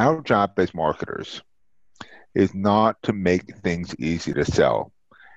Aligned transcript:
our 0.00 0.22
job 0.22 0.52
as 0.56 0.72
marketers 0.72 1.42
is 2.34 2.54
not 2.54 2.96
to 3.02 3.12
make 3.12 3.54
things 3.58 3.94
easy 3.98 4.32
to 4.32 4.46
sell, 4.46 4.90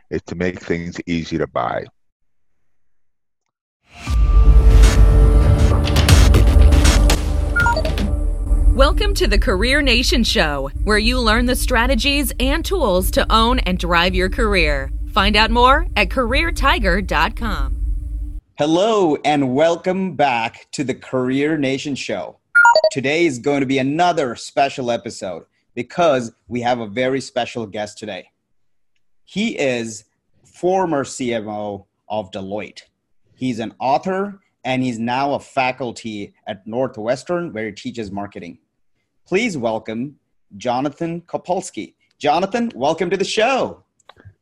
it's 0.10 0.24
to 0.24 0.36
make 0.36 0.58
things 0.58 1.02
easy 1.06 1.38
to 1.38 1.46
buy. 1.48 1.84
Welcome 8.74 9.14
to 9.16 9.28
the 9.28 9.38
Career 9.38 9.82
Nation 9.82 10.24
Show, 10.24 10.72
where 10.86 10.98
you 10.98 11.20
learn 11.20 11.46
the 11.46 11.58
strategies 11.58 12.32
and 12.40 12.64
tools 12.64 13.12
to 13.12 13.30
own 13.30 13.60
and 13.60 13.78
drive 13.78 14.16
your 14.16 14.30
career. 14.30 14.90
Find 15.12 15.36
out 15.36 15.52
more 15.52 15.88
at 15.98 16.08
CareerTiger.com. 16.08 17.82
Hello, 18.58 19.18
and 19.26 19.54
welcome 19.54 20.16
back 20.16 20.68
to 20.72 20.86
the 20.86 20.96
Career 20.96 21.58
Nation 21.58 21.96
Show. 21.96 22.40
Today 22.94 23.26
is 23.26 23.40
going 23.40 23.62
to 23.62 23.66
be 23.66 23.80
another 23.80 24.36
special 24.36 24.92
episode 24.92 25.46
because 25.74 26.32
we 26.48 26.62
have 26.62 26.80
a 26.80 26.86
very 26.86 27.22
special 27.22 27.66
guest 27.66 27.98
today. 27.98 28.30
He 29.26 29.58
is 29.58 30.04
former 30.44 31.04
CMO 31.04 31.88
of 32.08 32.30
Deloitte. 32.30 32.84
He's 33.34 33.58
an 33.58 33.74
author 33.80 34.42
and 34.64 34.84
he's 34.84 35.00
now 35.00 35.34
a 35.34 35.40
faculty 35.40 36.36
at 36.46 36.68
Northwestern 36.68 37.52
where 37.52 37.66
he 37.66 37.72
teaches 37.72 38.12
marketing. 38.12 38.60
Please 39.26 39.58
welcome 39.58 40.20
Jonathan 40.58 41.22
Copulsky. 41.22 41.96
Jonathan, 42.20 42.72
welcome 42.76 43.10
to 43.10 43.18
the 43.18 43.26
show. 43.26 43.84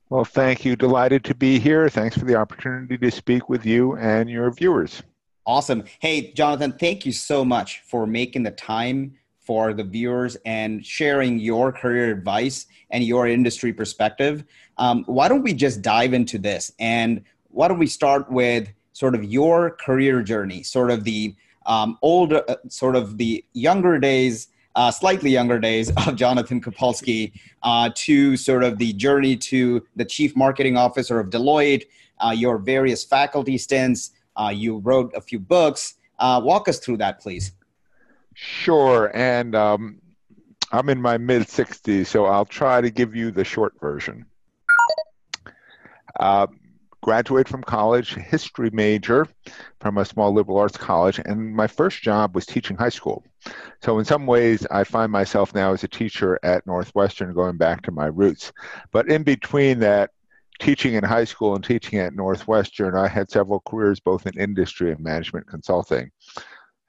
Well, 0.09 0.25
thank 0.25 0.65
you. 0.65 0.75
Delighted 0.75 1.23
to 1.23 1.35
be 1.35 1.57
here. 1.57 1.87
Thanks 1.87 2.17
for 2.17 2.25
the 2.25 2.35
opportunity 2.35 2.97
to 2.97 3.11
speak 3.11 3.47
with 3.47 3.65
you 3.65 3.95
and 3.95 4.29
your 4.29 4.51
viewers. 4.51 5.03
Awesome. 5.45 5.83
Hey, 5.99 6.33
Jonathan, 6.33 6.73
thank 6.73 7.05
you 7.05 7.11
so 7.11 7.43
much 7.43 7.81
for 7.85 8.05
making 8.05 8.43
the 8.43 8.51
time 8.51 9.15
for 9.39 9.73
the 9.73 9.83
viewers 9.83 10.37
and 10.45 10.85
sharing 10.85 11.39
your 11.39 11.71
career 11.71 12.11
advice 12.11 12.67
and 12.91 13.03
your 13.03 13.27
industry 13.27 13.73
perspective. 13.73 14.43
Um, 14.77 15.03
why 15.07 15.27
don't 15.27 15.41
we 15.41 15.53
just 15.53 15.81
dive 15.81 16.13
into 16.13 16.37
this? 16.37 16.71
And 16.79 17.23
why 17.49 17.67
don't 17.67 17.79
we 17.79 17.87
start 17.87 18.31
with 18.31 18.71
sort 18.93 19.15
of 19.15 19.23
your 19.23 19.71
career 19.71 20.21
journey, 20.21 20.61
sort 20.61 20.91
of 20.91 21.03
the 21.03 21.35
um, 21.65 21.97
older, 22.03 22.43
uh, 22.47 22.55
sort 22.69 22.95
of 22.95 23.17
the 23.17 23.43
younger 23.53 23.97
days, 23.97 24.47
uh, 24.75 24.91
slightly 24.91 25.31
younger 25.31 25.59
days 25.59 25.91
of 26.07 26.15
Jonathan 26.15 26.61
Copulsky 26.61 27.31
uh, 27.63 27.89
to 27.95 28.37
sort 28.37 28.63
of 28.63 28.77
the 28.77 28.93
journey 28.93 29.35
to 29.37 29.85
the 29.95 30.05
chief 30.05 30.35
marketing 30.35 30.77
officer 30.77 31.19
of 31.19 31.31
Deloitte, 31.31 31.85
uh, 32.23 32.29
your 32.29 32.59
various 32.59 33.03
faculty 33.03 33.57
stints. 33.57 34.11
Uh, 34.35 34.51
you 34.53 34.77
wrote 34.79 35.13
a 35.15 35.21
few 35.21 35.39
books. 35.39 35.95
Uh, 36.19 36.41
walk 36.43 36.67
us 36.67 36.79
through 36.79 36.97
that, 36.97 37.19
please. 37.19 37.53
Sure. 38.33 39.11
And 39.13 39.55
um, 39.55 40.01
I'm 40.71 40.89
in 40.89 41.01
my 41.01 41.17
mid 41.17 41.43
60s, 41.43 42.07
so 42.07 42.25
I'll 42.25 42.45
try 42.45 42.81
to 42.81 42.89
give 42.89 43.15
you 43.15 43.31
the 43.31 43.43
short 43.43 43.79
version. 43.79 44.25
Uh, 46.19 46.47
graduate 47.01 47.47
from 47.47 47.63
college, 47.63 48.13
history 48.13 48.69
major 48.71 49.27
from 49.79 49.97
a 49.97 50.05
small 50.05 50.31
liberal 50.31 50.59
arts 50.59 50.77
college, 50.77 51.19
and 51.25 51.53
my 51.55 51.67
first 51.67 52.01
job 52.01 52.35
was 52.35 52.45
teaching 52.45 52.77
high 52.77 52.89
school. 52.89 53.23
So, 53.81 53.97
in 53.99 54.05
some 54.05 54.27
ways, 54.27 54.65
I 54.69 54.83
find 54.83 55.11
myself 55.11 55.53
now 55.55 55.73
as 55.73 55.83
a 55.83 55.87
teacher 55.87 56.39
at 56.43 56.65
Northwestern 56.67 57.33
going 57.33 57.57
back 57.57 57.81
to 57.83 57.91
my 57.91 58.05
roots. 58.05 58.53
But 58.91 59.09
in 59.09 59.23
between 59.23 59.79
that, 59.79 60.11
teaching 60.61 60.93
in 60.93 61.03
high 61.03 61.25
school 61.25 61.55
and 61.55 61.63
teaching 61.63 61.97
at 61.97 62.13
Northwestern, 62.13 62.95
I 62.95 63.07
had 63.07 63.31
several 63.31 63.61
careers 63.61 63.99
both 63.99 64.27
in 64.27 64.39
industry 64.39 64.91
and 64.91 64.99
management 64.99 65.47
consulting. 65.47 66.11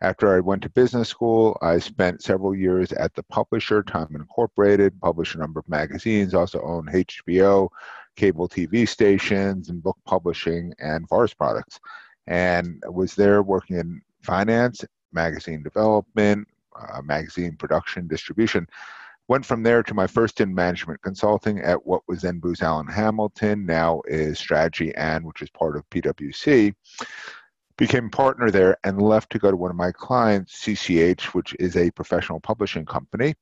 After 0.03 0.37
I 0.37 0.41
went 0.41 0.63
to 0.63 0.69
business 0.69 1.09
school, 1.09 1.57
I 1.63 1.79
spent 1.79 2.23
several 2.23 2.55
years 2.55 2.93
at 2.93 3.15
the 3.15 3.23
publisher, 3.23 3.83
Time 3.83 4.09
Incorporated, 4.15 5.01
published 5.01 5.37
a 5.37 5.39
number 5.39 5.59
of 5.59 5.69
magazines, 5.69 6.35
also 6.35 6.61
owned 6.61 6.89
HBO, 6.91 7.69
cable 8.17 8.47
TV 8.49 8.87
stations, 8.87 9.71
and 9.71 9.83
book 9.83 9.97
publishing 10.05 10.75
and 10.79 11.09
forest 11.09 11.39
products. 11.39 11.81
And 12.27 12.83
was 12.89 13.15
there 13.15 13.43
working 13.43 13.79
in 13.79 14.03
finance, 14.21 14.85
magazine 15.13 15.63
development, 15.63 16.47
uh, 16.79 17.01
magazine 17.01 17.57
production, 17.57 18.07
distribution. 18.07 18.67
Went 19.29 19.47
from 19.47 19.63
there 19.63 19.83
to 19.83 19.95
my 19.95 20.07
first 20.07 20.41
in 20.41 20.55
management 20.55 21.01
consulting 21.03 21.61
at 21.61 21.87
what 21.87 22.03
was 22.09 22.23
then 22.23 22.39
Booz 22.39 22.61
Allen 22.61 22.89
Hamilton, 22.89 23.65
now 23.65 24.03
is 24.07 24.39
Strategy 24.39 24.95
and 24.95 25.25
which 25.25 25.43
is 25.43 25.51
part 25.51 25.77
of 25.77 25.89
PwC 25.91 26.75
became 27.77 28.11
partner 28.11 28.51
there 28.51 28.77
and 28.85 29.01
left 29.01 29.31
to 29.31 29.39
go 29.39 29.51
to 29.51 29.57
one 29.57 29.71
of 29.71 29.77
my 29.77 29.93
clients, 29.93 30.63
CCH, 30.63 31.35
which 31.35 31.55
is 31.59 31.77
a 31.77 31.91
professional 31.91 32.41
publishing 32.41 32.85
company, 32.85 33.35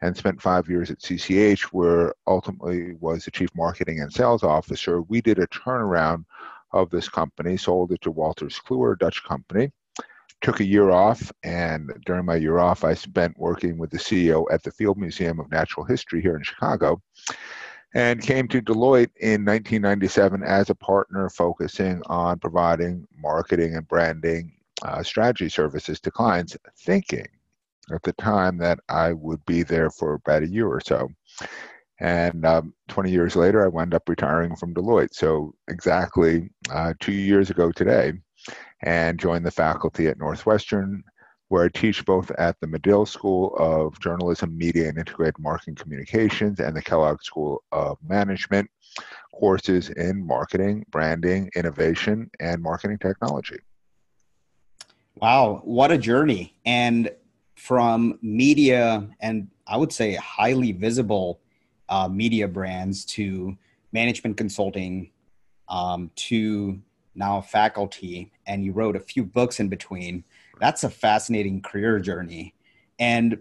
and 0.00 0.16
spent 0.16 0.40
five 0.40 0.68
years 0.68 0.90
at 0.90 1.00
CCH, 1.00 1.62
where 1.72 2.14
ultimately 2.26 2.94
was 3.00 3.24
the 3.24 3.30
chief 3.30 3.48
marketing 3.56 4.00
and 4.00 4.12
sales 4.12 4.42
officer. 4.42 5.02
We 5.02 5.20
did 5.20 5.38
a 5.38 5.46
turnaround 5.48 6.24
of 6.72 6.90
this 6.90 7.08
company, 7.08 7.56
sold 7.56 7.92
it 7.92 8.00
to 8.02 8.12
Wolters 8.12 8.60
Kluwer, 8.62 8.94
a 8.94 8.98
Dutch 8.98 9.24
company. 9.24 9.72
Took 10.40 10.60
a 10.60 10.64
year 10.64 10.90
off, 10.90 11.32
and 11.42 11.90
during 12.06 12.24
my 12.24 12.36
year 12.36 12.58
off, 12.58 12.84
I 12.84 12.94
spent 12.94 13.38
working 13.38 13.76
with 13.76 13.90
the 13.90 13.98
CEO 13.98 14.46
at 14.52 14.62
the 14.62 14.70
Field 14.70 14.96
Museum 14.96 15.40
of 15.40 15.50
Natural 15.50 15.84
History 15.84 16.22
here 16.22 16.36
in 16.36 16.42
Chicago 16.42 17.02
and 17.94 18.22
came 18.22 18.46
to 18.48 18.60
Deloitte 18.60 19.10
in 19.20 19.44
1997 19.44 20.42
as 20.42 20.70
a 20.70 20.74
partner 20.74 21.28
focusing 21.30 22.02
on 22.06 22.38
providing 22.38 23.06
marketing 23.16 23.76
and 23.76 23.88
branding 23.88 24.52
uh, 24.82 25.02
strategy 25.02 25.48
services 25.48 25.98
to 26.00 26.10
clients, 26.10 26.56
thinking 26.78 27.26
at 27.92 28.02
the 28.02 28.12
time 28.14 28.58
that 28.58 28.78
I 28.88 29.12
would 29.12 29.44
be 29.46 29.62
there 29.62 29.90
for 29.90 30.14
about 30.14 30.42
a 30.42 30.48
year 30.48 30.68
or 30.68 30.80
so. 30.80 31.08
And 32.00 32.44
um, 32.44 32.74
20 32.88 33.10
years 33.10 33.34
later, 33.34 33.64
I 33.64 33.68
wound 33.68 33.94
up 33.94 34.08
retiring 34.08 34.54
from 34.54 34.74
Deloitte. 34.74 35.14
So, 35.14 35.54
exactly 35.66 36.48
uh, 36.70 36.94
two 37.00 37.12
years 37.12 37.50
ago 37.50 37.72
today, 37.72 38.12
and 38.82 39.18
joined 39.18 39.44
the 39.44 39.50
faculty 39.50 40.06
at 40.06 40.18
Northwestern 40.18 41.02
where 41.48 41.64
I 41.64 41.68
teach 41.68 42.04
both 42.04 42.30
at 42.32 42.60
the 42.60 42.66
Medill 42.66 43.06
School 43.06 43.54
of 43.56 43.98
Journalism, 44.00 44.56
Media, 44.56 44.88
and 44.88 44.98
Integrated 44.98 45.38
Marketing 45.38 45.74
Communications 45.74 46.60
and 46.60 46.76
the 46.76 46.82
Kellogg 46.82 47.22
School 47.22 47.62
of 47.72 47.96
Management 48.06 48.70
courses 49.34 49.88
in 49.90 50.26
marketing, 50.26 50.84
branding, 50.90 51.50
innovation, 51.56 52.30
and 52.40 52.62
marketing 52.62 52.98
technology. 52.98 53.58
Wow, 55.16 55.62
what 55.64 55.90
a 55.90 55.98
journey. 55.98 56.54
And 56.66 57.10
from 57.56 58.18
media 58.22 59.08
and 59.20 59.48
I 59.66 59.76
would 59.76 59.92
say 59.92 60.14
highly 60.14 60.72
visible 60.72 61.40
uh, 61.88 62.08
media 62.08 62.46
brands 62.46 63.04
to 63.06 63.56
management 63.92 64.36
consulting 64.36 65.10
um, 65.68 66.10
to 66.14 66.78
now 67.18 67.40
faculty, 67.40 68.32
and 68.46 68.64
you 68.64 68.72
wrote 68.72 68.96
a 68.96 69.00
few 69.00 69.24
books 69.24 69.60
in 69.60 69.68
between 69.68 70.24
that's 70.60 70.84
a 70.84 70.90
fascinating 70.90 71.60
career 71.60 71.98
journey. 71.98 72.54
And 72.98 73.38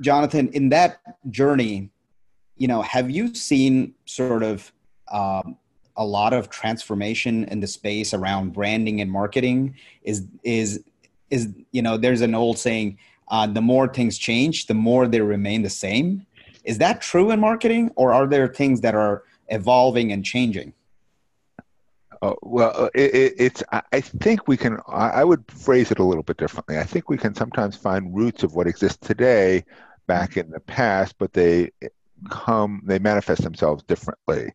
Jonathan, 0.00 0.48
in 0.48 0.68
that 0.70 1.00
journey, 1.30 1.90
you 2.56 2.68
know, 2.68 2.82
have 2.82 3.10
you 3.10 3.34
seen 3.34 3.94
sort 4.06 4.42
of 4.42 4.72
um, 5.10 5.56
a 5.96 6.04
lot 6.04 6.32
of 6.32 6.50
transformation 6.50 7.44
in 7.44 7.60
the 7.60 7.66
space 7.66 8.14
around 8.14 8.52
branding 8.52 9.00
and 9.00 9.10
marketing? 9.10 9.74
Is 10.02 10.26
is 10.42 10.84
is 11.30 11.48
you 11.72 11.82
know, 11.82 11.96
there's 11.96 12.20
an 12.20 12.34
old 12.34 12.58
saying, 12.58 12.98
uh, 13.28 13.46
the 13.46 13.60
more 13.60 13.88
things 13.88 14.18
change, 14.18 14.66
the 14.66 14.74
more 14.74 15.06
they 15.06 15.20
remain 15.20 15.62
the 15.62 15.70
same. 15.70 16.26
Is 16.64 16.78
that 16.78 17.00
true 17.00 17.30
in 17.30 17.40
marketing, 17.40 17.90
or 17.96 18.12
are 18.12 18.26
there 18.26 18.46
things 18.46 18.82
that 18.82 18.94
are 18.94 19.24
evolving 19.48 20.12
and 20.12 20.24
changing? 20.24 20.74
Uh, 22.22 22.34
well, 22.42 22.72
uh, 22.76 22.90
it, 22.94 23.14
it, 23.14 23.34
it's. 23.38 23.62
I 23.70 24.00
think 24.00 24.46
we 24.46 24.56
can. 24.56 24.78
I 24.88 25.24
would 25.24 25.42
phrase 25.50 25.90
it 25.90 25.98
a 25.98 26.04
little 26.04 26.22
bit 26.22 26.36
differently. 26.36 26.78
I 26.78 26.84
think 26.84 27.08
we 27.08 27.16
can 27.16 27.34
sometimes 27.34 27.76
find 27.76 28.14
roots 28.14 28.42
of 28.42 28.54
what 28.54 28.66
exists 28.66 28.98
today 29.06 29.64
back 30.06 30.36
in 30.36 30.50
the 30.50 30.60
past, 30.60 31.16
but 31.18 31.32
they 31.32 31.70
come. 32.28 32.82
They 32.84 32.98
manifest 32.98 33.42
themselves 33.42 33.82
differently. 33.84 34.52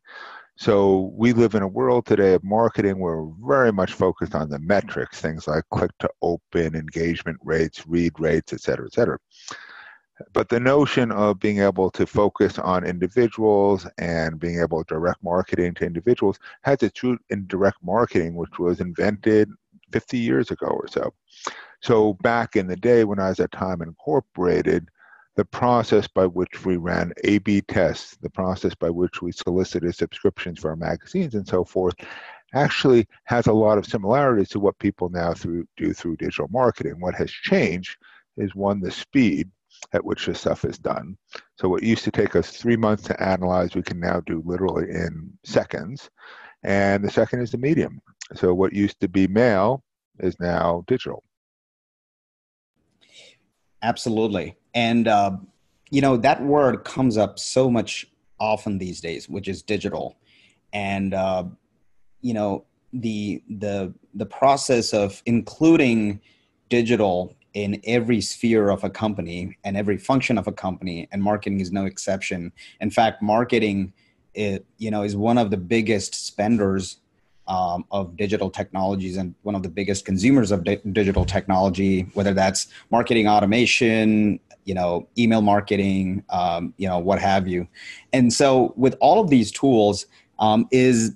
So 0.57 1.12
we 1.15 1.33
live 1.33 1.56
in 1.56 1.63
a 1.63 1.67
world 1.67 2.06
today 2.06 2.35
of 2.35 2.44
marketing 2.44 3.00
where 3.00 3.23
we're 3.23 3.47
very 3.47 3.73
much 3.73 3.94
focused 3.94 4.35
on 4.35 4.50
the 4.50 4.59
metrics, 4.59 5.19
things 5.19 5.47
like 5.47 5.63
click 5.71 5.91
to 6.00 6.09
open, 6.21 6.75
engagement 6.75 7.38
rates, 7.44 7.85
read 7.88 8.17
rates, 8.19 8.53
et 8.53 8.62
cetera, 8.62 8.85
et 8.85 8.94
cetera. 8.94 9.17
But 10.33 10.50
the 10.50 10.59
notion 10.59 11.12
of 11.12 11.39
being 11.39 11.59
able 11.59 11.89
to 11.91 12.06
focus 12.06 12.57
on 12.57 12.85
individuals 12.85 13.85
and 13.97 14.39
being 14.39 14.59
able 14.59 14.83
to 14.83 14.94
direct 14.94 15.21
marketing 15.23 15.73
to 15.75 15.85
individuals 15.85 16.39
has 16.62 16.81
its 16.83 17.03
root 17.03 17.21
in 17.29 17.47
direct 17.47 17.77
marketing, 17.83 18.35
which 18.35 18.57
was 18.57 18.79
invented 18.79 19.50
50 19.91 20.17
years 20.17 20.51
ago 20.51 20.67
or 20.67 20.88
so. 20.88 21.13
So 21.81 22.13
back 22.15 22.56
in 22.56 22.67
the 22.67 22.75
day 22.75 23.03
when 23.03 23.19
I 23.19 23.29
was 23.29 23.39
at 23.39 23.51
Time 23.51 23.81
Incorporated, 23.81 24.89
the 25.35 25.45
process 25.45 26.07
by 26.07 26.25
which 26.25 26.63
we 26.63 26.77
ran 26.77 27.12
A 27.25 27.39
B 27.39 27.62
tests, 27.62 28.15
the 28.21 28.29
process 28.29 28.73
by 28.73 28.89
which 28.89 29.21
we 29.21 29.33
solicited 29.33 29.94
subscriptions 29.94 30.59
for 30.59 30.69
our 30.69 30.77
magazines 30.77 31.35
and 31.35 31.45
so 31.45 31.65
forth, 31.65 31.95
actually 32.53 33.06
has 33.25 33.47
a 33.47 33.53
lot 33.53 33.77
of 33.77 33.85
similarities 33.85 34.47
to 34.50 34.59
what 34.62 34.79
people 34.79 35.09
now 35.09 35.33
through, 35.33 35.67
do 35.75 35.94
through 35.94 36.15
digital 36.15 36.47
marketing. 36.47 37.01
What 37.01 37.15
has 37.15 37.29
changed 37.29 37.97
is 38.38 38.56
one, 38.56 38.79
the 38.79 38.91
speed, 38.91 39.51
at 39.94 40.04
which 40.04 40.25
this 40.25 40.39
stuff 40.39 40.66
is 40.66 40.77
done. 40.77 41.18
So 41.60 41.69
what 41.69 41.83
used 41.83 42.04
to 42.06 42.12
take 42.12 42.36
us 42.36 42.50
three 42.50 42.75
months 42.77 43.04
to 43.04 43.24
analyze, 43.24 43.75
we 43.75 43.83
can 43.83 44.00
now 44.00 44.22
do 44.25 44.42
literally 44.45 44.89
in 44.89 45.31
seconds. 45.44 46.10
And 46.63 47.04
the 47.04 47.12
second 47.12 47.42
is 47.42 47.51
the 47.51 47.57
medium. 47.57 48.01
So 48.33 48.54
what 48.54 48.74
used 48.74 49.00
to 49.01 49.07
be 49.07 49.27
mail 49.27 49.83
is 50.19 50.39
now 50.39 50.83
digital. 50.88 51.24
Absolutely. 53.83 54.56
And, 54.74 55.07
uh, 55.07 55.38
you 55.92 56.01
know, 56.01 56.18
that 56.18 56.44
word 56.44 56.83
comes 56.83 57.18
up 57.18 57.38
so 57.38 57.69
much 57.69 58.07
often 58.39 58.77
these 58.77 59.00
days, 59.00 59.30
which 59.30 59.48
is 59.48 59.62
digital. 59.62 60.18
And, 60.74 61.13
uh, 61.13 61.45
you 62.22 62.33
know, 62.33 62.66
the, 62.92 63.44
the, 63.48 63.94
the 64.16 64.25
process 64.25 64.94
of 64.94 65.22
including 65.25 66.19
digital 66.69 67.36
in 67.55 67.81
every 67.85 68.19
sphere 68.19 68.69
of 68.69 68.83
a 68.83 68.89
company 68.89 69.57
and 69.63 69.75
every 69.77 69.97
function 69.97 70.37
of 70.37 70.45
a 70.45 70.51
company 70.51 71.07
and 71.11 71.23
marketing 71.23 71.61
is 71.61 71.71
no 71.71 71.85
exception. 71.85 72.51
In 72.81 72.91
fact 72.91 73.21
marketing 73.23 73.93
it, 74.35 74.65
you 74.77 74.91
know 74.91 75.01
is 75.01 75.15
one 75.15 75.37
of 75.37 75.49
the 75.49 75.57
biggest 75.57 76.13
spenders 76.13 76.97
um, 77.47 77.85
of 77.91 78.17
digital 78.17 78.49
technologies 78.49 79.15
and 79.15 79.33
one 79.43 79.55
of 79.55 79.63
the 79.63 79.69
biggest 79.69 80.03
consumers 80.03 80.51
of 80.51 80.65
di- 80.65 80.81
digital 80.91 81.23
technology 81.23 82.01
whether 82.13 82.33
that's 82.33 82.67
marketing 82.91 83.27
automation 83.29 84.39
you 84.65 84.73
know 84.73 85.07
email 85.17 85.41
marketing 85.41 86.23
um, 86.31 86.73
you 86.77 86.87
know 86.87 86.99
what 86.99 87.19
have 87.19 87.47
you. 87.47 87.67
And 88.11 88.33
so 88.33 88.73
with 88.75 88.97
all 88.99 89.21
of 89.21 89.29
these 89.29 89.49
tools 89.49 90.07
um, 90.39 90.67
is 90.71 91.15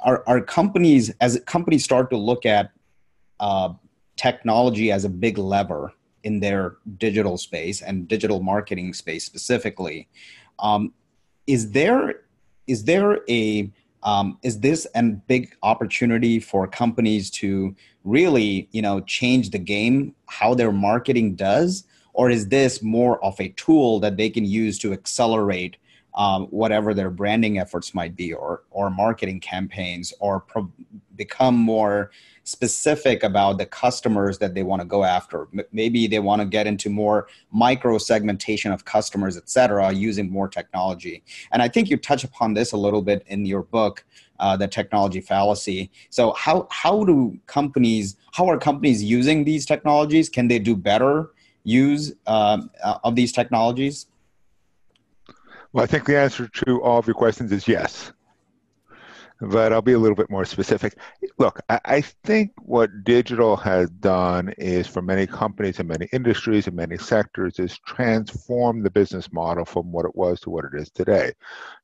our, 0.00 0.22
our 0.28 0.42
companies 0.42 1.10
as 1.22 1.40
companies 1.46 1.82
start 1.82 2.10
to 2.10 2.18
look 2.18 2.44
at 2.44 2.72
uh, 3.40 3.70
technology 4.18 4.92
as 4.92 5.04
a 5.04 5.08
big 5.08 5.38
lever 5.38 5.92
in 6.24 6.40
their 6.40 6.76
digital 6.98 7.38
space 7.38 7.80
and 7.80 8.08
digital 8.08 8.40
marketing 8.40 8.92
space 8.92 9.24
specifically. 9.24 10.08
Um, 10.58 10.92
is 11.46 11.70
there 11.70 12.20
is 12.66 12.84
there 12.84 13.20
a 13.28 13.70
um, 14.02 14.38
is 14.42 14.60
this 14.60 14.86
a 14.94 15.02
big 15.02 15.56
opportunity 15.62 16.38
for 16.38 16.66
companies 16.68 17.30
to 17.30 17.74
really 18.04 18.68
you 18.72 18.82
know 18.82 19.00
change 19.00 19.50
the 19.50 19.58
game 19.58 20.14
how 20.26 20.54
their 20.54 20.72
marketing 20.72 21.34
does 21.34 21.84
or 22.12 22.30
is 22.30 22.48
this 22.48 22.82
more 22.82 23.22
of 23.24 23.40
a 23.40 23.48
tool 23.50 24.00
that 24.00 24.16
they 24.16 24.28
can 24.28 24.44
use 24.44 24.78
to 24.78 24.92
accelerate 24.92 25.76
um, 26.14 26.46
whatever 26.46 26.94
their 26.94 27.10
branding 27.10 27.58
efforts 27.58 27.94
might 27.94 28.14
be 28.16 28.32
or 28.32 28.62
or 28.70 28.90
marketing 28.90 29.40
campaigns 29.40 30.12
or 30.20 30.40
pro- 30.40 30.72
become 31.18 31.54
more 31.54 32.10
specific 32.44 33.22
about 33.22 33.58
the 33.58 33.66
customers 33.66 34.38
that 34.38 34.54
they 34.54 34.62
want 34.62 34.80
to 34.80 34.86
go 34.86 35.04
after. 35.04 35.48
Maybe 35.70 36.06
they 36.06 36.18
want 36.18 36.40
to 36.40 36.46
get 36.46 36.66
into 36.66 36.88
more 36.88 37.28
micro 37.52 37.98
segmentation 37.98 38.72
of 38.72 38.86
customers, 38.86 39.36
et 39.36 39.50
cetera, 39.50 39.92
using 39.92 40.30
more 40.30 40.48
technology. 40.48 41.22
And 41.52 41.60
I 41.60 41.68
think 41.68 41.90
you 41.90 41.98
touch 41.98 42.24
upon 42.24 42.54
this 42.54 42.72
a 42.72 42.76
little 42.76 43.02
bit 43.02 43.22
in 43.26 43.44
your 43.44 43.62
book, 43.62 44.04
uh, 44.40 44.56
the 44.56 44.66
technology 44.66 45.20
fallacy. 45.20 45.90
So 46.08 46.32
how 46.32 46.66
how 46.70 47.04
do 47.04 47.38
companies 47.46 48.16
how 48.32 48.48
are 48.48 48.58
companies 48.58 49.04
using 49.04 49.44
these 49.44 49.66
technologies? 49.66 50.30
Can 50.30 50.48
they 50.48 50.58
do 50.58 50.74
better 50.74 51.32
use 51.64 52.14
um, 52.26 52.70
uh, 52.82 52.98
of 53.04 53.14
these 53.14 53.32
technologies? 53.32 54.06
Well, 55.72 55.84
I 55.84 55.86
think 55.86 56.06
the 56.06 56.16
answer 56.16 56.48
to 56.64 56.82
all 56.82 56.98
of 56.98 57.06
your 57.06 57.14
questions 57.14 57.52
is 57.52 57.68
yes 57.68 58.12
but 59.40 59.72
I'll 59.72 59.82
be 59.82 59.92
a 59.92 59.98
little 59.98 60.16
bit 60.16 60.30
more 60.30 60.44
specific. 60.44 60.96
Look, 61.38 61.60
I, 61.68 61.80
I, 61.84 62.00
think 62.00 62.52
what 62.58 63.04
digital 63.04 63.56
has 63.56 63.88
done 63.90 64.52
is 64.58 64.88
for 64.88 65.00
many 65.00 65.26
companies 65.26 65.78
and 65.78 65.88
many 65.88 66.08
industries 66.12 66.66
and 66.66 66.74
many 66.74 66.98
sectors 66.98 67.58
is 67.60 67.78
transform 67.86 68.82
the 68.82 68.90
business 68.90 69.32
model 69.32 69.64
from 69.64 69.92
what 69.92 70.06
it 70.06 70.16
was 70.16 70.40
to 70.40 70.50
what 70.50 70.64
it 70.64 70.72
is 70.74 70.90
today. 70.90 71.32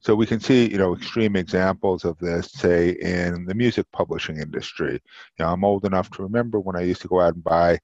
So 0.00 0.16
we 0.16 0.26
can 0.26 0.40
see, 0.40 0.68
you 0.68 0.78
know, 0.78 0.94
extreme 0.94 1.36
examples 1.36 2.04
of 2.04 2.18
this, 2.18 2.50
say, 2.50 2.90
in 3.00 3.44
the 3.44 3.54
music 3.54 3.86
publishing 3.92 4.38
industry. 4.38 4.94
You 4.94 5.44
know, 5.44 5.52
I'm 5.52 5.64
old 5.64 5.84
enough 5.84 6.10
to 6.12 6.22
remember 6.22 6.58
when 6.58 6.76
I 6.76 6.82
used 6.82 7.02
to 7.02 7.08
go 7.08 7.20
out 7.20 7.34
and 7.34 7.44
buy 7.44 7.78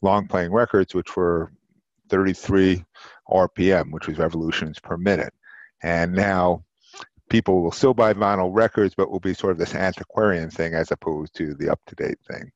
long 0.00 0.28
playing 0.28 0.52
records, 0.52 0.94
which 0.94 1.16
were 1.16 1.52
33 2.08 2.84
RPM, 3.28 3.90
which 3.90 4.06
was 4.06 4.18
revolutions 4.18 4.78
per 4.78 4.96
minute. 4.96 5.32
And 5.82 6.12
now 6.12 6.64
people 7.28 7.62
will 7.62 7.72
still 7.72 7.94
buy 7.94 8.12
vinyl 8.12 8.50
records, 8.52 8.94
but 8.94 9.10
will 9.10 9.20
be 9.20 9.34
sort 9.34 9.52
of 9.52 9.58
this 9.58 9.74
antiquarian 9.74 10.50
thing 10.50 10.74
as 10.74 10.90
opposed 10.90 11.34
to 11.36 11.54
the 11.54 11.70
up 11.70 11.80
to 11.86 11.94
date 11.94 12.18
thing. 12.30 12.50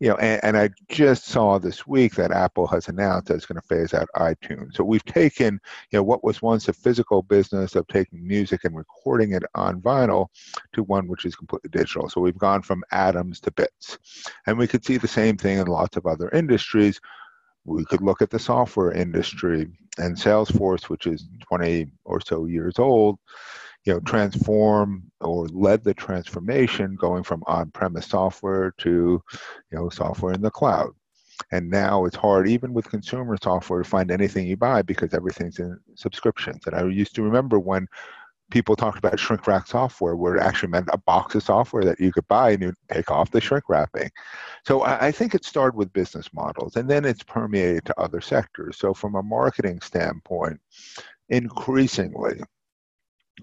You 0.00 0.10
know, 0.10 0.16
and, 0.16 0.42
and, 0.44 0.56
I 0.56 0.70
just 0.88 1.26
saw 1.26 1.58
this 1.58 1.86
week 1.86 2.14
that 2.14 2.30
Apple 2.30 2.66
has 2.68 2.88
announced 2.88 3.28
that 3.28 3.34
it's 3.34 3.46
going 3.46 3.60
to 3.60 3.66
phase 3.66 3.94
out 3.94 4.08
iTunes. 4.16 4.74
So 4.74 4.84
we've 4.84 5.04
taken, 5.04 5.60
you 5.90 5.98
know, 5.98 6.02
what 6.02 6.24
was 6.24 6.42
once 6.42 6.68
a 6.68 6.72
physical 6.72 7.22
business 7.22 7.74
of 7.74 7.86
taking 7.88 8.26
music 8.26 8.64
and 8.64 8.76
recording 8.76 9.32
it 9.32 9.42
on 9.54 9.80
vinyl 9.80 10.28
to 10.74 10.82
one 10.82 11.08
which 11.08 11.24
is 11.24 11.34
completely 11.34 11.70
digital. 11.70 12.08
So 12.08 12.20
we've 12.20 12.38
gone 12.38 12.62
from 12.62 12.84
atoms 12.92 13.40
to 13.40 13.50
bits. 13.52 13.98
And 14.46 14.58
we 14.58 14.66
could 14.66 14.84
see 14.84 14.96
the 14.96 15.08
same 15.08 15.36
thing 15.36 15.58
in 15.58 15.66
lots 15.66 15.96
of 15.96 16.06
other 16.06 16.28
industries 16.30 17.00
we 17.64 17.84
could 17.86 18.02
look 18.02 18.20
at 18.22 18.30
the 18.30 18.38
software 18.38 18.92
industry 18.92 19.66
and 19.98 20.16
Salesforce, 20.16 20.84
which 20.84 21.06
is 21.06 21.26
20 21.48 21.86
or 22.04 22.20
so 22.20 22.46
years 22.46 22.78
old, 22.78 23.18
you 23.84 23.92
know 23.92 24.00
transform 24.00 25.10
or 25.20 25.46
led 25.48 25.84
the 25.84 25.94
transformation 25.94 26.96
going 26.96 27.22
from 27.22 27.42
on-premise 27.46 28.06
software 28.06 28.72
to 28.78 29.22
you 29.70 29.78
know 29.78 29.88
software 29.88 30.32
in 30.32 30.42
the 30.42 30.50
cloud. 30.50 30.90
And 31.50 31.68
now 31.68 32.04
it's 32.04 32.16
hard 32.16 32.48
even 32.48 32.72
with 32.72 32.88
consumer 32.88 33.36
software 33.42 33.82
to 33.82 33.88
find 33.88 34.10
anything 34.10 34.46
you 34.46 34.56
buy 34.56 34.82
because 34.82 35.12
everything's 35.12 35.58
in 35.58 35.78
subscriptions. 35.96 36.62
And 36.66 36.76
i 36.76 36.84
used 36.84 37.14
to 37.16 37.22
remember 37.22 37.58
when 37.58 37.88
people 38.50 38.76
talked 38.76 38.98
about 38.98 39.18
shrink 39.18 39.46
wrap 39.46 39.66
software 39.66 40.14
where 40.16 40.36
it 40.36 40.42
actually 40.42 40.68
meant 40.68 40.88
a 40.92 40.98
box 40.98 41.34
of 41.34 41.42
software 41.42 41.84
that 41.84 41.98
you 41.98 42.12
could 42.12 42.28
buy 42.28 42.50
and 42.50 42.62
you 42.62 42.72
take 42.92 43.10
off 43.10 43.30
the 43.30 43.40
shrink 43.40 43.64
wrapping. 43.68 44.10
So 44.64 44.82
I, 44.82 45.06
I 45.06 45.12
think 45.12 45.34
it 45.34 45.44
started 45.44 45.76
with 45.76 45.92
business 45.92 46.32
models 46.32 46.76
and 46.76 46.88
then 46.88 47.04
it's 47.04 47.22
permeated 47.22 47.84
to 47.86 48.00
other 48.00 48.20
sectors. 48.20 48.78
So 48.78 48.94
from 48.94 49.16
a 49.16 49.22
marketing 49.22 49.80
standpoint 49.80 50.60
increasingly 51.30 52.40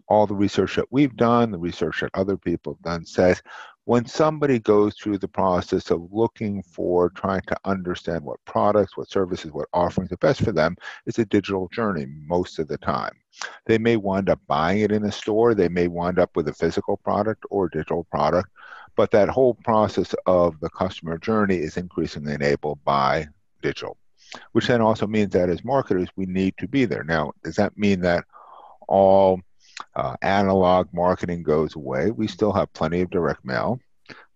all 0.08 0.28
the 0.28 0.36
research 0.36 0.76
that 0.76 0.92
we've 0.92 1.16
done, 1.16 1.52
the 1.52 1.58
research 1.58 2.02
that 2.02 2.12
other 2.14 2.38
people 2.38 2.74
have 2.74 2.82
done 2.84 3.06
says 3.06 3.42
when 3.86 4.06
somebody 4.06 4.60
goes 4.60 4.96
through 4.96 5.18
the 5.18 5.28
process 5.28 5.90
of 5.90 6.08
looking 6.12 6.62
for 6.64 7.10
trying 7.10 7.42
to 7.42 7.58
understand 7.66 8.24
what 8.24 8.44
products, 8.46 8.96
what 8.96 9.10
services, 9.10 9.52
what 9.52 9.68
offerings 9.74 10.12
are 10.12 10.18
best 10.18 10.44
for 10.44 10.52
them, 10.52 10.76
it's 11.06 11.20
a 11.20 11.26
digital 11.26 11.68
journey 11.70 12.06
most 12.28 12.60
of 12.60 12.68
the 12.68 12.78
time. 12.78 13.12
They 13.66 13.78
may 13.78 13.98
wind 13.98 14.30
up 14.30 14.40
buying 14.48 14.82
it 14.82 14.92
in 14.92 15.06
a 15.06 15.12
store, 15.12 15.56
they 15.56 15.70
may 15.70 15.88
wind 15.88 16.20
up 16.20 16.36
with 16.36 16.48
a 16.48 16.54
physical 16.54 16.98
product 16.98 17.44
or 17.50 17.70
digital 17.70 18.04
product, 18.06 18.50
but 18.96 19.10
that 19.12 19.30
whole 19.30 19.56
process 19.56 20.14
of 20.28 20.60
the 20.60 20.70
customer 20.70 21.18
journey 21.18 21.58
is 21.58 21.78
increasingly 21.78 22.34
enabled 22.34 22.84
by 22.84 23.28
digital, 23.64 23.98
which 24.52 24.68
then 24.68 24.82
also 24.82 25.08
means 25.08 25.32
that 25.34 25.50
as 25.50 25.64
marketers, 25.64 26.10
we 26.16 26.28
need 26.28 26.56
to 26.60 26.68
be 26.68 26.86
there. 26.86 27.04
Now, 27.04 27.32
does 27.44 27.56
that 27.56 27.78
mean 27.78 28.02
that 28.02 28.26
all 28.88 29.42
uh, 29.96 30.16
analog 30.22 30.88
marketing 30.94 31.44
goes 31.44 31.76
away. 31.76 32.12
We 32.12 32.28
still 32.28 32.52
have 32.54 32.74
plenty 32.74 33.02
of 33.02 33.10
direct 33.10 33.46
mail. 33.46 33.80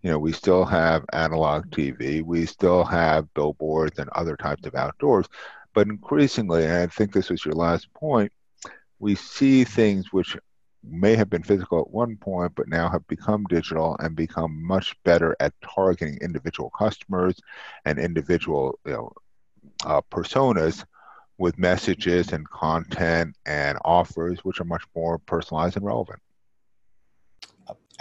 You 0.02 0.10
know, 0.10 0.18
we 0.18 0.32
still 0.32 0.64
have 0.64 1.04
analog 1.12 1.70
TV. 1.70 2.22
We 2.22 2.46
still 2.46 2.84
have 2.84 3.32
billboards 3.34 3.98
and 3.98 4.08
other 4.10 4.36
types 4.36 4.66
of 4.66 4.74
outdoors. 4.74 5.26
But 5.74 5.88
increasingly, 5.88 6.64
and 6.64 6.72
I 6.72 6.86
think 6.86 7.12
this 7.12 7.30
was 7.30 7.44
your 7.44 7.54
last 7.54 7.92
point, 7.92 8.32
we 8.98 9.14
see 9.14 9.64
things 9.64 10.12
which 10.12 10.36
may 10.82 11.16
have 11.16 11.28
been 11.28 11.42
physical 11.42 11.80
at 11.80 11.90
one 11.90 12.16
point, 12.16 12.52
but 12.54 12.68
now 12.68 12.88
have 12.88 13.06
become 13.08 13.44
digital 13.48 13.96
and 13.98 14.14
become 14.14 14.64
much 14.64 14.94
better 15.04 15.36
at 15.40 15.52
targeting 15.62 16.18
individual 16.22 16.70
customers 16.70 17.34
and 17.84 17.98
individual 17.98 18.78
you 18.86 18.92
know, 18.92 19.12
uh, 19.84 20.00
personas 20.10 20.84
with 21.38 21.58
messages 21.58 22.32
and 22.32 22.48
content 22.48 23.36
and 23.44 23.78
offers 23.84 24.38
which 24.44 24.60
are 24.60 24.64
much 24.64 24.84
more 24.94 25.18
personalized 25.18 25.76
and 25.76 25.84
relevant. 25.84 26.18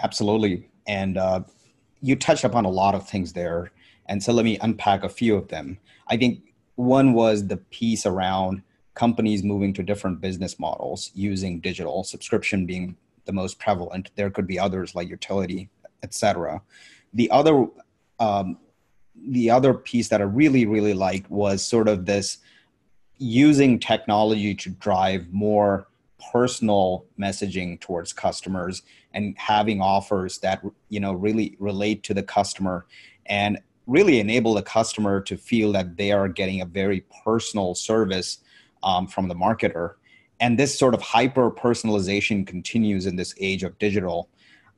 Absolutely. 0.01 0.69
And 0.87 1.17
uh, 1.17 1.41
you 2.01 2.15
touched 2.15 2.43
upon 2.43 2.65
a 2.65 2.69
lot 2.69 2.95
of 2.95 3.07
things 3.07 3.33
there. 3.33 3.71
And 4.07 4.21
so 4.21 4.31
let 4.31 4.45
me 4.45 4.57
unpack 4.61 5.03
a 5.03 5.09
few 5.09 5.35
of 5.35 5.47
them. 5.47 5.77
I 6.07 6.17
think 6.17 6.53
one 6.75 7.13
was 7.13 7.47
the 7.47 7.57
piece 7.57 8.05
around 8.05 8.61
companies 8.93 9.43
moving 9.43 9.73
to 9.73 9.83
different 9.83 10.21
business 10.21 10.59
models 10.59 11.11
using 11.13 11.59
digital, 11.59 12.03
subscription 12.03 12.65
being 12.65 12.95
the 13.25 13.33
most 13.33 13.59
prevalent. 13.59 14.11
There 14.15 14.29
could 14.29 14.47
be 14.47 14.59
others 14.59 14.95
like 14.95 15.09
utility, 15.09 15.69
etc. 16.03 16.61
The 17.13 17.29
other 17.31 17.67
um, 18.19 18.57
the 19.15 19.49
other 19.49 19.73
piece 19.73 20.09
that 20.09 20.21
I 20.21 20.25
really, 20.25 20.65
really 20.65 20.93
liked 20.93 21.29
was 21.31 21.65
sort 21.65 21.87
of 21.87 22.05
this 22.05 22.37
using 23.17 23.79
technology 23.79 24.53
to 24.55 24.69
drive 24.69 25.27
more 25.31 25.87
personal 26.31 27.05
messaging 27.19 27.79
towards 27.79 28.11
customers 28.11 28.81
and 29.13 29.37
having 29.37 29.81
offers 29.81 30.39
that 30.39 30.61
you 30.89 30.99
know 30.99 31.13
really 31.13 31.55
relate 31.59 32.03
to 32.03 32.13
the 32.13 32.23
customer 32.23 32.85
and 33.27 33.59
really 33.87 34.19
enable 34.19 34.53
the 34.53 34.61
customer 34.61 35.21
to 35.21 35.37
feel 35.37 35.71
that 35.71 35.97
they 35.97 36.11
are 36.11 36.27
getting 36.27 36.61
a 36.61 36.65
very 36.65 37.05
personal 37.23 37.75
service 37.75 38.39
um, 38.83 39.07
from 39.07 39.27
the 39.27 39.35
marketer. 39.35 39.93
And 40.39 40.59
this 40.59 40.77
sort 40.77 40.93
of 40.93 41.01
hyper 41.01 41.49
personalization 41.51 42.45
continues 42.45 43.05
in 43.05 43.15
this 43.15 43.33
age 43.39 43.63
of 43.63 43.77
digital. 43.79 44.29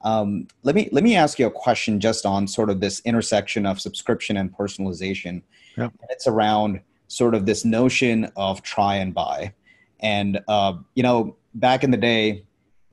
Um, 0.02 0.48
let 0.64 0.76
me 0.76 0.90
let 0.92 1.04
me 1.04 1.16
ask 1.16 1.40
you 1.40 1.48
a 1.48 1.52
question 1.52 2.00
just 2.00 2.26
on 2.26 2.48
sort 2.48 2.70
of 2.70 2.80
this 2.80 3.02
intersection 3.06 3.66
of 3.66 3.82
subscription 3.82 4.38
and 4.38 4.56
personalization. 4.56 5.42
Yep. 5.76 5.94
It's 6.10 6.28
around 6.28 6.82
sort 7.08 7.36
of 7.36 7.46
this 7.46 7.66
notion 7.66 8.32
of 8.36 8.62
try 8.64 8.96
and 8.96 9.14
buy, 9.14 9.54
and 10.00 10.40
uh, 10.48 10.74
you 10.96 11.04
know, 11.04 11.36
back 11.54 11.84
in 11.84 11.92
the 11.92 11.98
day, 11.98 12.44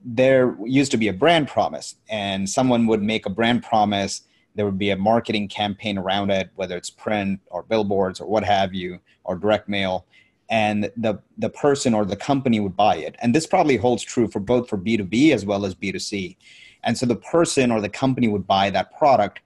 there 0.03 0.55
used 0.63 0.91
to 0.91 0.97
be 0.97 1.07
a 1.07 1.13
brand 1.13 1.47
promise, 1.47 1.95
and 2.09 2.49
someone 2.49 2.87
would 2.87 3.01
make 3.01 3.25
a 3.25 3.29
brand 3.29 3.63
promise. 3.63 4.21
There 4.55 4.65
would 4.65 4.77
be 4.77 4.91
a 4.91 4.95
marketing 4.95 5.49
campaign 5.49 5.97
around 5.97 6.31
it, 6.31 6.49
whether 6.55 6.77
it's 6.77 6.89
print 6.89 7.41
or 7.51 7.63
billboards 7.63 8.21
or 8.21 8.27
what 8.27 8.43
have 8.43 8.73
you, 8.73 8.99
or 9.23 9.35
direct 9.35 9.67
mail 9.67 10.05
and 10.49 10.91
the 10.95 11.19
the 11.37 11.49
person 11.49 11.93
or 11.93 12.05
the 12.05 12.15
company 12.15 12.59
would 12.59 12.75
buy 12.75 12.95
it. 12.95 13.15
And 13.19 13.33
this 13.33 13.47
probably 13.47 13.77
holds 13.77 14.03
true 14.03 14.27
for 14.27 14.39
both 14.39 14.69
for 14.69 14.77
b2b 14.77 15.33
as 15.33 15.45
well 15.45 15.65
as 15.65 15.73
b2c 15.73 16.35
and 16.83 16.97
so 16.97 17.05
the 17.05 17.15
person 17.15 17.71
or 17.71 17.81
the 17.81 17.89
company 17.89 18.27
would 18.27 18.47
buy 18.47 18.69
that 18.69 18.95
product 18.97 19.41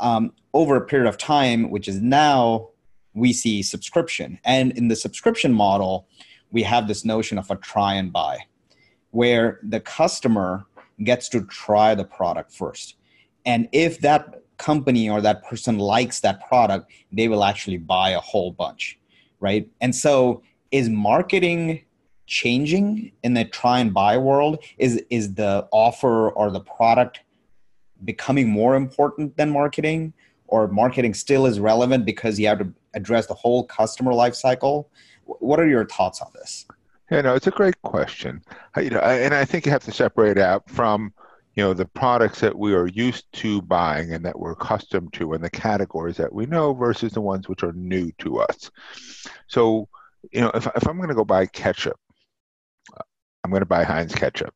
um, 0.00 0.32
over 0.52 0.76
a 0.76 0.80
period 0.80 1.08
of 1.08 1.16
time 1.16 1.70
which 1.70 1.88
is 1.88 2.00
now 2.00 2.68
we 3.14 3.32
see 3.32 3.62
subscription 3.62 4.38
and 4.44 4.72
in 4.72 4.88
the 4.88 4.96
subscription 4.96 5.52
model 5.52 6.06
we 6.50 6.62
have 6.62 6.86
this 6.86 7.04
notion 7.04 7.38
of 7.38 7.50
a 7.50 7.56
try 7.56 7.94
and 7.94 8.12
buy 8.12 8.38
where 9.10 9.60
the 9.62 9.80
customer 9.80 10.66
gets 11.02 11.28
to 11.28 11.44
try 11.46 11.94
the 11.94 12.04
product 12.04 12.52
first 12.52 12.96
and 13.46 13.68
if 13.72 14.00
that 14.00 14.42
company 14.56 15.10
or 15.10 15.20
that 15.20 15.44
person 15.44 15.78
likes 15.78 16.20
that 16.20 16.46
product 16.46 16.90
they 17.12 17.28
will 17.28 17.42
actually 17.44 17.78
buy 17.78 18.10
a 18.10 18.20
whole 18.20 18.52
bunch 18.52 18.98
right? 19.44 19.68
And 19.82 19.94
so 19.94 20.42
is 20.70 20.88
marketing 20.88 21.84
changing 22.26 23.12
in 23.22 23.34
the 23.34 23.44
try 23.44 23.78
and 23.80 23.92
buy 23.92 24.16
world? 24.16 24.64
Is 24.78 25.02
is 25.10 25.34
the 25.34 25.68
offer 25.70 26.30
or 26.30 26.50
the 26.50 26.60
product 26.60 27.20
becoming 28.04 28.48
more 28.48 28.74
important 28.74 29.36
than 29.36 29.50
marketing? 29.50 30.14
Or 30.46 30.68
marketing 30.68 31.14
still 31.14 31.46
is 31.46 31.58
relevant 31.58 32.04
because 32.04 32.38
you 32.38 32.46
have 32.48 32.58
to 32.58 32.72
address 32.94 33.26
the 33.26 33.34
whole 33.34 33.64
customer 33.64 34.12
life 34.12 34.34
cycle? 34.34 34.90
What 35.24 35.58
are 35.58 35.66
your 35.66 35.86
thoughts 35.86 36.20
on 36.20 36.28
this? 36.34 36.66
Yeah, 37.10 37.22
no, 37.22 37.34
it's 37.34 37.46
a 37.46 37.50
great 37.50 37.80
question. 37.82 38.42
You 38.76 38.90
know, 38.90 39.00
and 39.00 39.34
I 39.34 39.44
think 39.44 39.66
you 39.66 39.72
have 39.72 39.84
to 39.84 39.92
separate 39.92 40.38
out 40.38 40.68
from 40.70 41.12
you 41.54 41.62
know 41.62 41.72
the 41.72 41.86
products 41.86 42.40
that 42.40 42.56
we 42.56 42.74
are 42.74 42.88
used 42.88 43.32
to 43.32 43.62
buying 43.62 44.12
and 44.12 44.24
that 44.24 44.38
we're 44.38 44.52
accustomed 44.52 45.12
to 45.14 45.32
and 45.32 45.44
the 45.44 45.50
categories 45.50 46.16
that 46.16 46.32
we 46.32 46.46
know 46.46 46.74
versus 46.74 47.12
the 47.12 47.20
ones 47.20 47.48
which 47.48 47.62
are 47.62 47.72
new 47.72 48.10
to 48.18 48.40
us 48.40 48.70
so 49.46 49.88
you 50.32 50.40
know 50.40 50.50
if, 50.54 50.66
if 50.66 50.86
i'm 50.88 50.96
going 50.96 51.08
to 51.08 51.14
go 51.14 51.24
buy 51.24 51.46
ketchup 51.46 51.98
i'm 53.44 53.50
going 53.50 53.62
to 53.62 53.66
buy 53.66 53.84
heinz 53.84 54.14
ketchup 54.14 54.54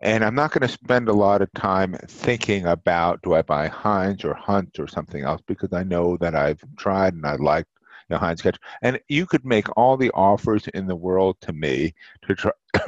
and 0.00 0.24
i'm 0.24 0.34
not 0.34 0.50
going 0.50 0.66
to 0.66 0.68
spend 0.68 1.08
a 1.08 1.12
lot 1.12 1.42
of 1.42 1.52
time 1.54 1.96
thinking 2.06 2.66
about 2.66 3.20
do 3.22 3.34
i 3.34 3.42
buy 3.42 3.68
heinz 3.68 4.24
or 4.24 4.34
hunt 4.34 4.78
or 4.78 4.86
something 4.86 5.24
else 5.24 5.40
because 5.46 5.72
i 5.72 5.82
know 5.82 6.16
that 6.16 6.34
i've 6.34 6.62
tried 6.76 7.14
and 7.14 7.26
i 7.26 7.34
like 7.36 7.66
you 8.08 8.14
know, 8.14 8.18
heinz 8.18 8.42
ketchup 8.42 8.60
and 8.82 9.00
you 9.08 9.26
could 9.26 9.44
make 9.44 9.74
all 9.76 9.96
the 9.96 10.10
offers 10.12 10.68
in 10.68 10.86
the 10.86 10.96
world 10.96 11.36
to 11.40 11.52
me 11.52 11.94
to 12.22 12.34
try 12.34 12.52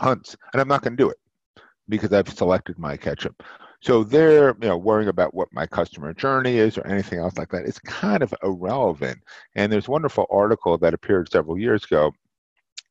hunts 0.00 0.36
and 0.52 0.60
i'm 0.60 0.68
not 0.68 0.82
going 0.82 0.96
to 0.96 1.02
do 1.02 1.10
it 1.10 1.18
because 1.88 2.12
I've 2.12 2.28
selected 2.28 2.78
my 2.78 2.96
ketchup. 2.96 3.42
So 3.80 4.02
they're 4.02 4.56
you 4.60 4.68
know 4.68 4.76
worrying 4.76 5.08
about 5.08 5.34
what 5.34 5.52
my 5.52 5.66
customer 5.66 6.12
journey 6.12 6.58
is 6.58 6.76
or 6.76 6.86
anything 6.86 7.20
else 7.20 7.36
like 7.38 7.50
that. 7.50 7.64
It's 7.64 7.78
kind 7.80 8.22
of 8.22 8.34
irrelevant. 8.42 9.20
And 9.54 9.72
there's 9.72 9.88
a 9.88 9.90
wonderful 9.90 10.26
article 10.30 10.76
that 10.78 10.94
appeared 10.94 11.30
several 11.30 11.58
years 11.58 11.84
ago 11.84 12.12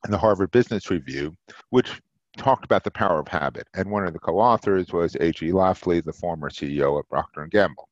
in 0.05 0.11
the 0.11 0.17
Harvard 0.17 0.51
Business 0.51 0.89
Review, 0.89 1.35
which 1.69 2.01
talked 2.37 2.65
about 2.65 2.83
the 2.83 2.91
power 2.91 3.19
of 3.19 3.27
habit. 3.27 3.67
And 3.73 3.89
one 3.91 4.05
of 4.05 4.13
the 4.13 4.19
co-authors 4.19 4.93
was 4.93 5.15
A.G. 5.15 5.51
Lafley, 5.51 6.03
the 6.03 6.13
former 6.13 6.49
CEO 6.49 6.97
at 6.99 7.09
Procter 7.09 7.41
and 7.41 7.51
Gamble. 7.51 7.89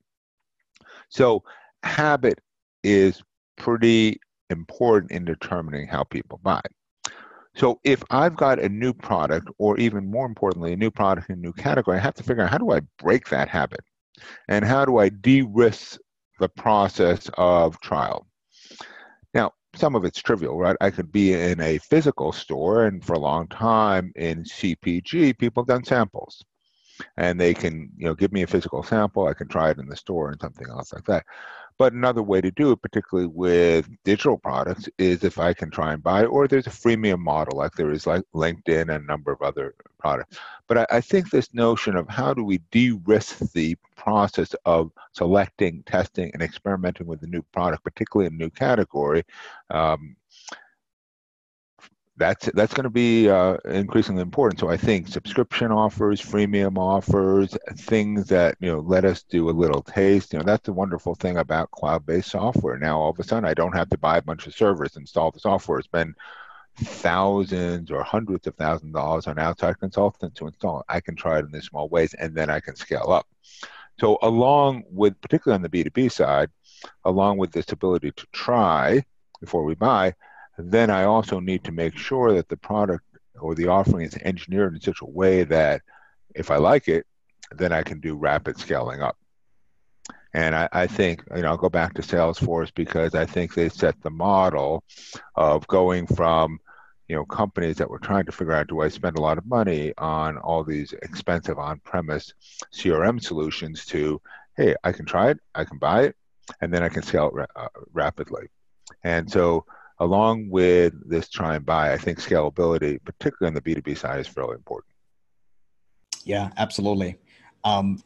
So 1.09 1.43
habit 1.83 2.39
is 2.83 3.21
pretty 3.57 4.19
important 4.49 5.11
in 5.11 5.25
determining 5.25 5.87
how 5.87 6.03
people 6.03 6.39
buy. 6.43 6.61
So 7.55 7.79
if 7.83 8.03
I've 8.09 8.35
got 8.35 8.59
a 8.59 8.67
new 8.67 8.93
product, 8.93 9.47
or 9.57 9.77
even 9.77 10.11
more 10.11 10.25
importantly, 10.25 10.73
a 10.73 10.77
new 10.77 10.91
product 10.91 11.29
in 11.29 11.37
a 11.37 11.41
new 11.41 11.53
category, 11.53 11.97
I 11.97 12.01
have 12.01 12.15
to 12.15 12.23
figure 12.23 12.43
out 12.43 12.51
how 12.51 12.57
do 12.57 12.71
I 12.71 12.81
break 12.99 13.29
that 13.29 13.47
habit? 13.47 13.81
And 14.47 14.65
how 14.65 14.85
do 14.85 14.97
I 14.97 15.09
de-risk 15.09 15.99
the 16.39 16.49
process 16.49 17.29
of 17.37 17.79
trial? 17.79 18.27
Now, 19.33 19.53
some 19.75 19.95
of 19.95 20.05
it's 20.05 20.21
trivial, 20.21 20.57
right? 20.57 20.75
I 20.81 20.89
could 20.89 21.11
be 21.11 21.33
in 21.33 21.59
a 21.61 21.77
physical 21.79 22.31
store, 22.31 22.85
and 22.85 23.03
for 23.03 23.13
a 23.13 23.19
long 23.19 23.47
time 23.47 24.11
in 24.15 24.43
CPG, 24.43 25.37
people 25.37 25.63
have 25.63 25.67
done 25.67 25.83
samples. 25.83 26.43
And 27.17 27.39
they 27.39 27.53
can, 27.53 27.89
you 27.97 28.05
know, 28.05 28.15
give 28.15 28.31
me 28.31 28.43
a 28.43 28.47
physical 28.47 28.81
sample. 28.81 29.27
I 29.27 29.33
can 29.33 29.49
try 29.49 29.69
it 29.69 29.79
in 29.79 29.87
the 29.87 29.97
store 29.97 30.31
and 30.31 30.39
something 30.39 30.67
else 30.69 30.93
like 30.93 31.03
that. 31.05 31.25
But 31.77 31.93
another 31.93 32.23
way 32.23 32.39
to 32.39 32.51
do 32.51 32.71
it, 32.71 32.81
particularly 32.81 33.27
with 33.27 33.89
digital 34.03 34.37
products, 34.37 34.87
is 34.97 35.23
if 35.23 35.39
I 35.39 35.53
can 35.53 35.69
try 35.69 35.93
and 35.93 36.01
buy, 36.01 36.25
or 36.25 36.47
there's 36.47 36.67
a 36.67 36.71
freemium 36.71 37.19
model 37.19 37.57
like 37.57 37.73
there 37.73 37.91
is 37.91 38.07
like 38.07 38.23
LinkedIn 38.33 38.81
and 38.83 38.91
a 38.91 38.99
number 38.99 39.31
of 39.31 39.41
other 39.41 39.75
products. 39.97 40.37
But 40.67 40.77
I, 40.77 40.87
I 40.97 41.01
think 41.01 41.29
this 41.29 41.53
notion 41.53 41.97
of 41.97 42.07
how 42.07 42.33
do 42.33 42.43
we 42.43 42.59
de-risk 42.71 43.39
the 43.51 43.75
process 43.97 44.55
of 44.65 44.91
selecting, 45.11 45.83
testing, 45.83 46.31
and 46.33 46.41
experimenting 46.41 47.07
with 47.07 47.23
a 47.23 47.27
new 47.27 47.41
product, 47.51 47.83
particularly 47.83 48.27
in 48.27 48.33
a 48.33 48.37
new 48.37 48.49
category, 48.49 49.23
um, 49.69 50.15
that's 52.17 52.49
that's 52.53 52.73
going 52.73 52.85
to 52.85 52.89
be 52.89 53.29
uh, 53.29 53.57
increasingly 53.65 54.21
important. 54.21 54.59
So 54.59 54.69
I 54.69 54.77
think 54.77 55.07
subscription 55.07 55.71
offers, 55.71 56.21
freemium 56.21 56.77
offers, 56.77 57.57
things 57.75 58.27
that 58.27 58.55
you 58.59 58.71
know 58.71 58.79
let 58.79 59.03
us 59.03 59.23
do 59.23 59.49
a 59.49 59.51
little 59.51 59.81
taste. 59.81 60.31
You 60.31 60.39
know 60.39 60.45
that's 60.45 60.65
the 60.65 60.73
wonderful 60.73 61.15
thing 61.15 61.37
about 61.37 61.71
cloud-based 61.71 62.31
software. 62.31 62.77
Now 62.77 62.99
all 62.99 63.09
of 63.09 63.19
a 63.19 63.23
sudden 63.23 63.45
I 63.45 63.53
don't 63.53 63.75
have 63.75 63.89
to 63.89 63.97
buy 63.97 64.17
a 64.17 64.21
bunch 64.21 64.47
of 64.47 64.55
servers, 64.55 64.95
install 64.95 65.31
the 65.31 65.39
software, 65.39 65.81
spend 65.81 66.15
thousands 66.77 67.91
or 67.91 68.03
hundreds 68.03 68.47
of 68.47 68.55
thousands 68.55 68.89
of 68.89 69.01
dollars 69.01 69.27
on 69.27 69.37
outside 69.37 69.79
consultants 69.79 70.39
to 70.39 70.47
install. 70.47 70.83
I 70.87 71.01
can 71.01 71.15
try 71.15 71.39
it 71.39 71.45
in 71.45 71.51
these 71.51 71.65
small 71.65 71.89
ways, 71.89 72.13
and 72.13 72.33
then 72.33 72.49
I 72.49 72.61
can 72.61 72.75
scale 72.75 73.11
up. 73.11 73.27
So 73.99 74.17
along 74.21 74.83
with 74.89 75.19
particularly 75.19 75.55
on 75.55 75.69
the 75.69 75.83
B2B 75.83 76.11
side, 76.11 76.49
along 77.03 77.37
with 77.37 77.51
this 77.51 77.71
ability 77.71 78.11
to 78.11 78.27
try 78.31 79.03
before 79.41 79.63
we 79.63 79.75
buy 79.75 80.13
then 80.57 80.89
I 80.89 81.03
also 81.03 81.39
need 81.39 81.63
to 81.65 81.71
make 81.71 81.97
sure 81.97 82.33
that 82.33 82.49
the 82.49 82.57
product 82.57 83.03
or 83.39 83.55
the 83.55 83.67
offering 83.67 84.05
is 84.05 84.15
engineered 84.21 84.73
in 84.73 84.81
such 84.81 85.01
a 85.01 85.09
way 85.09 85.43
that 85.43 85.81
if 86.33 86.51
I 86.51 86.57
like 86.57 86.87
it, 86.87 87.05
then 87.51 87.71
I 87.71 87.83
can 87.83 87.99
do 87.99 88.15
rapid 88.15 88.57
scaling 88.57 89.01
up. 89.01 89.17
And 90.33 90.53
I, 90.53 90.67
I, 90.71 90.87
think, 90.87 91.23
you 91.33 91.41
know, 91.41 91.49
I'll 91.49 91.57
go 91.57 91.69
back 91.69 91.93
to 91.93 92.01
Salesforce 92.01 92.71
because 92.75 93.15
I 93.15 93.25
think 93.25 93.53
they 93.53 93.69
set 93.69 94.01
the 94.01 94.09
model 94.09 94.83
of 95.35 95.65
going 95.67 96.07
from, 96.07 96.59
you 97.07 97.15
know, 97.15 97.23
companies 97.23 97.77
that 97.77 97.89
were 97.89 97.99
trying 97.99 98.25
to 98.25 98.33
figure 98.33 98.53
out 98.53 98.67
do 98.67 98.81
I 98.81 98.89
spend 98.89 99.17
a 99.17 99.21
lot 99.21 99.37
of 99.37 99.45
money 99.45 99.93
on 99.97 100.37
all 100.37 100.63
these 100.63 100.91
expensive 101.03 101.57
on 101.57 101.79
premise 101.79 102.33
CRM 102.73 103.23
solutions 103.23 103.85
to, 103.87 104.21
hey, 104.57 104.75
I 104.83 104.91
can 104.91 105.05
try 105.05 105.29
it, 105.29 105.39
I 105.53 105.63
can 105.63 105.77
buy 105.77 106.03
it, 106.03 106.17
and 106.59 106.73
then 106.73 106.83
I 106.83 106.89
can 106.89 107.03
scale 107.03 107.27
it 107.27 107.33
ra- 107.33 107.45
uh, 107.55 107.67
rapidly. 107.93 108.47
And 109.03 109.31
so 109.31 109.65
along 109.99 110.49
with 110.49 110.93
this 111.09 111.29
try 111.29 111.55
and 111.55 111.65
buy, 111.65 111.93
I 111.93 111.97
think 111.97 112.19
scalability, 112.19 112.99
particularly 113.03 113.47
on 113.47 113.53
the 113.53 113.61
B2B 113.61 113.97
side, 113.97 114.19
is 114.19 114.27
fairly 114.27 114.55
important. 114.55 114.93
Yeah, 116.23 116.51
absolutely. 116.57 117.17
Um, 117.63 118.03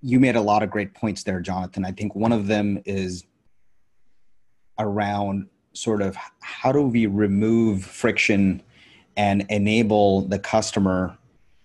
you 0.00 0.18
made 0.18 0.36
a 0.36 0.40
lot 0.40 0.62
of 0.62 0.70
great 0.70 0.94
points 0.94 1.22
there, 1.22 1.40
Jonathan. 1.40 1.84
I 1.84 1.92
think 1.92 2.14
one 2.14 2.32
of 2.32 2.46
them 2.46 2.80
is 2.84 3.24
around 4.78 5.48
sort 5.74 6.02
of 6.02 6.16
how 6.40 6.72
do 6.72 6.82
we 6.82 7.06
remove 7.06 7.84
friction 7.84 8.62
and 9.16 9.46
enable 9.48 10.22
the 10.22 10.38
customer 10.38 11.16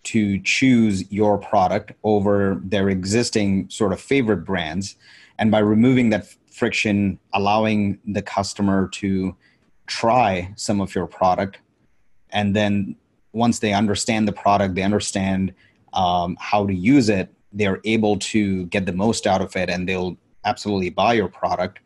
to 0.04 0.40
choose 0.40 1.10
your 1.12 1.38
product 1.38 1.92
over 2.04 2.62
their 2.64 2.90
existing 2.90 3.70
sort 3.70 3.92
of 3.92 4.00
favorite 4.00 4.46
brands 4.46 4.96
and 5.38 5.52
by 5.52 5.60
removing 5.60 6.10
that 6.10 6.34
friction, 6.58 7.20
allowing 7.34 8.00
the 8.06 8.22
customer 8.22 8.90
to 8.90 9.36
try 9.86 10.52
some 10.56 10.82
of 10.82 10.94
your 10.96 11.08
product. 11.08 11.60
And 12.32 12.56
then 12.56 12.96
once 13.32 13.60
they 13.60 13.74
understand 13.74 14.28
the 14.28 14.34
product, 14.34 14.76
they 14.76 14.82
understand 14.82 15.54
um, 15.94 16.36
how 16.40 16.66
to 16.66 16.74
use 16.74 17.10
it, 17.10 17.30
they're 17.54 17.80
able 17.86 18.18
to 18.18 18.66
get 18.68 18.86
the 18.86 18.92
most 18.94 19.28
out 19.28 19.42
of 19.42 19.56
it 19.56 19.70
and 19.70 19.88
they'll 19.88 20.18
absolutely 20.46 20.90
buy 20.90 21.14
your 21.14 21.28
product. 21.28 21.80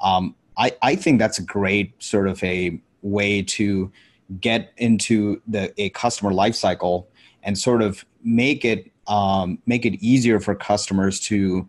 Um, 0.00 0.34
I, 0.56 0.72
I 0.82 0.96
think 0.96 1.18
that's 1.18 1.38
a 1.38 1.42
great 1.42 2.02
sort 2.02 2.26
of 2.28 2.42
a 2.42 2.80
way 3.02 3.42
to 3.42 3.92
get 4.40 4.72
into 4.78 5.40
the 5.46 5.72
a 5.80 5.90
customer 5.90 6.32
lifecycle 6.32 7.06
and 7.42 7.56
sort 7.56 7.82
of 7.82 8.04
make 8.24 8.64
it 8.64 8.90
um, 9.06 9.58
make 9.66 9.86
it 9.86 9.94
easier 10.02 10.40
for 10.40 10.54
customers 10.54 11.20
to 11.20 11.68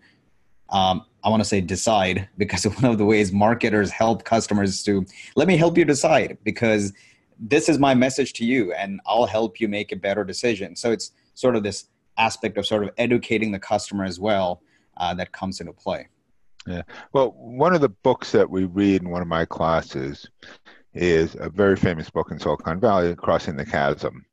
um, 0.70 1.06
I 1.28 1.30
want 1.30 1.42
to 1.42 1.50
say 1.50 1.60
decide 1.60 2.30
because 2.38 2.64
one 2.80 2.86
of 2.86 2.98
the 2.98 3.04
ways 3.04 3.34
marketers 3.34 3.92
help 3.92 4.24
customers 4.24 4.82
to 4.84 5.06
let 5.36 5.46
me 5.46 5.58
help 5.58 5.78
you 5.78 5.84
decide 5.84 6.38
because 6.46 6.94
this 7.38 7.68
is 7.68 7.78
my 7.78 7.94
message 7.94 8.32
to 8.34 8.46
you 8.46 8.72
and 8.72 9.02
I'll 9.06 9.26
help 9.26 9.60
you 9.60 9.68
make 9.68 9.92
a 9.92 9.98
better 9.98 10.24
decision. 10.24 10.78
So 10.78 10.94
it's 10.94 11.12
sort 11.34 11.58
of 11.58 11.64
this 11.64 11.90
aspect 12.18 12.58
of 12.58 12.66
sort 12.66 12.86
of 12.86 12.92
educating 12.98 13.52
the 13.52 13.60
customer 13.60 14.06
as 14.06 14.22
well 14.22 14.62
uh, 14.96 15.14
that 15.16 15.34
comes 15.34 15.60
into 15.60 15.74
play. 15.74 16.08
Yeah. 16.66 16.84
Well, 17.12 17.32
one 17.32 17.76
of 17.76 17.82
the 17.82 17.90
books 17.90 18.32
that 18.32 18.50
we 18.50 18.64
read 18.64 19.02
in 19.02 19.10
one 19.10 19.22
of 19.22 19.28
my 19.28 19.44
classes 19.44 20.30
is 20.94 21.36
a 21.42 21.50
very 21.50 21.76
famous 21.76 22.10
book 22.10 22.32
in 22.32 22.40
Silicon 22.40 22.80
Valley, 22.80 23.14
Crossing 23.16 23.58
the 23.58 23.66
Chasm. 23.66 24.26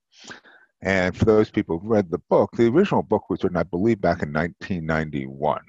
And 0.81 1.17
for 1.17 1.25
those 1.25 1.51
people 1.51 1.81
who 1.81 1.89
read 1.89 2.09
the 2.13 2.23
book, 2.31 2.51
the 2.57 2.69
original 2.69 3.03
book 3.03 3.29
was 3.31 3.43
written, 3.43 3.57
I 3.57 3.65
believe, 3.65 4.01
back 4.01 4.23
in 4.23 4.33
1991. 4.33 5.61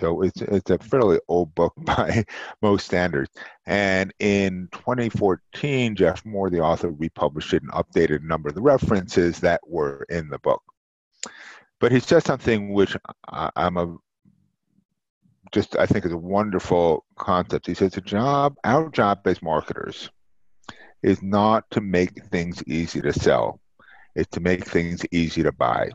So 0.00 0.22
it's 0.22 0.40
it's 0.42 0.70
a 0.70 0.78
fairly 0.78 1.18
old 1.28 1.54
book 1.54 1.74
by 1.78 2.24
most 2.62 2.86
standards. 2.86 3.30
And 3.66 4.12
in 4.18 4.68
2014, 4.72 5.96
Geoffrey 5.96 6.30
Moore, 6.30 6.50
the 6.50 6.60
author, 6.60 6.90
republished 6.90 7.52
it 7.54 7.62
and 7.62 7.72
updated 7.72 8.22
a 8.22 8.26
number 8.26 8.48
of 8.48 8.54
the 8.54 8.62
references 8.62 9.40
that 9.40 9.60
were 9.66 10.06
in 10.08 10.28
the 10.28 10.38
book. 10.38 10.62
But 11.80 11.92
he 11.92 12.00
said 12.00 12.24
something 12.24 12.72
which 12.72 12.96
I, 13.28 13.50
I'm 13.56 13.76
a 13.76 13.96
just 15.52 15.76
I 15.76 15.86
think 15.86 16.04
is 16.04 16.12
a 16.12 16.18
wonderful 16.18 17.04
concept. 17.16 17.66
He 17.66 17.74
says 17.74 17.92
the 17.92 18.00
job, 18.00 18.56
our 18.64 18.88
job 18.90 19.26
as 19.26 19.42
marketers, 19.42 20.10
is 21.02 21.22
not 21.22 21.70
to 21.70 21.80
make 21.80 22.24
things 22.26 22.62
easy 22.66 23.00
to 23.00 23.12
sell. 23.12 23.60
It's 24.14 24.30
to 24.30 24.40
make 24.40 24.64
things 24.64 25.04
easy 25.12 25.42
to 25.42 25.52
buy 25.52 25.90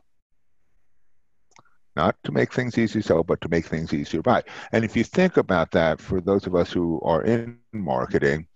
not 1.95 2.15
to 2.23 2.31
make 2.31 2.53
things 2.53 2.77
easy 2.77 3.01
sell, 3.01 3.23
but 3.23 3.41
to 3.41 3.49
make 3.49 3.65
things 3.65 3.93
easier 3.93 4.21
buy. 4.21 4.43
And 4.71 4.85
if 4.85 4.95
you 4.95 5.03
think 5.03 5.37
about 5.37 5.71
that, 5.71 5.99
for 5.99 6.21
those 6.21 6.47
of 6.47 6.55
us 6.55 6.71
who 6.71 6.99
are 7.01 7.23
in 7.23 7.57
marketing, 7.73 8.47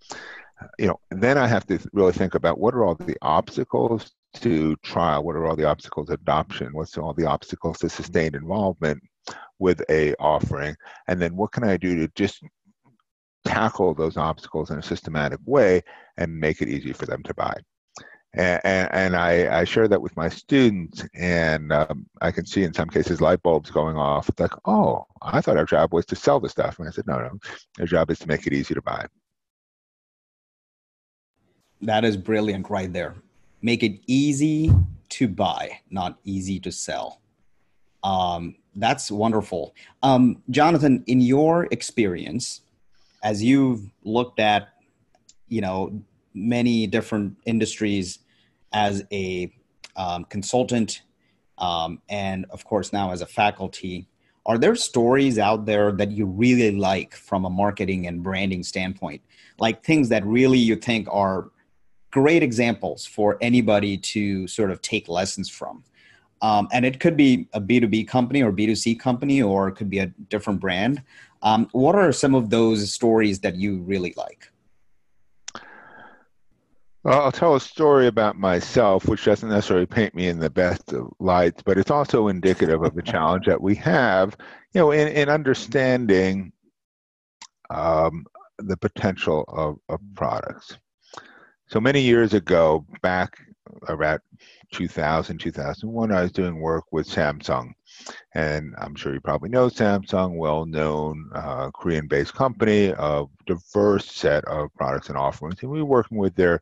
you 0.78 0.86
know, 0.86 1.00
then 1.10 1.36
I 1.36 1.46
have 1.46 1.66
to 1.66 1.78
really 1.92 2.12
think 2.12 2.34
about 2.34 2.58
what 2.58 2.74
are 2.74 2.84
all 2.84 2.94
the 2.94 3.16
obstacles 3.22 4.12
to 4.36 4.76
trial, 4.76 5.22
what 5.22 5.36
are 5.36 5.46
all 5.46 5.56
the 5.56 5.68
obstacles 5.68 6.08
to 6.08 6.14
adoption, 6.14 6.72
what's 6.72 6.96
all 6.96 7.14
the 7.14 7.26
obstacles 7.26 7.78
to 7.78 7.88
sustained 7.88 8.34
involvement 8.34 9.02
with 9.58 9.82
a 9.90 10.14
offering, 10.14 10.76
and 11.08 11.20
then 11.20 11.36
what 11.36 11.52
can 11.52 11.64
I 11.64 11.76
do 11.76 11.96
to 11.96 12.08
just 12.14 12.42
tackle 13.44 13.94
those 13.94 14.16
obstacles 14.16 14.70
in 14.70 14.78
a 14.78 14.82
systematic 14.82 15.38
way 15.44 15.82
and 16.16 16.38
make 16.38 16.60
it 16.60 16.68
easy 16.68 16.92
for 16.92 17.06
them 17.06 17.22
to 17.22 17.34
buy 17.34 17.54
and, 18.36 18.90
and, 18.92 19.16
I, 19.16 19.60
I, 19.60 19.64
share 19.64 19.88
that 19.88 20.02
with 20.02 20.14
my 20.16 20.28
students, 20.28 21.06
and 21.14 21.72
um, 21.72 22.06
I 22.20 22.30
can 22.30 22.44
see 22.44 22.64
in 22.64 22.74
some 22.74 22.88
cases 22.88 23.22
light 23.22 23.42
bulbs 23.42 23.70
going 23.70 23.96
off. 23.96 24.28
It's 24.28 24.38
like, 24.38 24.52
oh, 24.66 25.06
I 25.22 25.40
thought 25.40 25.56
our 25.56 25.64
job 25.64 25.94
was 25.94 26.04
to 26.06 26.16
sell 26.16 26.38
the 26.38 26.50
stuff, 26.50 26.78
and 26.78 26.86
I 26.86 26.90
said, 26.90 27.06
no, 27.06 27.18
no, 27.18 27.38
our 27.80 27.86
job 27.86 28.10
is 28.10 28.18
to 28.20 28.28
make 28.28 28.46
it 28.46 28.52
easy 28.52 28.74
to 28.74 28.82
buy. 28.82 29.06
That 31.80 32.04
is 32.04 32.16
brilliant, 32.16 32.68
right 32.68 32.92
there. 32.92 33.14
Make 33.62 33.82
it 33.82 34.00
easy 34.06 34.70
to 35.10 35.28
buy, 35.28 35.80
not 35.90 36.18
easy 36.24 36.60
to 36.60 36.70
sell. 36.70 37.22
Um, 38.04 38.56
that's 38.74 39.10
wonderful, 39.10 39.74
um, 40.02 40.42
Jonathan. 40.50 41.02
In 41.06 41.22
your 41.22 41.68
experience, 41.70 42.60
as 43.22 43.42
you've 43.42 43.90
looked 44.04 44.40
at, 44.40 44.68
you 45.48 45.62
know, 45.62 46.02
many 46.34 46.86
different 46.86 47.34
industries 47.46 48.18
as 48.72 49.04
a 49.12 49.52
um, 49.96 50.24
consultant 50.24 51.02
um, 51.58 52.00
and 52.08 52.46
of 52.50 52.64
course 52.64 52.92
now 52.92 53.12
as 53.12 53.22
a 53.22 53.26
faculty 53.26 54.08
are 54.46 54.58
there 54.58 54.76
stories 54.76 55.38
out 55.38 55.66
there 55.66 55.90
that 55.92 56.12
you 56.12 56.24
really 56.24 56.70
like 56.70 57.14
from 57.14 57.44
a 57.44 57.50
marketing 57.50 58.06
and 58.06 58.22
branding 58.22 58.62
standpoint? 58.62 59.20
Like 59.58 59.84
things 59.84 60.08
that 60.10 60.24
really 60.24 60.58
you 60.58 60.76
think 60.76 61.08
are 61.10 61.50
great 62.12 62.44
examples 62.44 63.04
for 63.04 63.36
anybody 63.40 63.98
to 63.98 64.46
sort 64.46 64.70
of 64.70 64.80
take 64.82 65.08
lessons 65.08 65.50
from. 65.50 65.82
Um, 66.42 66.68
and 66.72 66.86
it 66.86 67.00
could 67.00 67.16
be 67.16 67.48
a 67.54 67.60
b2b 67.60 68.06
company 68.06 68.42
or 68.42 68.52
b2c 68.52 69.00
company 69.00 69.42
or 69.42 69.68
it 69.68 69.72
could 69.72 69.90
be 69.90 69.98
a 69.98 70.06
different 70.06 70.60
brand. 70.60 71.02
Um, 71.42 71.68
what 71.72 71.96
are 71.96 72.12
some 72.12 72.34
of 72.34 72.50
those 72.50 72.92
stories 72.92 73.40
that 73.40 73.56
you 73.56 73.78
really 73.78 74.14
like 74.16 74.50
well, 77.06 77.22
I'll 77.22 77.30
tell 77.30 77.54
a 77.54 77.60
story 77.60 78.08
about 78.08 78.36
myself, 78.36 79.06
which 79.06 79.24
doesn't 79.24 79.48
necessarily 79.48 79.86
paint 79.86 80.12
me 80.12 80.26
in 80.26 80.40
the 80.40 80.50
best 80.50 80.92
of 80.92 81.12
lights, 81.20 81.62
but 81.62 81.78
it's 81.78 81.92
also 81.92 82.26
indicative 82.26 82.82
of 82.82 82.96
the 82.96 83.02
challenge 83.02 83.46
that 83.46 83.62
we 83.62 83.76
have, 83.76 84.36
you 84.74 84.80
know, 84.80 84.90
in, 84.90 85.06
in 85.06 85.28
understanding 85.28 86.50
um, 87.70 88.26
the 88.58 88.76
potential 88.76 89.44
of, 89.46 89.78
of 89.88 90.00
products. 90.16 90.78
So 91.68 91.78
many 91.78 92.00
years 92.00 92.34
ago, 92.34 92.84
back 93.02 93.38
around 93.88 94.18
2000, 94.72 95.38
2001, 95.38 96.10
I 96.10 96.22
was 96.22 96.32
doing 96.32 96.58
work 96.58 96.86
with 96.90 97.08
Samsung. 97.08 97.70
And 98.34 98.74
I'm 98.78 98.96
sure 98.96 99.14
you 99.14 99.20
probably 99.20 99.48
know 99.48 99.68
Samsung, 99.68 100.38
well 100.38 100.66
known 100.66 101.30
uh, 101.32 101.70
Korean 101.70 102.08
based 102.08 102.34
company, 102.34 102.86
a 102.88 103.26
diverse 103.46 104.10
set 104.10 104.44
of 104.46 104.74
products 104.74 105.08
and 105.08 105.16
offerings. 105.16 105.62
And 105.62 105.70
we 105.70 105.78
were 105.78 105.88
working 105.88 106.18
with 106.18 106.34
their 106.34 106.60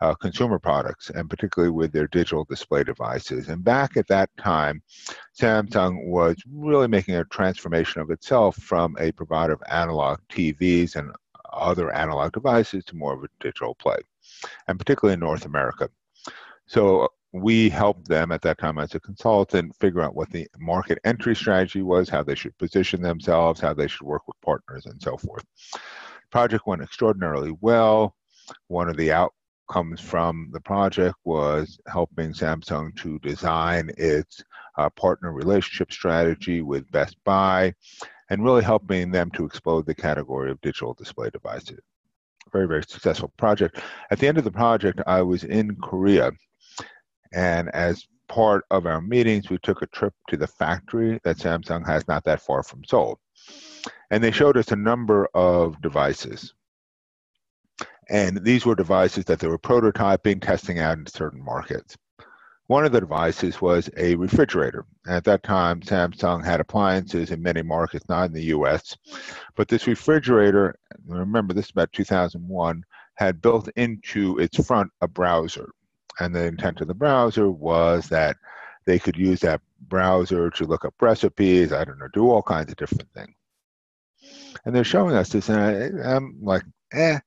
uh, 0.00 0.14
consumer 0.14 0.58
products, 0.58 1.10
and 1.10 1.30
particularly 1.30 1.70
with 1.70 1.92
their 1.92 2.06
digital 2.08 2.44
display 2.44 2.84
devices. 2.84 3.48
And 3.48 3.64
back 3.64 3.96
at 3.96 4.08
that 4.08 4.30
time, 4.36 4.82
Samsung 5.38 6.06
was 6.06 6.36
really 6.50 6.88
making 6.88 7.14
a 7.14 7.24
transformation 7.24 8.00
of 8.00 8.10
itself 8.10 8.56
from 8.56 8.96
a 8.98 9.12
provider 9.12 9.54
of 9.54 9.62
analog 9.68 10.20
TVs 10.30 10.96
and 10.96 11.12
other 11.52 11.92
analog 11.92 12.32
devices 12.32 12.84
to 12.84 12.96
more 12.96 13.14
of 13.14 13.24
a 13.24 13.28
digital 13.40 13.74
play, 13.74 13.98
and 14.68 14.78
particularly 14.78 15.14
in 15.14 15.20
North 15.20 15.46
America. 15.46 15.88
So 16.66 17.08
we 17.32 17.68
helped 17.68 18.08
them 18.08 18.32
at 18.32 18.42
that 18.42 18.58
time 18.58 18.78
as 18.78 18.94
a 18.94 19.00
consultant 19.00 19.74
figure 19.76 20.00
out 20.00 20.14
what 20.14 20.30
the 20.30 20.48
market 20.58 20.98
entry 21.04 21.36
strategy 21.36 21.82
was, 21.82 22.08
how 22.08 22.22
they 22.22 22.34
should 22.34 22.56
position 22.58 23.02
themselves, 23.02 23.60
how 23.60 23.74
they 23.74 23.88
should 23.88 24.06
work 24.06 24.26
with 24.26 24.40
partners, 24.40 24.86
and 24.86 25.00
so 25.00 25.16
forth. 25.16 25.44
Project 26.30 26.66
went 26.66 26.82
extraordinarily 26.82 27.56
well. 27.60 28.14
One 28.68 28.88
of 28.88 28.96
the 28.96 29.12
out 29.12 29.32
comes 29.68 30.00
from 30.00 30.48
the 30.52 30.60
project 30.60 31.16
was 31.24 31.78
helping 31.86 32.32
Samsung 32.32 32.94
to 32.96 33.18
design 33.20 33.90
its 33.96 34.42
uh, 34.78 34.90
partner 34.90 35.32
relationship 35.32 35.92
strategy 35.92 36.62
with 36.62 36.90
Best 36.90 37.16
Buy 37.24 37.74
and 38.30 38.44
really 38.44 38.62
helping 38.62 39.10
them 39.10 39.30
to 39.32 39.44
explode 39.44 39.86
the 39.86 39.94
category 39.94 40.50
of 40.50 40.60
digital 40.60 40.94
display 40.94 41.30
devices. 41.30 41.80
Very, 42.52 42.66
very 42.66 42.82
successful 42.82 43.32
project. 43.36 43.80
At 44.10 44.18
the 44.18 44.28
end 44.28 44.38
of 44.38 44.44
the 44.44 44.50
project, 44.50 45.00
I 45.06 45.22
was 45.22 45.44
in 45.44 45.76
Korea, 45.76 46.32
and 47.32 47.68
as 47.70 48.06
part 48.28 48.64
of 48.70 48.86
our 48.86 49.00
meetings, 49.00 49.50
we 49.50 49.58
took 49.58 49.82
a 49.82 49.86
trip 49.86 50.14
to 50.28 50.36
the 50.36 50.46
factory 50.46 51.20
that 51.24 51.38
Samsung 51.38 51.86
has 51.86 52.06
not 52.08 52.24
that 52.24 52.40
far 52.40 52.62
from 52.62 52.84
Seoul. 52.84 53.18
And 54.10 54.22
they 54.22 54.30
showed 54.30 54.56
us 54.56 54.72
a 54.72 54.76
number 54.76 55.28
of 55.34 55.80
devices 55.80 56.54
and 58.08 58.44
these 58.44 58.64
were 58.64 58.74
devices 58.74 59.24
that 59.24 59.40
they 59.40 59.48
were 59.48 59.58
prototyping, 59.58 60.40
testing 60.40 60.78
out 60.78 60.98
in 60.98 61.06
certain 61.06 61.42
markets. 61.42 61.96
One 62.68 62.84
of 62.84 62.90
the 62.90 63.00
devices 63.00 63.60
was 63.60 63.88
a 63.96 64.16
refrigerator. 64.16 64.86
At 65.06 65.24
that 65.24 65.44
time, 65.44 65.80
Samsung 65.80 66.44
had 66.44 66.60
appliances 66.60 67.30
in 67.30 67.40
many 67.40 67.62
markets, 67.62 68.08
not 68.08 68.26
in 68.26 68.32
the 68.32 68.46
US. 68.46 68.96
But 69.54 69.68
this 69.68 69.86
refrigerator, 69.86 70.76
remember 71.06 71.54
this 71.54 71.66
is 71.66 71.70
about 71.70 71.92
2001, 71.92 72.84
had 73.14 73.40
built 73.40 73.68
into 73.76 74.38
its 74.38 74.64
front 74.64 74.90
a 75.00 75.06
browser. 75.06 75.70
And 76.18 76.34
the 76.34 76.44
intent 76.44 76.80
of 76.80 76.88
the 76.88 76.94
browser 76.94 77.50
was 77.50 78.08
that 78.08 78.36
they 78.84 78.98
could 78.98 79.16
use 79.16 79.40
that 79.40 79.60
browser 79.88 80.50
to 80.50 80.64
look 80.64 80.84
up 80.84 80.94
recipes, 81.00 81.72
I 81.72 81.84
don't 81.84 81.98
know, 81.98 82.08
do 82.12 82.30
all 82.30 82.42
kinds 82.42 82.70
of 82.70 82.76
different 82.76 83.10
things. 83.12 83.34
And 84.64 84.74
they're 84.74 84.84
showing 84.84 85.14
us 85.14 85.28
this, 85.28 85.48
and 85.48 85.60
I, 85.60 86.14
I'm 86.14 86.38
like, 86.42 86.62
eh, 86.92 87.20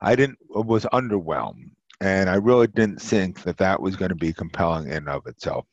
I 0.00 0.14
didn't 0.16 0.38
was 0.48 0.84
underwhelmed, 0.86 1.70
and 2.00 2.28
I 2.28 2.36
really 2.36 2.66
didn't 2.66 3.00
think 3.00 3.42
that 3.42 3.56
that 3.58 3.80
was 3.80 3.96
going 3.96 4.10
to 4.10 4.14
be 4.14 4.32
compelling 4.32 4.88
in 4.90 5.08
of 5.08 5.26
itself. 5.26 5.66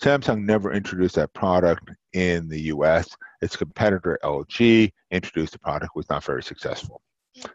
Samsung 0.00 0.44
never 0.44 0.72
introduced 0.72 1.14
that 1.14 1.32
product 1.32 1.90
in 2.12 2.48
the 2.48 2.60
U.S. 2.62 3.08
Its 3.40 3.56
competitor 3.56 4.18
LG 4.22 4.92
introduced 5.10 5.54
the 5.54 5.58
product, 5.58 5.96
was 5.96 6.08
not 6.10 6.24
very 6.24 6.42
successful. 6.42 7.00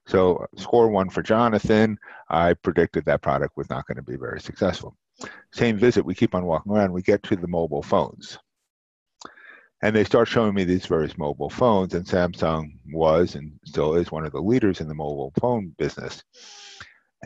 So 0.07 0.45
score 0.57 0.89
one 0.89 1.09
for 1.09 1.21
Jonathan. 1.21 1.97
I 2.29 2.53
predicted 2.53 3.05
that 3.05 3.21
product 3.21 3.57
was 3.57 3.69
not 3.69 3.85
going 3.85 3.97
to 3.97 4.03
be 4.03 4.17
very 4.17 4.41
successful. 4.41 4.95
Same 5.53 5.77
visit, 5.77 6.03
we 6.03 6.15
keep 6.15 6.33
on 6.33 6.45
walking 6.45 6.71
around. 6.71 6.93
We 6.93 7.03
get 7.03 7.21
to 7.23 7.35
the 7.35 7.47
mobile 7.47 7.83
phones 7.83 8.39
and 9.81 9.95
they 9.95 10.03
start 10.03 10.27
showing 10.27 10.53
me 10.53 10.63
these 10.63 10.85
various 10.85 11.17
mobile 11.17 11.49
phones 11.49 11.93
and 11.93 12.05
samsung 12.05 12.71
was 12.91 13.35
and 13.35 13.51
still 13.65 13.95
is 13.95 14.11
one 14.11 14.25
of 14.25 14.31
the 14.31 14.41
leaders 14.41 14.81
in 14.81 14.87
the 14.87 14.95
mobile 14.95 15.33
phone 15.39 15.73
business 15.77 16.23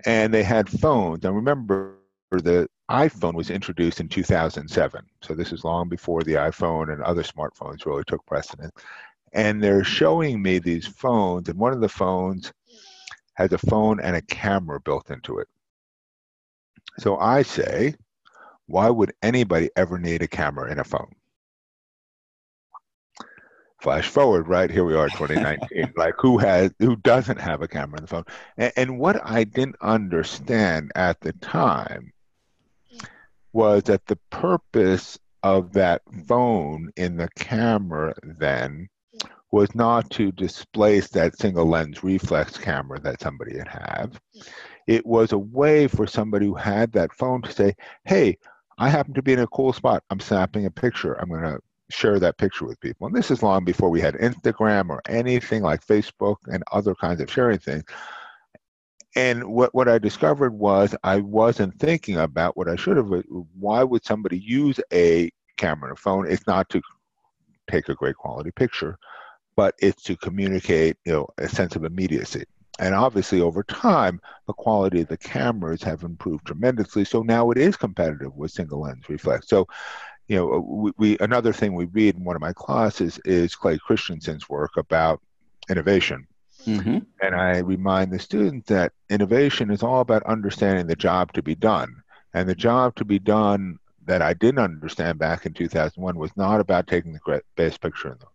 and 0.06 0.34
they 0.34 0.44
had 0.44 0.70
phones 0.70 1.24
and 1.26 1.36
remember 1.36 1.96
the 2.32 2.68
iphone 2.92 3.34
was 3.34 3.50
introduced 3.50 4.00
in 4.00 4.10
2007 4.10 5.02
so 5.22 5.34
this 5.34 5.52
is 5.54 5.64
long 5.64 5.88
before 5.88 6.22
the 6.24 6.34
iphone 6.34 6.92
and 6.92 7.02
other 7.02 7.24
smartphones 7.24 7.86
really 7.86 8.04
took 8.06 8.26
precedence 8.26 8.72
and 9.36 9.62
they're 9.62 9.84
showing 9.84 10.42
me 10.42 10.60
these 10.60 10.88
phones, 10.88 11.50
and 11.50 11.60
one 11.60 11.74
of 11.74 11.82
the 11.82 11.90
phones 11.90 12.54
has 13.34 13.52
a 13.52 13.58
phone 13.58 14.00
and 14.00 14.16
a 14.16 14.22
camera 14.22 14.80
built 14.80 15.12
into 15.12 15.40
it. 15.40 15.48
So 17.00 17.18
I 17.18 17.42
say, 17.42 17.96
why 18.68 18.90
would 18.90 19.14
anybody 19.22 19.70
ever 19.76 20.00
need 20.00 20.22
a 20.22 20.28
camera 20.28 20.72
in 20.72 20.80
a 20.80 20.86
phone? 20.86 21.12
Flash 23.86 24.10
forward, 24.10 24.48
right 24.48 24.72
here 24.72 24.84
we 24.84 24.96
are, 24.96 25.10
2019. 25.10 25.94
like 25.96 26.16
who 26.18 26.40
has, 26.40 26.72
who 26.80 26.96
doesn't 26.96 27.40
have 27.40 27.62
a 27.62 27.68
camera 27.68 28.00
in 28.00 28.06
the 28.06 28.08
phone? 28.08 28.24
And, 28.58 28.74
and 28.76 28.98
what 28.98 29.22
I 29.24 29.44
didn't 29.44 29.76
understand 29.80 30.92
at 30.96 31.22
the 31.22 31.34
time 31.34 32.12
was 33.54 33.84
that 33.84 34.04
the 34.08 34.18
purpose 34.32 35.20
of 35.44 35.72
that 35.74 36.02
phone 36.28 36.90
in 36.96 37.16
the 37.16 37.30
camera 37.36 38.16
then 38.24 38.90
was 39.52 39.76
not 39.76 40.10
to 40.10 40.32
displace 40.32 41.08
that 41.10 41.38
single 41.38 41.68
lens 41.68 42.04
reflex 42.04 42.58
camera 42.58 43.00
that 43.02 43.22
somebody 43.22 43.56
had 43.56 43.68
had. 43.68 44.20
It 44.88 45.06
was 45.06 45.32
a 45.32 45.38
way 45.38 45.86
for 45.86 46.08
somebody 46.08 46.48
who 46.48 46.56
had 46.56 46.92
that 46.94 47.14
phone 47.14 47.44
to 47.44 47.52
say, 47.52 47.76
hey, 48.04 48.40
I 48.80 48.90
happen 48.90 49.14
to 49.14 49.22
be 49.22 49.34
in 49.34 49.40
a 49.42 49.48
cool 49.48 49.74
spot. 49.74 50.04
I'm 50.10 50.20
snapping 50.20 50.66
a 50.66 50.72
picture. 50.72 51.14
I'm 51.14 51.30
going 51.30 51.44
to 51.44 51.60
share 51.90 52.20
that 52.20 52.38
picture 52.38 52.66
with 52.66 52.80
people. 52.80 53.08
And 53.08 53.16
this 53.16 53.32
is 53.32 53.44
long 53.44 53.64
before 53.64 53.90
we 53.90 54.02
had 54.02 54.16
Instagram 54.16 54.90
or 54.90 55.02
anything 55.08 55.62
like 55.62 55.86
Facebook 55.86 56.38
and 56.48 56.64
other 56.72 56.96
kinds 56.96 57.22
of 57.22 57.32
sharing 57.32 57.60
things. 57.60 57.84
And 59.16 59.46
what, 59.46 59.74
what 59.74 59.88
I 59.88 59.98
discovered 59.98 60.54
was 60.54 60.96
I 61.04 61.18
wasn't 61.18 61.80
thinking 61.80 62.18
about 62.18 62.58
what 62.58 62.68
I 62.68 62.76
should 62.76 62.98
have. 62.98 63.12
Uh, 63.12 63.22
why 63.58 63.84
would 63.84 64.04
somebody 64.04 64.40
use 64.40 64.80
a 64.92 65.30
camera 65.58 65.94
a 65.94 65.96
phone? 65.96 66.30
It's 66.30 66.48
not 66.48 66.70
to 66.70 66.82
take 67.70 67.88
a 67.88 67.96
great 67.96 68.16
quality 68.16 68.52
picture 68.52 68.98
but 69.56 69.76
it's 69.80 70.04
to 70.04 70.18
communicate, 70.18 70.98
you 71.06 71.14
know, 71.14 71.28
a 71.38 71.48
sense 71.48 71.76
of 71.76 71.86
immediacy. 71.86 72.44
And 72.78 72.94
obviously, 72.94 73.40
over 73.40 73.64
time, 73.64 74.20
the 74.48 74.54
quality 74.54 75.02
of 75.02 75.08
the 75.08 75.18
cameras 75.18 75.82
have 75.84 76.04
improved 76.04 76.46
tremendously. 76.46 77.06
So 77.06 77.24
now 77.24 77.52
it 77.52 77.58
is 77.58 77.78
competitive 77.78 78.36
with 78.36 78.52
single 78.52 78.82
lens 78.82 79.08
reflex. 79.08 79.48
So, 79.48 79.68
you 80.28 80.38
know, 80.38 80.60
we, 80.68 80.92
we 80.98 81.18
another 81.20 81.54
thing 81.54 81.74
we 81.74 81.86
read 81.86 82.16
in 82.16 82.24
one 82.24 82.36
of 82.36 82.42
my 82.42 82.54
classes 82.54 83.20
is 83.26 83.56
Clay 83.56 83.78
Christensen's 83.78 84.50
work 84.50 84.78
about 84.78 85.22
innovation. 85.70 86.28
Mm-hmm. 86.66 87.00
And 87.22 87.36
I 87.36 87.60
remind 87.60 88.12
the 88.12 88.20
students 88.20 88.70
that 88.70 88.94
innovation 89.10 89.70
is 89.70 89.84
all 89.84 90.02
about 90.02 90.24
understanding 90.24 90.88
the 90.88 90.96
job 90.96 91.32
to 91.34 91.44
be 91.44 91.56
done. 91.56 92.02
And 92.34 92.50
the 92.50 92.56
job 92.56 92.96
to 92.96 93.06
be 93.06 93.20
done 93.20 93.78
that 94.06 94.22
I 94.22 94.34
didn't 94.34 94.60
understand 94.60 95.20
back 95.20 95.46
in 95.46 95.54
2001 95.54 96.18
was 96.18 96.36
not 96.36 96.60
about 96.60 96.88
taking 96.88 97.14
the 97.14 97.42
best 97.56 97.82
picture 97.82 98.12
in 98.12 98.18
the 98.20 98.26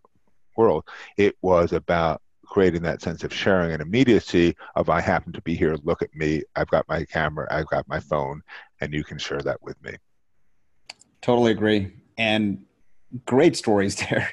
world. 0.56 0.84
It 1.16 1.36
was 1.42 1.72
about 1.72 2.22
creating 2.44 2.82
that 2.82 3.00
sense 3.00 3.22
of 3.22 3.32
sharing 3.32 3.72
and 3.72 3.80
immediacy 3.80 4.56
of 4.74 4.88
I 4.88 5.00
happen 5.00 5.32
to 5.32 5.42
be 5.42 5.54
here, 5.54 5.76
look 5.84 6.02
at 6.02 6.14
me, 6.14 6.42
I've 6.56 6.68
got 6.68 6.88
my 6.88 7.04
camera, 7.04 7.46
I've 7.50 7.68
got 7.68 7.88
my 7.88 8.00
phone, 8.00 8.42
and 8.80 8.92
you 8.92 9.04
can 9.04 9.18
share 9.18 9.40
that 9.40 9.62
with 9.62 9.80
me. 9.82 9.96
Totally 11.22 11.52
agree. 11.52 11.92
And 12.18 12.64
great 13.26 13.56
stories 13.56 13.96
there. 14.10 14.30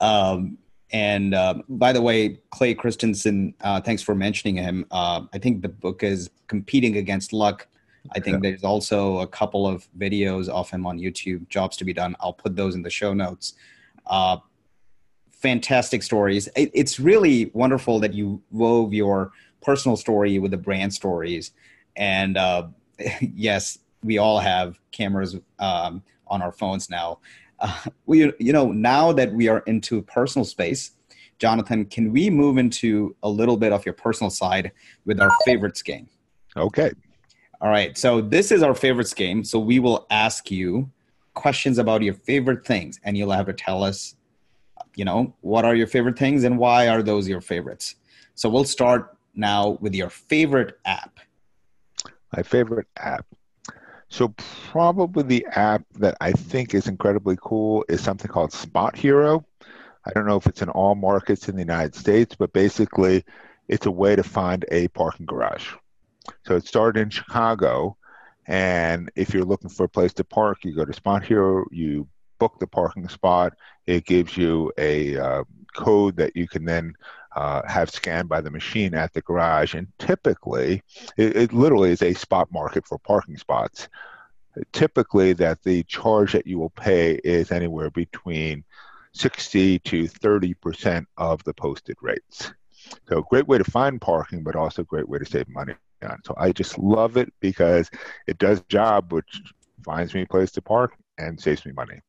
um, 0.00 0.58
and 0.92 1.34
uh, 1.34 1.54
by 1.68 1.92
the 1.92 2.00
way, 2.00 2.38
Clay 2.50 2.74
Christensen, 2.74 3.54
uh, 3.60 3.80
thanks 3.80 4.02
for 4.02 4.14
mentioning 4.14 4.56
him. 4.56 4.86
Uh, 4.90 5.22
I 5.32 5.38
think 5.38 5.62
the 5.62 5.68
book 5.68 6.02
is 6.02 6.30
Competing 6.46 6.96
Against 6.96 7.32
Luck. 7.32 7.66
I 8.14 8.20
think 8.20 8.34
yeah. 8.34 8.50
there's 8.50 8.64
also 8.64 9.18
a 9.18 9.26
couple 9.26 9.66
of 9.66 9.88
videos 9.98 10.48
of 10.48 10.70
him 10.70 10.86
on 10.86 10.98
YouTube, 10.98 11.48
Jobs 11.48 11.76
to 11.78 11.84
be 11.84 11.92
Done. 11.92 12.14
I'll 12.20 12.34
put 12.34 12.54
those 12.54 12.74
in 12.74 12.82
the 12.82 12.90
show 12.90 13.14
notes. 13.14 13.54
Uh, 14.06 14.36
fantastic 15.32 16.02
stories. 16.02 16.48
It, 16.54 16.70
it's 16.74 17.00
really 17.00 17.50
wonderful 17.54 17.98
that 18.00 18.14
you 18.14 18.42
wove 18.50 18.92
your 18.92 19.32
personal 19.62 19.96
story 19.96 20.38
with 20.38 20.50
the 20.50 20.58
brand 20.58 20.92
stories. 20.94 21.52
And 21.96 22.36
uh, 22.36 22.68
yes, 23.20 23.78
we 24.04 24.18
all 24.18 24.38
have 24.38 24.78
cameras 24.92 25.36
um, 25.58 26.02
on 26.26 26.42
our 26.42 26.52
phones 26.52 26.90
now. 26.90 27.18
Uh, 27.58 27.84
we, 28.06 28.32
you 28.38 28.52
know, 28.52 28.70
now 28.70 29.12
that 29.12 29.32
we 29.32 29.48
are 29.48 29.60
into 29.66 30.02
personal 30.02 30.44
space, 30.44 30.92
Jonathan, 31.38 31.84
can 31.86 32.12
we 32.12 32.30
move 32.30 32.58
into 32.58 33.16
a 33.22 33.28
little 33.28 33.56
bit 33.56 33.72
of 33.72 33.84
your 33.84 33.94
personal 33.94 34.30
side 34.30 34.70
with 35.04 35.20
our 35.20 35.30
favorites 35.44 35.82
game? 35.82 36.08
Okay. 36.56 36.92
All 37.60 37.70
right. 37.70 37.96
So 37.98 38.20
this 38.20 38.52
is 38.52 38.62
our 38.62 38.74
favorites 38.74 39.14
game. 39.14 39.42
So 39.42 39.58
we 39.58 39.78
will 39.78 40.06
ask 40.10 40.50
you 40.50 40.90
questions 41.34 41.78
about 41.78 42.02
your 42.02 42.14
favorite 42.14 42.64
things, 42.64 43.00
and 43.02 43.16
you'll 43.16 43.32
have 43.32 43.46
to 43.46 43.52
tell 43.52 43.82
us 43.82 44.14
you 44.96 45.04
know, 45.04 45.34
what 45.40 45.64
are 45.64 45.74
your 45.74 45.86
favorite 45.86 46.18
things 46.18 46.44
and 46.44 46.58
why 46.58 46.88
are 46.88 47.02
those 47.02 47.28
your 47.28 47.40
favorites? 47.40 47.96
So 48.34 48.48
we'll 48.48 48.64
start 48.64 49.16
now 49.34 49.78
with 49.80 49.94
your 49.94 50.10
favorite 50.10 50.78
app. 50.84 51.18
My 52.34 52.42
favorite 52.42 52.86
app. 52.96 53.26
So 54.14 54.32
probably 54.70 55.24
the 55.24 55.46
app 55.56 55.82
that 55.94 56.16
I 56.20 56.30
think 56.30 56.72
is 56.72 56.86
incredibly 56.86 57.36
cool 57.42 57.84
is 57.88 58.00
something 58.00 58.30
called 58.30 58.52
SpotHero. 58.52 59.44
I 60.06 60.12
don't 60.14 60.24
know 60.24 60.36
if 60.36 60.46
it's 60.46 60.62
in 60.62 60.68
all 60.68 60.94
markets 60.94 61.48
in 61.48 61.56
the 61.56 61.62
United 61.62 61.96
States, 61.96 62.36
but 62.36 62.52
basically 62.52 63.24
it's 63.66 63.86
a 63.86 63.90
way 63.90 64.14
to 64.14 64.22
find 64.22 64.64
a 64.70 64.86
parking 64.86 65.26
garage. 65.26 65.72
So 66.46 66.54
it 66.54 66.64
started 66.64 67.00
in 67.00 67.10
Chicago, 67.10 67.96
and 68.46 69.10
if 69.16 69.34
you're 69.34 69.44
looking 69.44 69.68
for 69.68 69.86
a 69.86 69.88
place 69.88 70.12
to 70.12 70.22
park, 70.22 70.58
you 70.64 70.76
go 70.76 70.84
to 70.84 70.92
SpotHero, 70.92 71.64
you 71.72 72.06
book 72.38 72.60
the 72.60 72.68
parking 72.68 73.08
spot. 73.08 73.54
It 73.88 74.06
gives 74.06 74.36
you 74.36 74.70
a 74.78 75.16
uh, 75.16 75.44
code 75.74 76.18
that 76.18 76.36
you 76.36 76.46
can 76.46 76.64
then 76.64 76.94
uh, 77.34 77.62
have 77.66 77.90
scanned 77.90 78.28
by 78.28 78.40
the 78.40 78.50
machine 78.50 78.94
at 78.94 79.12
the 79.12 79.22
garage. 79.22 79.74
And 79.74 79.88
typically, 79.98 80.82
it, 81.16 81.36
it, 81.36 81.52
literally 81.52 81.90
is 81.90 82.02
a 82.02 82.14
spot 82.14 82.48
market 82.52 82.86
for 82.86 82.98
parking 82.98 83.36
spots. 83.36 83.88
Typically, 84.72 85.32
that 85.34 85.62
the 85.64 85.82
charge 85.84 86.32
that 86.32 86.46
you 86.46 86.58
will 86.58 86.70
pay 86.70 87.14
is 87.24 87.50
anywhere 87.50 87.90
between 87.90 88.64
60 89.12 89.80
to 89.80 90.06
30 90.06 90.54
percent 90.54 91.08
of 91.16 91.42
the 91.44 91.54
posted 91.54 91.96
rates. 92.00 92.52
So, 93.08 93.22
great 93.22 93.48
way 93.48 93.58
to 93.58 93.64
find 93.64 94.00
parking, 94.00 94.44
but 94.44 94.54
also 94.54 94.84
great 94.84 95.08
way 95.08 95.18
to 95.18 95.26
save 95.26 95.48
money 95.48 95.74
on. 96.02 96.18
So, 96.24 96.34
I 96.36 96.52
just 96.52 96.78
love 96.78 97.16
it 97.16 97.32
because 97.40 97.90
it 98.28 98.38
does 98.38 98.62
job, 98.68 99.12
which 99.12 99.42
finds 99.84 100.14
me 100.14 100.22
a 100.22 100.26
place 100.26 100.52
to 100.52 100.62
park 100.62 100.94
and 101.18 101.40
saves 101.40 101.66
me 101.66 101.72
money. 101.72 102.00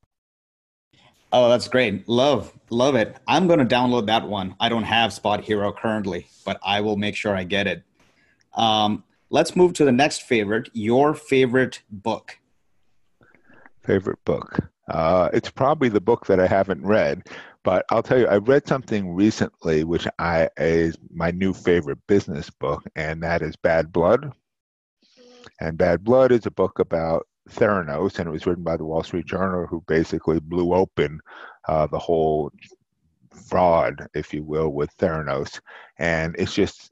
Oh, 1.31 1.49
that's 1.49 1.67
great. 1.67 2.07
Love, 2.07 2.53
love 2.69 2.95
it. 2.95 3.17
I'm 3.27 3.47
going 3.47 3.59
to 3.59 3.65
download 3.65 4.05
that 4.07 4.27
one. 4.27 4.55
I 4.59 4.69
don't 4.69 4.83
have 4.83 5.11
SpotHero 5.11 5.75
currently, 5.75 6.27
but 6.45 6.59
I 6.63 6.81
will 6.81 6.97
make 6.97 7.15
sure 7.15 7.35
I 7.35 7.43
get 7.43 7.67
it. 7.67 7.83
Um, 8.53 9.03
let's 9.29 9.55
move 9.55 9.73
to 9.73 9.85
the 9.85 9.91
next 9.91 10.23
favorite. 10.23 10.69
Your 10.73 11.13
favorite 11.13 11.81
book. 11.89 12.39
Favorite 13.83 14.23
book. 14.23 14.59
Uh, 14.89 15.29
it's 15.33 15.49
probably 15.49 15.89
the 15.89 15.99
book 15.99 16.27
that 16.27 16.39
I 16.39 16.47
haven't 16.47 16.85
read, 16.85 17.27
but 17.63 17.85
I'll 17.89 18.03
tell 18.03 18.19
you, 18.19 18.27
I 18.27 18.37
read 18.37 18.67
something 18.67 19.13
recently 19.13 19.83
which 19.83 20.07
I 20.19 20.49
is 20.57 20.95
my 21.11 21.31
new 21.31 21.53
favorite 21.53 21.97
business 22.07 22.49
book, 22.49 22.83
and 22.95 23.21
that 23.23 23.41
is 23.41 23.55
Bad 23.55 23.91
Blood. 23.91 24.31
And 25.59 25.77
Bad 25.77 26.03
Blood 26.03 26.31
is 26.31 26.45
a 26.45 26.51
book 26.51 26.79
about 26.79 27.27
Theranos, 27.49 28.19
and 28.19 28.27
it 28.27 28.31
was 28.31 28.45
written 28.45 28.63
by 28.63 28.77
the 28.77 28.85
Wall 28.85 29.03
Street 29.03 29.25
Journal, 29.25 29.67
who 29.67 29.83
basically 29.87 30.39
blew 30.39 30.73
open 30.73 31.19
uh, 31.67 31.87
the 31.87 31.99
whole 31.99 32.51
fraud, 33.31 34.07
if 34.13 34.33
you 34.33 34.43
will, 34.43 34.69
with 34.69 34.95
Theranos. 34.97 35.59
And 35.97 36.35
it's 36.37 36.53
just, 36.53 36.91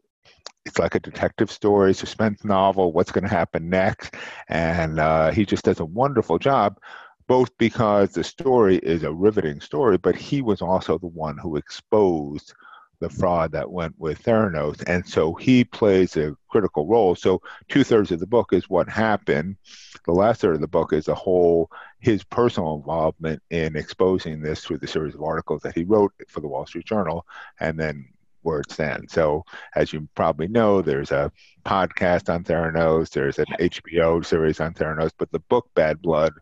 it's 0.65 0.79
like 0.79 0.95
a 0.95 0.99
detective 0.99 1.51
story, 1.51 1.93
suspense 1.93 2.43
novel. 2.45 2.93
What's 2.93 3.11
going 3.11 3.23
to 3.23 3.29
happen 3.29 3.69
next? 3.69 4.15
And 4.49 4.99
uh, 4.99 5.31
he 5.31 5.45
just 5.45 5.65
does 5.65 5.79
a 5.79 5.85
wonderful 5.85 6.39
job, 6.39 6.79
both 7.27 7.49
because 7.57 8.11
the 8.11 8.23
story 8.23 8.77
is 8.77 9.03
a 9.03 9.11
riveting 9.11 9.59
story, 9.59 9.97
but 9.97 10.15
he 10.15 10.41
was 10.41 10.61
also 10.61 10.97
the 10.97 11.07
one 11.07 11.37
who 11.37 11.55
exposed 11.55 12.53
the 12.99 13.09
fraud 13.09 13.51
that 13.51 13.69
went 13.69 13.93
with 13.99 14.23
Theranos. 14.23 14.83
And 14.87 15.05
so 15.05 15.33
he 15.33 15.63
plays 15.63 16.15
a 16.15 16.35
critical 16.49 16.87
role. 16.87 17.15
So 17.15 17.41
two 17.67 17.83
thirds 17.83 18.11
of 18.11 18.19
the 18.19 18.27
book 18.27 18.53
is 18.53 18.69
what 18.69 18.87
happened. 18.87 19.57
The 20.05 20.13
last 20.13 20.41
third 20.41 20.55
of 20.55 20.61
the 20.61 20.67
book 20.67 20.93
is 20.93 21.05
the 21.05 21.15
whole 21.15 21.69
his 21.99 22.23
personal 22.23 22.75
involvement 22.75 23.41
in 23.49 23.75
exposing 23.75 24.41
this 24.41 24.63
through 24.63 24.77
the 24.77 24.87
series 24.87 25.15
of 25.15 25.23
articles 25.23 25.61
that 25.63 25.75
he 25.75 25.83
wrote 25.83 26.13
for 26.27 26.41
the 26.41 26.47
Wall 26.47 26.65
Street 26.65 26.85
Journal 26.85 27.25
and 27.59 27.79
then 27.79 28.07
where 28.41 28.59
it 28.59 28.71
stands. 28.71 29.13
So 29.13 29.45
as 29.75 29.91
you 29.93 30.07
probably 30.15 30.47
know, 30.47 30.81
there's 30.81 31.11
a 31.11 31.31
podcast 31.65 32.33
on 32.33 32.43
Theranos, 32.43 33.09
there's 33.09 33.39
an 33.39 33.45
HBO 33.59 34.23
series 34.23 34.59
on 34.59 34.73
Theranos, 34.73 35.11
but 35.17 35.31
the 35.31 35.39
book 35.39 35.69
Bad 35.75 36.01
Blood, 36.01 36.33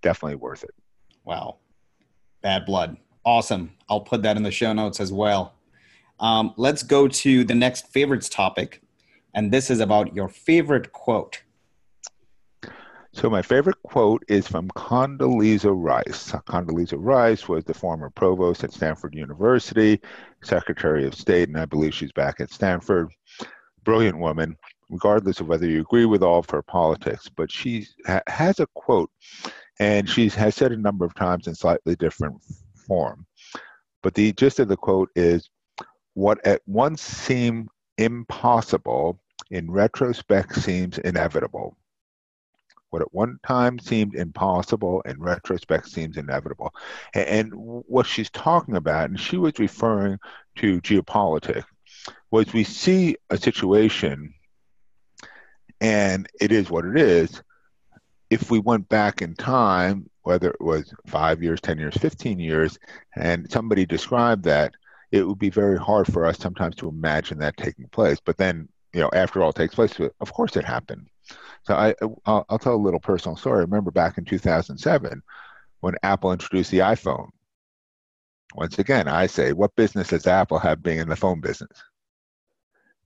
definitely 0.00 0.36
worth 0.36 0.64
it. 0.64 0.74
Wow. 1.24 1.58
Bad 2.42 2.66
Blood. 2.66 2.96
Awesome. 3.24 3.72
I'll 3.88 4.00
put 4.00 4.22
that 4.22 4.36
in 4.36 4.42
the 4.42 4.50
show 4.50 4.72
notes 4.72 4.98
as 4.98 5.12
well. 5.12 5.54
Um, 6.22 6.54
let's 6.56 6.84
go 6.84 7.08
to 7.08 7.44
the 7.44 7.54
next 7.54 7.88
favorites 7.88 8.28
topic. 8.28 8.80
And 9.34 9.50
this 9.50 9.70
is 9.70 9.80
about 9.80 10.14
your 10.14 10.28
favorite 10.28 10.92
quote. 10.92 11.42
So 13.14 13.28
my 13.28 13.42
favorite 13.42 13.82
quote 13.82 14.22
is 14.28 14.48
from 14.48 14.68
Condoleezza 14.70 15.70
Rice. 15.74 16.32
Condoleezza 16.48 16.96
Rice 16.98 17.46
was 17.46 17.64
the 17.64 17.74
former 17.74 18.08
provost 18.08 18.64
at 18.64 18.72
Stanford 18.72 19.14
University, 19.14 20.00
Secretary 20.42 21.06
of 21.06 21.14
State, 21.14 21.48
and 21.48 21.58
I 21.58 21.66
believe 21.66 21.92
she's 21.92 22.12
back 22.12 22.40
at 22.40 22.50
Stanford. 22.50 23.12
Brilliant 23.84 24.18
woman, 24.18 24.56
regardless 24.88 25.40
of 25.40 25.48
whether 25.48 25.66
you 25.66 25.80
agree 25.82 26.06
with 26.06 26.22
all 26.22 26.38
of 26.38 26.48
her 26.50 26.62
politics. 26.62 27.28
But 27.28 27.50
she 27.50 27.86
ha- 28.06 28.22
has 28.28 28.60
a 28.60 28.66
quote, 28.74 29.10
and 29.78 30.08
she 30.08 30.30
has 30.30 30.54
said 30.54 30.72
a 30.72 30.76
number 30.76 31.04
of 31.04 31.14
times 31.14 31.48
in 31.48 31.54
slightly 31.54 31.96
different 31.96 32.36
form. 32.86 33.26
But 34.02 34.14
the 34.14 34.32
gist 34.32 34.58
of 34.58 34.68
the 34.68 34.76
quote 34.76 35.10
is 35.14 35.50
what 36.14 36.44
at 36.46 36.62
once 36.66 37.02
seemed 37.02 37.68
impossible 37.98 39.20
in 39.50 39.70
retrospect 39.70 40.56
seems 40.56 40.98
inevitable. 40.98 41.76
What 42.90 43.02
at 43.02 43.14
one 43.14 43.38
time 43.46 43.78
seemed 43.78 44.14
impossible 44.14 45.00
in 45.02 45.18
retrospect 45.18 45.88
seems 45.88 46.16
inevitable. 46.18 46.74
And, 47.14 47.52
what 47.54 48.06
she's 48.06 48.30
talking 48.30 48.76
about, 48.76 49.08
and 49.08 49.18
she 49.18 49.38
was 49.38 49.58
referring 49.58 50.18
to 50.56 50.80
geopolitics, 50.82 51.64
was 52.30 52.52
we 52.52 52.64
see 52.64 53.16
a 53.30 53.38
situation 53.38 54.34
and 55.82 56.28
it 56.40 56.52
is 56.52 56.70
what 56.70 56.84
it 56.84 56.96
is. 56.96 57.42
If 58.30 58.50
we 58.50 58.60
went 58.60 58.88
back 58.88 59.20
in 59.20 59.34
time, 59.34 60.08
whether 60.22 60.50
it 60.50 60.60
was 60.60 60.94
five 61.06 61.42
years, 61.42 61.60
10 61.60 61.78
years, 61.78 61.96
15 61.96 62.38
years, 62.38 62.78
and 63.16 63.50
somebody 63.50 63.84
described 63.84 64.44
that, 64.44 64.72
it 65.12 65.28
would 65.28 65.38
be 65.38 65.50
very 65.50 65.78
hard 65.78 66.10
for 66.10 66.24
us 66.24 66.38
sometimes 66.38 66.74
to 66.76 66.88
imagine 66.88 67.38
that 67.38 67.56
taking 67.58 67.86
place. 67.88 68.18
But 68.24 68.38
then, 68.38 68.68
you 68.94 69.00
know, 69.00 69.10
after 69.12 69.42
all 69.42 69.52
takes 69.52 69.74
place, 69.74 70.00
of 70.00 70.32
course 70.32 70.56
it 70.56 70.64
happened. 70.64 71.06
So 71.64 71.74
I, 71.74 71.94
I'll, 72.24 72.46
I'll 72.48 72.58
tell 72.58 72.74
a 72.74 72.76
little 72.76 72.98
personal 72.98 73.36
story. 73.36 73.58
I 73.58 73.60
remember 73.60 73.90
back 73.90 74.16
in 74.18 74.24
2007 74.24 75.22
when 75.80 75.94
Apple 76.02 76.32
introduced 76.32 76.70
the 76.70 76.78
iPhone. 76.78 77.28
Once 78.54 78.78
again, 78.78 79.06
I 79.06 79.26
say, 79.26 79.52
what 79.52 79.76
business 79.76 80.08
does 80.08 80.26
Apple 80.26 80.58
have 80.58 80.82
being 80.82 80.98
in 80.98 81.08
the 81.08 81.16
phone 81.16 81.40
business? 81.40 81.82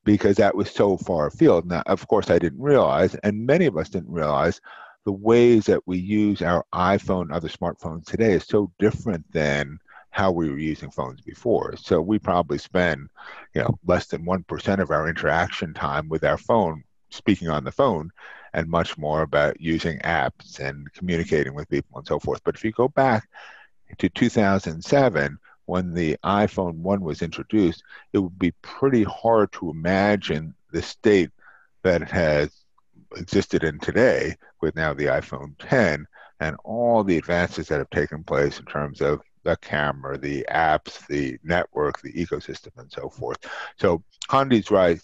Because 0.04 0.36
that 0.36 0.54
was 0.54 0.70
so 0.70 0.96
far 0.96 1.26
afield. 1.26 1.66
Now, 1.66 1.82
of 1.86 2.06
course, 2.06 2.30
I 2.30 2.38
didn't 2.38 2.62
realize, 2.62 3.14
and 3.16 3.46
many 3.46 3.66
of 3.66 3.76
us 3.76 3.88
didn't 3.88 4.10
realize, 4.10 4.60
the 5.04 5.12
ways 5.12 5.66
that 5.66 5.86
we 5.86 5.98
use 5.98 6.42
our 6.42 6.64
iPhone 6.72 7.32
other 7.32 7.48
smartphones 7.48 8.04
today 8.04 8.32
is 8.32 8.44
so 8.44 8.72
different 8.78 9.24
than 9.32 9.78
how 10.16 10.30
we 10.30 10.48
were 10.48 10.58
using 10.58 10.90
phones 10.90 11.20
before. 11.20 11.76
So 11.76 12.00
we 12.00 12.18
probably 12.18 12.56
spend, 12.56 13.10
you 13.54 13.60
know, 13.60 13.78
less 13.86 14.06
than 14.06 14.24
1% 14.24 14.78
of 14.80 14.90
our 14.90 15.10
interaction 15.10 15.74
time 15.74 16.08
with 16.08 16.24
our 16.24 16.38
phone 16.38 16.84
speaking 17.10 17.50
on 17.50 17.64
the 17.64 17.70
phone 17.70 18.10
and 18.54 18.66
much 18.66 18.96
more 18.96 19.20
about 19.20 19.60
using 19.60 19.98
apps 19.98 20.58
and 20.58 20.90
communicating 20.94 21.52
with 21.52 21.68
people 21.68 21.98
and 21.98 22.06
so 22.06 22.18
forth. 22.18 22.40
But 22.44 22.54
if 22.54 22.64
you 22.64 22.72
go 22.72 22.88
back 22.88 23.28
to 23.98 24.08
2007, 24.08 25.38
when 25.66 25.92
the 25.92 26.16
iPhone 26.24 26.76
1 26.76 27.00
was 27.02 27.20
introduced, 27.20 27.82
it 28.14 28.18
would 28.18 28.38
be 28.38 28.54
pretty 28.62 29.02
hard 29.02 29.52
to 29.52 29.68
imagine 29.68 30.54
the 30.72 30.80
state 30.80 31.30
that 31.82 32.10
has 32.10 32.50
existed 33.18 33.64
in 33.64 33.78
today 33.80 34.34
with 34.62 34.76
now 34.76 34.94
the 34.94 35.06
iPhone 35.06 35.52
10 35.58 36.06
and 36.40 36.56
all 36.64 37.04
the 37.04 37.18
advances 37.18 37.68
that 37.68 37.78
have 37.80 37.90
taken 37.90 38.24
place 38.24 38.58
in 38.58 38.64
terms 38.64 39.02
of 39.02 39.20
the 39.46 39.56
camera, 39.56 40.18
the 40.18 40.44
apps, 40.50 41.06
the 41.06 41.38
network, 41.42 42.00
the 42.02 42.12
ecosystem, 42.12 42.70
and 42.78 42.90
so 42.90 43.08
forth. 43.08 43.38
So 43.78 44.02
Condi's 44.28 44.70
right. 44.70 45.00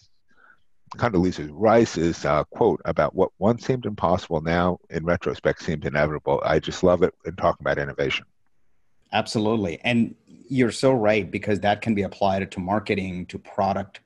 Condoleezza 0.96 1.48
Rice's 1.50 2.26
uh, 2.26 2.44
quote 2.44 2.82
about 2.84 3.14
what 3.14 3.30
once 3.38 3.64
seemed 3.64 3.86
impossible 3.86 4.42
now, 4.42 4.78
in 4.90 5.06
retrospect, 5.06 5.62
seems 5.62 5.86
inevitable. 5.86 6.42
I 6.44 6.58
just 6.58 6.82
love 6.82 7.02
it 7.02 7.14
in 7.24 7.34
talking 7.36 7.64
about 7.64 7.78
innovation. 7.78 8.26
Absolutely, 9.14 9.80
and 9.84 10.14
you're 10.48 10.70
so 10.70 10.92
right 10.92 11.30
because 11.30 11.60
that 11.60 11.80
can 11.80 11.94
be 11.94 12.02
applied 12.02 12.50
to 12.50 12.60
marketing, 12.60 13.24
to 13.26 13.38
product, 13.38 14.00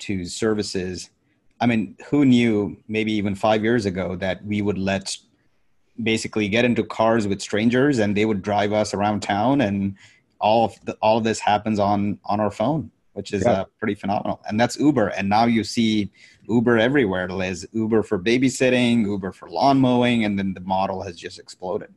to 0.00 0.24
services. 0.24 1.10
I 1.60 1.66
mean, 1.66 1.96
who 2.08 2.24
knew 2.24 2.76
maybe 2.86 3.12
even 3.14 3.34
five 3.34 3.64
years 3.64 3.84
ago 3.86 4.14
that 4.16 4.44
we 4.44 4.62
would 4.62 4.78
let 4.78 5.16
basically 6.02 6.48
get 6.48 6.64
into 6.64 6.84
cars 6.84 7.26
with 7.26 7.40
strangers 7.40 7.98
and 7.98 8.16
they 8.16 8.24
would 8.24 8.42
drive 8.42 8.72
us 8.72 8.94
around 8.94 9.20
town 9.20 9.60
and 9.60 9.96
all 10.40 10.66
of 10.66 10.84
the, 10.84 10.94
all 11.00 11.18
of 11.18 11.24
this 11.24 11.38
happens 11.38 11.78
on 11.78 12.18
on 12.24 12.40
our 12.40 12.50
phone 12.50 12.90
which 13.14 13.32
is 13.32 13.44
yeah. 13.44 13.52
uh, 13.52 13.64
pretty 13.78 13.94
phenomenal. 13.94 14.40
And 14.48 14.58
that's 14.58 14.78
uber. 14.78 15.08
And 15.08 15.28
now 15.28 15.44
you 15.44 15.64
see 15.64 16.10
uber 16.48 16.78
everywhere. 16.78 17.28
There's 17.28 17.66
uber 17.72 18.02
for 18.02 18.18
babysitting 18.18 19.04
uber 19.04 19.32
for 19.32 19.50
lawn 19.50 19.78
mowing 19.80 20.24
and 20.24 20.38
then 20.38 20.54
the 20.54 20.60
model 20.60 21.02
has 21.02 21.16
just 21.16 21.38
exploded. 21.38 21.92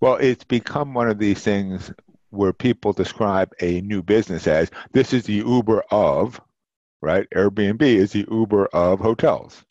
Well 0.00 0.16
it's 0.16 0.44
become 0.44 0.94
one 0.94 1.08
of 1.08 1.18
these 1.18 1.42
things 1.42 1.92
where 2.30 2.52
people 2.52 2.92
describe 2.92 3.52
a 3.60 3.80
new 3.82 4.02
business 4.02 4.46
as 4.46 4.70
this 4.92 5.12
is 5.12 5.24
the 5.24 5.34
uber 5.34 5.82
of 5.90 6.40
right? 7.00 7.28
Airbnb 7.30 7.82
is 7.82 8.12
the 8.12 8.26
uber 8.28 8.66
of 8.66 8.98
hotels. 8.98 9.64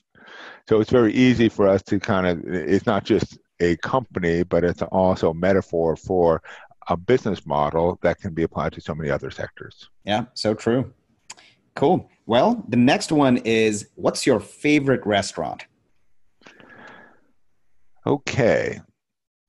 So 0.69 0.79
it's 0.79 0.91
very 0.91 1.13
easy 1.13 1.49
for 1.49 1.67
us 1.67 1.81
to 1.83 1.99
kind 1.99 2.25
of 2.27 2.41
it's 2.45 2.85
not 2.85 3.03
just 3.03 3.37
a 3.59 3.75
company, 3.77 4.43
but 4.43 4.63
it's 4.63 4.81
also 4.81 5.31
a 5.31 5.33
metaphor 5.33 5.95
for 5.95 6.41
a 6.89 6.97
business 6.97 7.45
model 7.45 7.99
that 8.01 8.19
can 8.19 8.33
be 8.33 8.43
applied 8.43 8.73
to 8.73 8.81
so 8.81 8.95
many 8.95 9.09
other 9.09 9.29
sectors. 9.29 9.89
Yeah, 10.05 10.25
so 10.33 10.53
true. 10.53 10.93
Cool. 11.75 12.09
Well, 12.25 12.63
the 12.67 12.77
next 12.77 13.11
one 13.11 13.37
is 13.37 13.89
what's 13.95 14.25
your 14.25 14.39
favorite 14.39 15.05
restaurant? 15.05 15.65
Okay. 18.05 18.79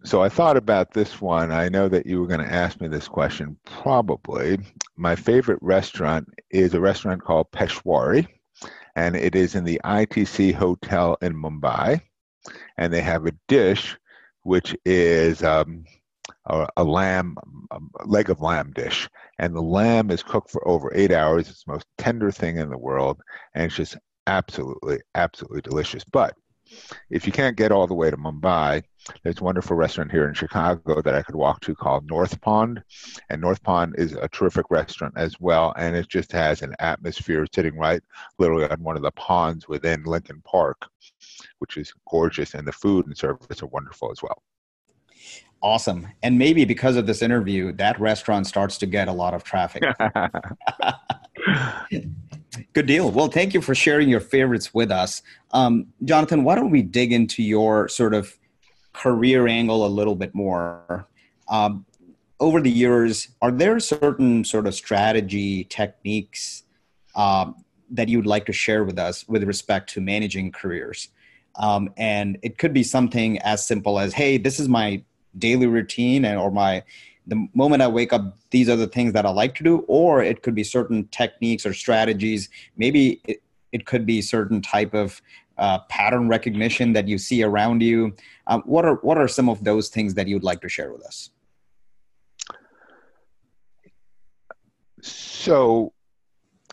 So 0.05 0.23
I 0.23 0.29
thought 0.29 0.57
about 0.57 0.92
this 0.92 1.21
one. 1.21 1.53
I 1.53 1.68
know 1.68 1.88
that 1.88 2.07
you 2.07 2.21
were 2.21 2.27
going 2.27 2.40
to 2.40 2.53
ask 2.53 2.81
me 2.81 2.88
this 2.88 3.09
question 3.09 3.57
probably. 3.64 4.59
My 4.97 5.16
favorite 5.16 5.59
restaurant 5.62 6.29
is 6.51 6.75
a 6.75 6.81
restaurant 6.81 7.23
called 7.23 7.51
Peshawri, 7.53 8.27
and 8.94 9.16
it 9.16 9.35
is 9.35 9.55
in 9.55 9.64
the 9.64 9.81
ITC 9.85 10.55
Hotel 10.55 11.16
in 11.23 11.35
Mumbai 11.35 12.01
and 12.76 12.92
they 12.92 13.02
have 13.02 13.26
a 13.26 13.32
dish 13.48 13.96
which 14.48 14.74
is 14.87 15.42
um, 15.42 15.84
a, 16.46 16.66
a, 16.78 16.84
lamb, 16.84 17.37
a 17.70 18.06
leg 18.06 18.30
of 18.30 18.40
lamb 18.40 18.72
dish, 18.72 19.08
and 19.38 19.54
the 19.54 19.61
lamb 19.61 20.11
is 20.11 20.22
cooked 20.22 20.50
for 20.50 20.66
over 20.66 20.90
eight 20.94 21.12
hours. 21.12 21.50
It's 21.50 21.64
the 21.64 21.72
most 21.72 21.87
tender 21.98 22.30
thing 22.30 22.56
in 22.56 22.70
the 22.70 22.78
world, 22.78 23.20
and 23.54 23.64
it's 23.64 23.76
just 23.76 23.98
absolutely, 24.26 25.00
absolutely 25.14 25.61
delicious. 25.61 26.02
But 26.04 26.34
if 27.11 27.26
you 27.26 27.32
can't 27.32 27.56
get 27.56 27.72
all 27.72 27.87
the 27.87 27.94
way 27.94 28.11
to 28.11 28.16
Mumbai, 28.16 28.82
there's 29.22 29.40
a 29.40 29.44
wonderful 29.44 29.76
restaurant 29.76 30.11
here 30.11 30.28
in 30.28 30.34
Chicago 30.34 31.00
that 31.00 31.14
I 31.14 31.22
could 31.22 31.34
walk 31.34 31.61
to 31.62 31.74
called 31.74 32.06
North 32.08 32.40
Pond. 32.40 32.82
And 33.30 33.40
North 33.40 33.62
Pond 33.62 33.94
is 33.96 34.12
a 34.12 34.28
terrific 34.28 34.66
restaurant 34.70 35.14
as 35.16 35.40
well. 35.40 35.72
And 35.78 35.96
it 35.96 36.08
just 36.08 36.30
has 36.32 36.61
an 36.61 36.74
atmosphere 36.78 37.46
sitting 37.54 37.78
right 37.78 38.02
literally 38.38 38.68
on 38.68 38.82
one 38.82 38.96
of 38.96 39.02
the 39.02 39.12
ponds 39.12 39.66
within 39.66 40.04
Lincoln 40.04 40.42
Park 40.44 40.87
which 41.59 41.77
is 41.77 41.92
gorgeous, 42.11 42.55
and 42.55 42.66
the 42.66 42.72
food 42.72 43.07
and 43.07 43.16
service 43.16 43.62
are 43.62 43.66
wonderful 43.66 44.11
as 44.11 44.22
well. 44.22 44.42
Awesome. 45.61 46.07
And 46.22 46.38
maybe 46.38 46.64
because 46.64 46.96
of 46.96 47.07
this 47.07 47.20
interview, 47.20 47.72
that 47.72 48.01
restaurant 48.01 48.46
starts 48.46 48.79
to 48.79 48.87
get 48.87 49.09
a 49.09 49.12
lot 49.12 49.35
of 49.35 49.42
traffic. 49.42 49.83
Good 52.72 52.87
deal. 52.87 53.11
Well, 53.11 53.29
thank 53.29 53.55
you 53.55 53.61
for 53.61 53.74
sharing 53.74 54.09
your 54.09 54.20
favorites 54.20 54.72
with 54.72 54.92
us. 54.92 55.22
Um, 55.51 55.88
Jonathan, 56.05 56.44
why 56.44 56.55
don't 56.55 56.70
we 56.70 56.83
dig 56.83 57.12
into 57.12 57.42
your 57.42 57.88
sort 57.88 58.14
of 58.14 58.38
career 58.92 59.48
angle 59.48 59.85
a 59.85 59.88
little 59.88 60.14
bit 60.14 60.35
more? 60.35 61.09
Um, 61.48 61.87
over 62.40 62.61
the 62.61 62.70
years, 62.70 63.29
are 63.42 63.51
there 63.51 63.81
certain 63.81 64.44
sort 64.44 64.66
of 64.66 64.74
strategy 64.74 65.64
techniques 65.64 66.62
um, 67.16 67.64
that 67.90 68.09
you 68.09 68.18
would 68.18 68.27
like 68.27 68.46
to 68.46 68.53
share 68.53 68.85
with 68.85 68.98
us 68.98 69.27
with 69.29 69.42
respect 69.42 69.90
to 69.90 70.01
managing 70.01 70.53
careers? 70.53 71.09
Um, 71.59 71.92
and 71.97 72.38
it 72.42 72.57
could 72.57 72.73
be 72.73 72.83
something 72.83 73.38
as 73.40 73.66
simple 73.66 73.99
as, 73.99 74.14
hey, 74.14 74.38
this 74.38 74.59
is 74.59 74.68
my 74.68 75.03
daily 75.37 75.66
routine 75.66 76.25
and 76.25 76.38
or 76.38 76.51
my 76.51 76.83
the 77.29 77.47
moment 77.53 77.83
I 77.83 77.88
wake 77.88 78.12
up, 78.12 78.38
these 78.51 78.68
are 78.71 78.77
the 78.77 78.87
things 78.87 79.12
that 79.12 79.27
I 79.27 79.31
like 79.31 79.55
to 79.57 79.62
do, 79.62 79.85
or 79.87 80.23
it 80.23 80.42
could 80.42 80.55
be 80.55 80.64
certain 80.64 81.07
techniques 81.09 81.66
or 81.66 81.75
strategies. 81.75 82.49
Maybe 82.77 83.21
it, 83.27 83.42
it 83.71 83.85
could 83.85 84.07
be 84.07 84.23
certain 84.23 84.62
type 84.62 84.94
of 84.94 85.21
uh, 85.59 85.81
pattern 85.90 86.29
recognition 86.29 86.94
that 86.94 87.07
you 87.07 87.18
see 87.18 87.42
around 87.42 87.83
you. 87.83 88.14
Um, 88.47 88.62
what 88.64 88.87
are 88.87 88.94
what 88.97 89.18
are 89.18 89.29
some 89.29 89.51
of 89.51 89.62
those 89.62 89.88
things 89.88 90.14
that 90.14 90.27
you'd 90.27 90.42
like 90.42 90.62
to 90.62 90.68
share 90.68 90.90
with 90.90 91.05
us? 91.05 91.31
So, 95.03 95.92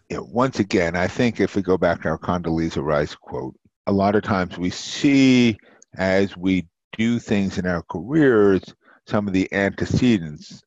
you 0.10 0.18
know, 0.18 0.24
once 0.32 0.60
again, 0.60 0.96
I 0.96 1.08
think 1.08 1.42
if 1.42 1.56
we 1.56 1.62
go 1.62 1.78
back 1.78 2.04
to 2.04 2.10
our 2.10 2.18
Condoleezza 2.18 2.82
Rice 2.82 3.14
quote, 3.14 3.56
a 3.88 3.92
lot 3.92 4.16
of 4.16 4.24
times 4.24 4.58
we 4.58 4.70
see 4.70 5.58
as 5.98 6.36
we 6.36 6.68
do 6.98 7.20
things 7.20 7.58
in 7.58 7.66
our 7.66 7.84
careers 7.90 8.62
some 9.08 9.28
of 9.28 9.34
the 9.34 9.52
antecedents 9.54 10.64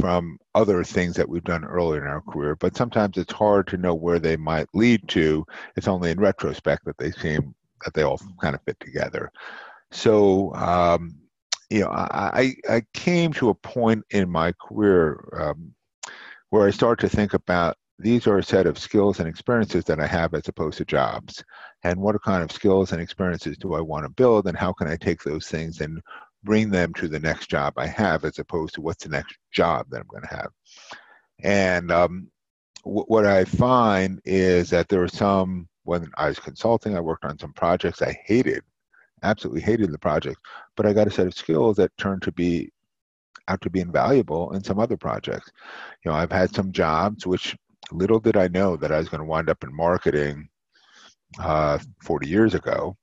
from 0.00 0.38
other 0.54 0.84
things 0.84 1.16
that 1.16 1.28
we've 1.28 1.44
done 1.44 1.64
earlier 1.64 2.00
in 2.00 2.08
our 2.08 2.22
career, 2.22 2.56
but 2.56 2.76
sometimes 2.76 3.18
it's 3.18 3.32
hard 3.32 3.66
to 3.66 3.76
know 3.76 3.94
where 3.94 4.18
they 4.18 4.36
might 4.36 4.66
lead 4.72 5.06
to. 5.08 5.44
It's 5.76 5.88
only 5.88 6.10
in 6.10 6.20
retrospect 6.20 6.84
that 6.86 6.96
they 6.98 7.10
seem 7.12 7.54
that 7.84 7.92
they 7.94 8.02
all 8.02 8.18
kind 8.40 8.54
of 8.54 8.62
fit 8.62 8.78
together. 8.80 9.30
So, 9.90 10.54
um, 10.54 11.16
you 11.68 11.80
know, 11.80 11.88
I, 11.90 12.54
I 12.68 12.82
came 12.94 13.32
to 13.34 13.50
a 13.50 13.54
point 13.54 14.04
in 14.10 14.30
my 14.30 14.52
career 14.52 15.28
um, 15.38 15.74
where 16.50 16.66
I 16.66 16.70
started 16.70 17.08
to 17.08 17.14
think 17.14 17.34
about 17.34 17.76
these 17.98 18.26
are 18.26 18.38
a 18.38 18.42
set 18.42 18.66
of 18.66 18.78
skills 18.78 19.20
and 19.20 19.28
experiences 19.28 19.84
that 19.84 20.00
I 20.00 20.06
have 20.06 20.34
as 20.34 20.48
opposed 20.48 20.78
to 20.78 20.84
jobs. 20.84 21.42
And 21.84 22.00
what 22.00 22.20
kind 22.22 22.42
of 22.42 22.50
skills 22.52 22.92
and 22.92 23.00
experiences 23.00 23.56
do 23.58 23.74
I 23.74 23.80
want 23.80 24.04
to 24.04 24.10
build, 24.10 24.46
and 24.46 24.56
how 24.56 24.72
can 24.72 24.88
I 24.88 24.96
take 24.96 25.22
those 25.22 25.46
things 25.46 25.80
and 25.80 26.00
bring 26.44 26.70
them 26.70 26.92
to 26.94 27.08
the 27.08 27.20
next 27.20 27.48
job 27.48 27.74
I 27.76 27.86
have, 27.86 28.24
as 28.24 28.38
opposed 28.38 28.74
to 28.74 28.80
what's 28.80 29.04
the 29.04 29.10
next 29.10 29.36
job 29.52 29.86
that 29.90 30.00
I'm 30.00 30.06
going 30.08 30.24
to 30.24 30.36
have. 30.36 30.50
And 31.42 31.90
um, 31.92 32.30
w- 32.84 33.04
what 33.06 33.26
I 33.26 33.44
find 33.44 34.20
is 34.24 34.70
that 34.70 34.88
there 34.88 35.02
are 35.02 35.08
some 35.08 35.68
when 35.84 36.10
I 36.16 36.28
was 36.28 36.38
consulting, 36.38 36.96
I 36.96 37.00
worked 37.00 37.24
on 37.24 37.38
some 37.38 37.52
projects 37.52 38.02
I 38.02 38.16
hated, 38.24 38.62
absolutely 39.22 39.62
hated 39.62 39.90
the 39.90 39.98
project, 39.98 40.38
but 40.76 40.86
I 40.86 40.92
got 40.92 41.08
a 41.08 41.10
set 41.10 41.26
of 41.26 41.34
skills 41.34 41.76
that 41.76 41.96
turned 41.98 42.22
to 42.22 42.32
be 42.32 42.72
out 43.48 43.60
to 43.62 43.70
be 43.70 43.80
invaluable 43.80 44.52
in 44.52 44.62
some 44.62 44.78
other 44.78 44.96
projects. 44.96 45.50
You 46.04 46.10
know, 46.10 46.16
I've 46.16 46.30
had 46.30 46.54
some 46.54 46.70
jobs 46.70 47.26
which 47.26 47.56
little 47.92 48.20
did 48.20 48.36
I 48.36 48.48
know 48.48 48.76
that 48.76 48.92
I 48.92 48.98
was 48.98 49.08
going 49.08 49.20
to 49.20 49.24
wind 49.24 49.48
up 49.48 49.64
in 49.64 49.74
marketing 49.74 50.48
uh, 51.38 51.78
40 52.02 52.28
years 52.28 52.54
ago. 52.54 52.96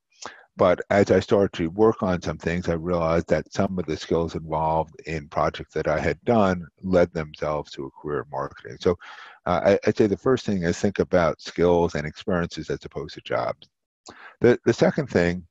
But 0.58 0.82
as 0.90 1.10
I 1.10 1.22
started 1.22 1.54
to 1.54 1.70
work 1.70 2.04
on 2.04 2.22
some 2.22 2.38
things, 2.38 2.68
I 2.68 2.74
realized 2.74 3.30
that 3.30 3.54
some 3.54 3.80
of 3.80 3.86
the 3.86 3.96
skills 3.96 4.36
involved 4.36 4.94
in 5.06 5.30
projects 5.30 5.74
that 5.74 5.88
I 5.88 5.98
had 6.00 6.22
done 6.26 6.68
led 6.84 7.14
themselves 7.14 7.72
to 7.72 7.86
a 7.86 7.92
career 7.92 8.24
in 8.24 8.30
marketing. 8.30 8.76
So 8.82 8.98
uh, 9.46 9.62
I, 9.64 9.80
would 9.86 9.96
say 9.96 10.08
the 10.08 10.18
first 10.18 10.46
thing 10.46 10.64
is 10.64 10.78
think 10.78 11.00
about 11.00 11.42
skills 11.42 11.96
and 11.96 12.06
experiences 12.06 12.70
as 12.70 12.84
opposed 12.84 13.14
to 13.14 13.22
jobs. 13.22 13.70
The, 14.42 14.60
the 14.66 14.74
second 14.74 15.08
thing 15.08 15.48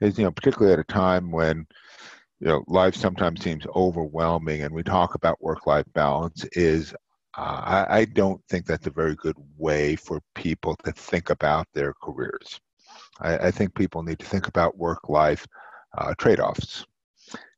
is, 0.00 0.16
you 0.16 0.24
know, 0.24 0.30
particularly 0.30 0.72
at 0.72 0.78
a 0.78 0.84
time 0.84 1.30
when, 1.30 1.66
you 2.40 2.46
know, 2.46 2.64
life 2.68 2.94
sometimes 2.94 3.42
seems 3.42 3.66
overwhelming 3.76 4.62
and 4.62 4.74
we 4.74 4.82
talk 4.82 5.14
about 5.14 5.42
work-life 5.42 5.86
balance 5.92 6.46
is 6.52 6.94
uh, 7.38 7.86
I, 7.88 7.98
I, 8.00 8.04
don't 8.04 8.42
think 8.48 8.66
that's 8.66 8.88
a 8.88 8.90
very 8.90 9.14
good 9.14 9.36
way 9.56 9.94
for 9.94 10.20
people 10.34 10.74
to 10.84 10.90
think 10.90 11.30
about 11.30 11.68
their 11.72 11.94
careers. 12.02 12.60
I, 13.20 13.38
I 13.38 13.50
think 13.52 13.76
people 13.76 14.02
need 14.02 14.18
to 14.18 14.26
think 14.26 14.48
about 14.48 14.76
work 14.76 15.08
life 15.08 15.46
uh, 15.96 16.14
trade 16.18 16.40
offs. 16.40 16.84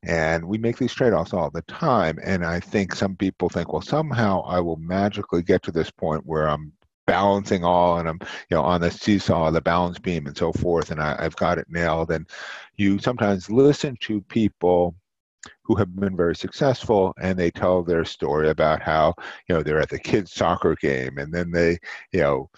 And 0.03 0.45
we 0.45 0.59
make 0.59 0.77
these 0.77 0.93
trade 0.93 1.13
offs 1.13 1.33
all 1.33 1.49
the 1.49 1.63
time. 1.63 2.19
And 2.23 2.45
I 2.45 2.59
think 2.59 2.93
some 2.93 3.15
people 3.15 3.49
think, 3.49 3.73
well, 3.73 3.81
somehow 3.81 4.43
I 4.43 4.59
will 4.59 4.75
magically 4.75 5.41
get 5.41 5.63
to 5.63 5.71
this 5.71 5.89
point 5.89 6.27
where 6.27 6.47
I'm 6.47 6.73
balancing 7.07 7.63
all 7.63 7.97
and 7.97 8.07
I'm, 8.07 8.19
you 8.21 8.57
know, 8.57 8.61
on 8.63 8.81
the 8.81 8.91
seesaw, 8.91 9.49
the 9.49 9.61
balance 9.61 9.97
beam 9.97 10.27
and 10.27 10.37
so 10.37 10.53
forth, 10.53 10.91
and 10.91 11.01
I, 11.01 11.15
I've 11.17 11.35
got 11.37 11.57
it 11.57 11.65
nailed. 11.69 12.11
And 12.11 12.27
you 12.75 12.99
sometimes 12.99 13.49
listen 13.49 13.97
to 14.01 14.21
people 14.21 14.93
who 15.63 15.75
have 15.75 15.95
been 15.95 16.15
very 16.15 16.35
successful 16.35 17.13
and 17.21 17.37
they 17.37 17.51
tell 17.51 17.83
their 17.83 18.05
story 18.05 18.49
about 18.49 18.81
how 18.81 19.13
you 19.47 19.55
know 19.55 19.63
they're 19.63 19.81
at 19.81 19.89
the 19.89 19.99
kids 19.99 20.31
soccer 20.33 20.75
game 20.75 21.17
and 21.17 21.33
then 21.33 21.51
they 21.51 21.79
you 22.11 22.21
know 22.21 22.49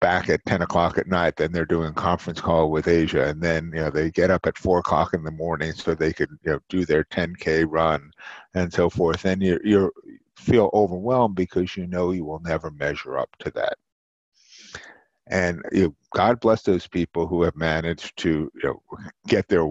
back 0.00 0.28
at 0.28 0.44
10 0.46 0.62
o'clock 0.62 0.96
at 0.96 1.08
night 1.08 1.34
then 1.36 1.50
they're 1.50 1.64
doing 1.64 1.92
conference 1.94 2.40
call 2.40 2.70
with 2.70 2.86
asia 2.86 3.26
and 3.26 3.42
then 3.42 3.70
you 3.74 3.80
know 3.80 3.90
they 3.90 4.10
get 4.10 4.30
up 4.30 4.46
at 4.46 4.56
4 4.56 4.78
o'clock 4.78 5.12
in 5.12 5.24
the 5.24 5.30
morning 5.30 5.72
so 5.72 5.94
they 5.94 6.12
could 6.12 6.30
you 6.44 6.52
know 6.52 6.60
do 6.68 6.84
their 6.84 7.04
10k 7.04 7.66
run 7.68 8.12
and 8.54 8.72
so 8.72 8.90
forth. 8.90 9.24
And 9.24 9.42
you 9.42 9.58
you 9.64 9.92
feel 10.36 10.70
overwhelmed 10.72 11.34
because 11.34 11.76
you 11.76 11.86
know 11.86 12.10
you 12.10 12.24
will 12.24 12.40
never 12.40 12.70
measure 12.70 13.18
up 13.18 13.30
to 13.40 13.50
that. 13.52 13.76
And 15.26 15.62
you 15.72 15.82
know, 15.82 15.94
god 16.14 16.40
bless 16.40 16.62
those 16.62 16.86
people 16.86 17.26
who 17.26 17.42
have 17.42 17.56
managed 17.56 18.16
to 18.18 18.50
you 18.54 18.62
know 18.64 18.82
get 19.26 19.48
their 19.48 19.68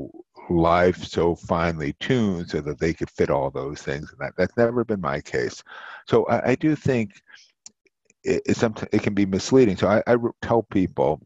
life 0.50 1.04
so 1.04 1.36
finely 1.36 1.94
tuned 2.00 2.50
so 2.50 2.62
that 2.62 2.80
they 2.80 2.94
could 2.94 3.10
fit 3.10 3.30
all 3.30 3.50
those 3.50 3.82
things 3.82 4.12
and 4.12 4.20
that 4.20 4.34
that's 4.38 4.56
never 4.58 4.84
been 4.84 5.02
my 5.02 5.20
case 5.20 5.64
so 6.08 6.26
i, 6.28 6.52
I 6.52 6.56
do 6.56 6.76
think 6.76 7.22
it, 8.28 8.42
it, 8.46 8.88
it 8.92 9.02
can 9.02 9.14
be 9.14 9.26
misleading. 9.26 9.78
So 9.78 9.88
I, 9.88 10.04
I 10.06 10.16
tell 10.42 10.64
people 10.64 11.22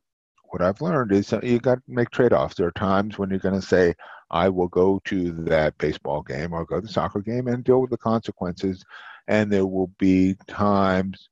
what 0.50 0.62
I've 0.62 0.82
learned 0.82 1.12
is 1.12 1.34
you 1.44 1.60
got 1.60 1.76
to 1.76 1.82
make 1.88 2.12
trade-offs. 2.12 2.56
There 2.56 2.68
are 2.68 2.72
times 2.72 3.18
when 3.18 3.30
you're 3.30 3.40
going 3.40 3.60
to 3.60 3.66
say, 3.66 3.96
I 4.30 4.50
will 4.50 4.68
go 4.68 5.02
to 5.06 5.32
that 5.44 5.78
baseball 5.78 6.22
game 6.22 6.54
or 6.54 6.66
go 6.66 6.80
to 6.80 6.86
the 6.86 6.92
soccer 6.92 7.20
game 7.20 7.48
and 7.48 7.64
deal 7.64 7.82
with 7.82 7.90
the 7.90 7.98
consequences. 7.98 8.84
And 9.28 9.52
there 9.52 9.66
will 9.66 9.92
be 9.98 10.36
times 10.48 11.30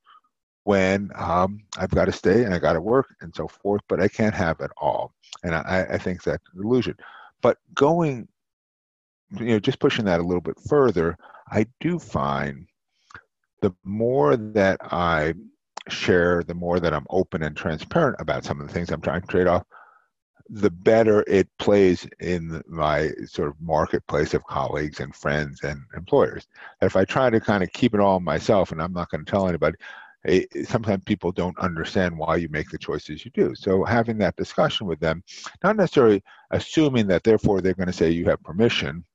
when 0.64 1.12
um, 1.16 1.60
I've 1.78 1.90
got 1.92 2.06
to 2.06 2.12
stay 2.12 2.44
and 2.44 2.54
I 2.54 2.60
got 2.60 2.74
to 2.74 2.82
work 2.82 3.16
and 3.22 3.34
so 3.36 3.48
forth, 3.48 3.82
but 3.88 4.02
I 4.02 4.08
can't 4.08 4.36
have 4.36 4.60
it 4.62 4.72
all. 4.78 5.14
And 5.44 5.54
I, 5.54 5.88
I 5.92 5.98
think 5.98 6.24
that's 6.24 6.44
an 6.54 6.64
illusion. 6.64 6.96
But 7.42 7.58
going, 7.74 8.28
you 9.32 9.46
know, 9.46 9.60
just 9.60 9.80
pushing 9.80 10.06
that 10.06 10.20
a 10.20 10.24
little 10.24 10.42
bit 10.42 10.60
further, 10.68 11.18
I 11.52 11.66
do 11.80 12.00
find 12.00 12.68
the 13.62 13.74
more 13.84 14.38
that 14.38 14.80
I 14.82 15.34
share, 15.90 16.44
the 16.44 16.54
more 16.54 16.80
that 16.80 16.94
I'm 16.94 17.08
open 17.10 17.44
and 17.44 17.56
transparent 17.56 18.18
about 18.20 18.44
some 18.44 18.62
of 18.62 18.68
the 18.68 18.74
things 18.74 18.90
I'm 18.90 19.02
trying 19.02 19.22
to 19.22 19.28
trade 19.28 19.48
off, 19.48 19.64
the 20.50 20.72
better 20.72 21.24
it 21.28 21.48
plays 21.60 22.08
in 22.20 22.62
my 22.68 23.12
sort 23.26 23.50
of 23.50 23.62
marketplace 23.62 24.34
of 24.34 24.44
colleagues 24.46 25.00
and 25.00 25.16
friends 25.16 25.64
and 25.64 25.82
employers. 25.96 26.48
If 26.82 26.96
I 26.96 27.06
try 27.06 27.30
to 27.30 27.40
kind 27.40 27.64
of 27.64 27.72
keep 27.72 27.94
it 27.94 28.00
all 28.00 28.20
myself 28.20 28.72
and 28.72 28.82
I'm 28.82 28.94
not 28.94 29.10
going 29.10 29.24
to 29.24 29.30
tell 29.30 29.48
anybody, 29.48 29.78
sometimes 30.66 31.04
people 31.06 31.32
don't 31.32 31.58
understand 31.60 32.18
why 32.18 32.36
you 32.36 32.50
make 32.50 32.70
the 32.70 32.78
choices 32.78 33.24
you 33.24 33.32
do. 33.32 33.56
So 33.56 33.84
having 33.84 34.18
that 34.20 34.36
discussion 34.36 34.86
with 34.86 35.00
them, 35.00 35.24
not 35.64 35.78
necessarily 35.78 36.22
assuming 36.52 37.08
that 37.08 37.24
therefore 37.24 37.62
they're 37.62 37.74
going 37.74 37.88
to 37.88 37.94
say 37.94 38.10
you 38.10 38.26
have 38.26 38.44
permission, 38.44 39.06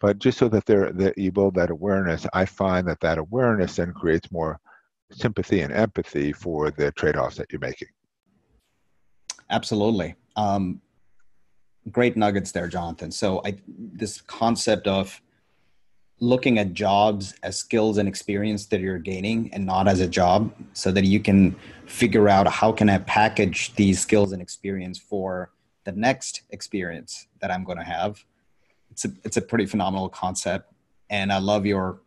but 0.00 0.18
just 0.18 0.38
so 0.38 0.48
that 0.48 0.64
they're 0.66 0.92
that 0.92 1.18
you 1.18 1.30
build 1.32 1.54
that 1.56 1.70
awareness, 1.70 2.26
I 2.32 2.44
find 2.46 2.86
that 2.88 3.00
that 3.00 3.18
awareness 3.18 3.76
then 3.76 3.92
creates 3.92 4.30
more 4.30 4.58
sympathy 5.10 5.60
and 5.60 5.72
empathy 5.72 6.32
for 6.32 6.70
the 6.70 6.92
trade-offs 6.92 7.36
that 7.36 7.52
you're 7.52 7.60
making. 7.60 7.88
Absolutely. 9.50 10.14
Um, 10.36 10.80
great 11.90 12.16
nuggets 12.16 12.52
there, 12.52 12.68
Jonathan. 12.68 13.10
So 13.10 13.42
I, 13.44 13.56
this 13.66 14.20
concept 14.20 14.86
of 14.86 15.20
looking 16.20 16.58
at 16.58 16.74
jobs 16.74 17.34
as 17.42 17.56
skills 17.58 17.96
and 17.96 18.06
experience 18.06 18.66
that 18.66 18.80
you're 18.80 18.98
gaining 18.98 19.50
and 19.54 19.64
not 19.64 19.88
as 19.88 20.00
a 20.00 20.06
job 20.06 20.52
so 20.74 20.92
that 20.92 21.04
you 21.04 21.18
can 21.18 21.56
figure 21.86 22.28
out 22.28 22.46
how 22.46 22.70
can 22.70 22.90
i 22.90 22.98
package 22.98 23.74
these 23.74 23.98
skills 23.98 24.32
and 24.32 24.42
experience 24.42 24.98
for 24.98 25.50
the 25.84 25.92
next 25.92 26.42
experience 26.50 27.26
that 27.40 27.50
i'm 27.50 27.64
going 27.64 27.78
to 27.78 27.84
have. 27.84 28.22
It's 28.90 29.06
a, 29.06 29.08
it's 29.24 29.38
a 29.38 29.42
pretty 29.42 29.64
phenomenal 29.64 30.10
concept 30.10 30.70
and 31.08 31.32
i 31.32 31.38
love 31.38 31.64
your 31.64 32.00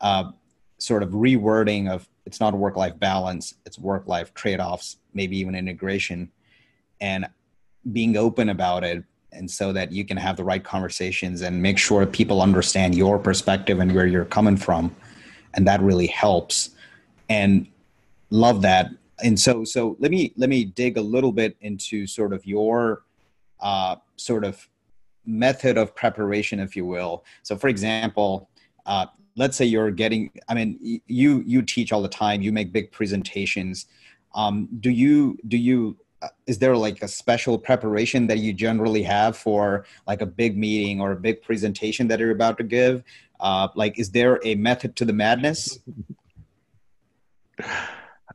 uh, 0.00 0.32
sort 0.78 1.04
of 1.04 1.10
rewording 1.10 1.88
of 1.88 2.08
it's 2.26 2.40
not 2.40 2.54
work 2.54 2.76
life 2.76 2.98
balance 2.98 3.54
it's 3.64 3.78
work 3.78 4.08
life 4.08 4.34
trade 4.34 4.58
offs 4.58 4.96
maybe 5.12 5.38
even 5.38 5.54
integration 5.54 6.30
and 7.00 7.28
being 7.92 8.16
open 8.16 8.48
about 8.48 8.82
it 8.82 9.04
and 9.34 9.50
so 9.50 9.72
that 9.72 9.92
you 9.92 10.04
can 10.04 10.16
have 10.16 10.36
the 10.36 10.44
right 10.44 10.62
conversations 10.62 11.42
and 11.42 11.60
make 11.60 11.78
sure 11.78 12.06
people 12.06 12.40
understand 12.40 12.94
your 12.94 13.18
perspective 13.18 13.80
and 13.80 13.92
where 13.94 14.06
you're 14.06 14.24
coming 14.24 14.56
from. 14.56 14.94
And 15.54 15.66
that 15.66 15.80
really 15.80 16.06
helps. 16.06 16.70
And 17.28 17.66
love 18.30 18.62
that. 18.62 18.90
And 19.22 19.38
so 19.38 19.64
so 19.64 19.96
let 20.00 20.10
me 20.10 20.32
let 20.36 20.48
me 20.48 20.64
dig 20.64 20.96
a 20.96 21.00
little 21.00 21.32
bit 21.32 21.56
into 21.60 22.06
sort 22.06 22.32
of 22.32 22.44
your 22.44 23.02
uh, 23.60 23.96
sort 24.16 24.44
of 24.44 24.68
method 25.24 25.78
of 25.78 25.94
preparation 25.94 26.60
if 26.60 26.76
you 26.76 26.84
will. 26.84 27.24
So 27.42 27.56
for 27.56 27.68
example 27.68 28.48
uh, 28.86 29.06
let's 29.36 29.56
say 29.56 29.64
you're 29.64 29.90
getting 29.90 30.30
i 30.48 30.54
mean 30.54 31.00
you 31.06 31.42
you 31.46 31.62
teach 31.62 31.92
all 31.92 32.02
the 32.02 32.08
time. 32.08 32.42
You 32.42 32.52
make 32.52 32.72
big 32.72 32.92
presentations. 32.92 33.86
Um, 34.34 34.68
do 34.80 34.90
you 34.90 35.38
do 35.48 35.56
you 35.56 35.96
is 36.46 36.58
there 36.58 36.76
like 36.76 37.02
a 37.02 37.08
special 37.08 37.58
preparation 37.58 38.26
that 38.28 38.38
you 38.38 38.52
generally 38.52 39.02
have 39.02 39.36
for 39.36 39.84
like 40.06 40.22
a 40.22 40.26
big 40.26 40.56
meeting 40.56 41.00
or 41.00 41.12
a 41.12 41.16
big 41.16 41.42
presentation 41.42 42.08
that 42.08 42.18
you're 42.18 42.30
about 42.30 42.58
to 42.58 42.64
give? 42.64 43.02
Uh, 43.40 43.68
like 43.74 43.98
is 43.98 44.10
there 44.10 44.40
a 44.44 44.54
method 44.54 44.96
to 44.96 45.04
the 45.04 45.12
madness? 45.12 45.78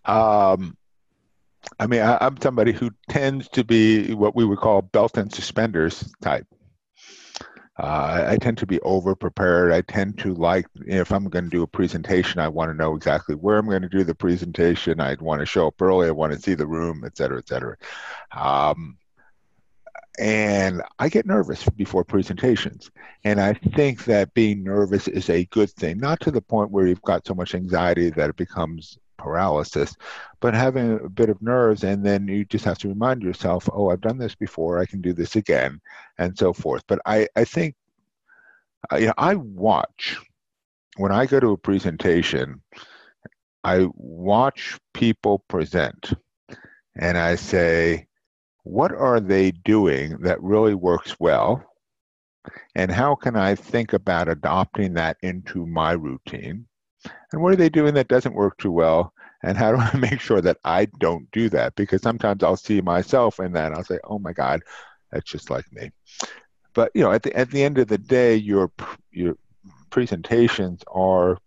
Um, 0.05 0.77
i 1.79 1.87
mean 1.87 2.01
I, 2.01 2.17
i'm 2.21 2.39
somebody 2.41 2.71
who 2.71 2.91
tends 3.09 3.47
to 3.49 3.63
be 3.63 4.13
what 4.13 4.35
we 4.35 4.45
would 4.45 4.59
call 4.59 4.81
belt 4.81 5.17
and 5.17 5.31
suspenders 5.33 6.11
type 6.21 6.47
uh, 7.79 8.25
I 8.27 8.35
tend 8.35 8.57
to 8.57 8.65
be 8.65 8.81
over 8.81 9.15
prepared. 9.15 9.71
I 9.71 9.81
tend 9.81 10.17
to 10.19 10.33
like, 10.33 10.67
if 10.85 11.13
I'm 11.13 11.29
going 11.29 11.45
to 11.45 11.49
do 11.49 11.63
a 11.63 11.67
presentation, 11.67 12.41
I 12.41 12.49
want 12.49 12.69
to 12.69 12.77
know 12.77 12.93
exactly 12.93 13.35
where 13.35 13.57
I'm 13.57 13.69
going 13.69 13.83
to 13.83 13.89
do 13.89 14.03
the 14.03 14.13
presentation. 14.13 14.99
I 14.99 15.15
want 15.21 15.39
to 15.39 15.45
show 15.45 15.67
up 15.67 15.81
early. 15.81 16.07
I 16.07 16.11
want 16.11 16.33
to 16.33 16.39
see 16.41 16.55
the 16.55 16.67
room, 16.67 17.03
et 17.05 17.15
cetera, 17.15 17.37
et 17.37 17.47
cetera. 17.47 17.77
Um, 18.35 18.97
and 20.19 20.81
I 20.99 21.07
get 21.07 21.25
nervous 21.25 21.63
before 21.69 22.03
presentations. 22.03 22.91
And 23.23 23.39
I 23.39 23.53
think 23.53 24.03
that 24.05 24.33
being 24.33 24.61
nervous 24.61 25.07
is 25.07 25.29
a 25.29 25.45
good 25.45 25.69
thing, 25.69 25.99
not 25.99 26.19
to 26.21 26.31
the 26.31 26.41
point 26.41 26.71
where 26.71 26.85
you've 26.85 27.01
got 27.03 27.25
so 27.25 27.33
much 27.33 27.55
anxiety 27.55 28.09
that 28.09 28.29
it 28.29 28.35
becomes 28.35 28.97
paralysis, 29.19 29.95
but 30.39 30.55
having 30.55 30.99
a 31.05 31.09
bit 31.09 31.29
of 31.29 31.41
nerves, 31.41 31.83
and 31.83 32.03
then 32.03 32.27
you 32.27 32.45
just 32.45 32.65
have 32.65 32.79
to 32.79 32.87
remind 32.87 33.21
yourself, 33.21 33.69
oh, 33.71 33.89
I've 33.89 34.01
done 34.01 34.17
this 34.17 34.33
before, 34.33 34.79
I 34.79 34.87
can 34.87 35.01
do 35.01 35.13
this 35.13 35.35
again, 35.35 35.79
and 36.17 36.35
so 36.35 36.53
forth. 36.53 36.83
But 36.87 36.99
I, 37.05 37.27
I 37.35 37.43
think, 37.43 37.75
uh, 38.91 38.95
you 38.97 39.07
know, 39.07 39.13
I 39.17 39.35
watch 39.35 40.17
when 40.97 41.11
I 41.11 41.25
go 41.25 41.39
to 41.39 41.51
a 41.51 41.57
presentation, 41.57 42.61
I 43.63 43.87
watch 43.93 44.77
people 44.93 45.39
present, 45.47 46.13
and 46.95 47.17
I 47.17 47.35
say, 47.35 48.07
what 48.63 48.91
are 48.91 49.19
they 49.19 49.51
doing 49.51 50.17
that 50.21 50.41
really 50.41 50.75
works 50.75 51.15
well? 51.19 51.63
And 52.75 52.91
how 52.91 53.15
can 53.15 53.35
I 53.35 53.55
think 53.55 53.93
about 53.93 54.27
adopting 54.27 54.93
that 54.95 55.17
into 55.21 55.65
my 55.65 55.91
routine? 55.91 56.67
And 57.31 57.41
what 57.41 57.53
are 57.53 57.57
they 57.57 57.69
doing 57.69 57.93
that 57.95 58.07
doesn't 58.07 58.35
work 58.35 58.57
too 58.57 58.71
well? 58.71 59.13
And 59.43 59.57
how 59.57 59.71
do 59.71 59.77
I 59.77 59.95
make 59.97 60.19
sure 60.19 60.41
that 60.41 60.57
I 60.63 60.85
don't 60.99 61.29
do 61.31 61.49
that? 61.49 61.75
Because 61.75 62.01
sometimes 62.01 62.43
I'll 62.43 62.57
see 62.57 62.81
myself 62.81 63.39
in 63.39 63.53
that 63.53 63.67
and 63.67 63.75
I'll 63.75 63.83
say, 63.83 63.99
oh 64.03 64.19
my 64.19 64.33
God, 64.33 64.61
that's 65.11 65.29
just 65.29 65.49
like 65.49 65.71
me. 65.71 65.91
But 66.73 66.91
you 66.93 67.03
know, 67.03 67.11
at 67.11 67.23
the 67.23 67.35
at 67.35 67.49
the 67.51 67.63
end 67.63 67.77
of 67.77 67.87
the 67.87 67.97
day, 67.97 68.35
your 68.35 68.71
your 69.11 69.35
presentations 69.89 70.83
are 70.87 71.37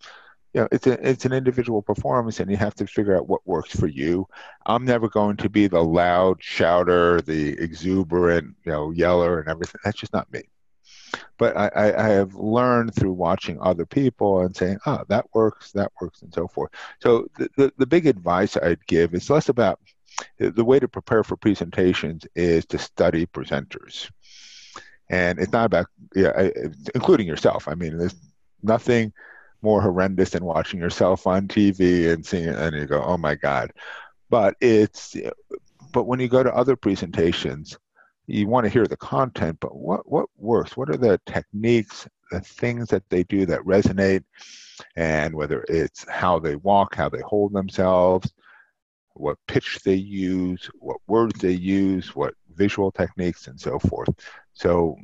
you 0.53 0.61
know 0.61 0.69
it's 0.73 0.87
a 0.87 1.09
it's 1.09 1.25
an 1.25 1.33
individual 1.33 1.81
performance 1.81 2.41
and 2.41 2.51
you 2.51 2.57
have 2.57 2.75
to 2.75 2.87
figure 2.87 3.17
out 3.17 3.29
what 3.29 3.47
works 3.47 3.75
for 3.75 3.87
you 3.87 4.27
i'm 4.67 4.85
never 4.85 5.09
going 5.09 5.37
to 5.37 5.49
be 5.49 5.67
the 5.67 5.81
loud 5.81 6.43
shouter 6.43 7.21
the 7.23 7.51
exuberant 7.59 8.55
you 8.65 8.73
know 8.73 8.91
yeller 8.91 9.41
and 9.41 9.49
everything 9.49 9.81
that's 9.85 9.99
just 9.99 10.13
not 10.13 10.31
me 10.33 10.43
but 11.39 11.57
I, 11.57 11.93
I, 11.97 12.09
have 12.09 12.35
learned 12.35 12.95
through 12.95 13.13
watching 13.13 13.59
other 13.61 13.85
people 13.85 14.41
and 14.41 14.57
saying, 14.57 14.79
oh, 14.87 15.03
that 15.09 15.27
works, 15.35 15.73
that 15.73 15.93
works, 16.01 16.23
and 16.23 16.33
so 16.33 16.47
forth. 16.49 16.71
So 17.01 17.29
the, 17.39 17.51
the, 17.57 17.73
the 17.79 17.87
big 17.87 18.07
advice 18.07 18.57
I'd 18.57 18.87
give 18.87 19.15
is 19.15 19.29
less 19.29 19.49
about 19.49 19.81
the 20.39 20.65
way 20.65 20.79
to 20.79 20.89
prepare 20.89 21.25
for 21.25 21.37
presentations 21.37 22.27
is 22.35 22.65
to 22.67 22.79
study 22.79 23.27
presenters. 23.27 24.11
And 25.09 25.39
it's 25.39 25.53
not 25.53 25.67
about, 25.67 25.87
yeah, 26.15 26.49
including 26.95 27.27
yourself. 27.27 27.69
I 27.69 27.75
mean, 27.75 27.99
there's 27.99 28.15
nothing 28.63 29.13
more 29.61 29.81
horrendous 29.81 30.31
than 30.31 30.45
watching 30.45 30.81
yourself 30.81 31.27
on 31.27 31.49
TV 31.49 32.13
and 32.13 32.25
seeing 32.25 32.49
and 32.49 32.75
you 32.75 32.87
go, 32.87 33.03
oh 33.03 33.17
my 33.17 33.35
God. 33.35 33.73
But 34.31 34.57
it's, 34.61 35.17
but 35.93 36.05
when 36.05 36.21
you 36.21 36.29
go 36.29 36.43
to 36.43 36.55
other 36.55 36.77
presentations, 36.77 37.77
you 38.33 38.49
want 38.49 38.65
to 38.65 38.71
hear 38.71 38.87
the 38.87 38.97
content, 38.97 39.59
but 39.61 39.77
what, 39.77 40.11
what 40.11 40.27
works? 40.39 40.77
What 40.77 40.89
are 40.89 40.97
the 40.97 41.21
techniques, 41.27 42.09
the 42.31 42.41
things 42.41 42.89
that 42.89 43.09
they 43.11 43.25
do 43.25 43.45
that 43.47 43.61
resonate? 43.61 44.25
And 44.97 45.35
whether 45.35 45.65
it's 45.69 46.09
how 46.09 46.39
they 46.39 46.57
walk, 46.57 46.95
how 46.95 47.09
they 47.09 47.21
hold 47.21 47.53
themselves, 47.53 48.33
what 49.15 49.37
pitch 49.47 49.81
they 49.85 49.95
use, 49.95 50.71
what 50.79 50.97
words 51.07 51.39
they 51.41 51.53
use, 51.53 52.17
what 52.17 52.35
visual 52.55 52.91
techniques, 52.91 53.49
and 53.49 53.61
so 53.61 53.79
forth. 53.79 54.09
So 54.55 54.97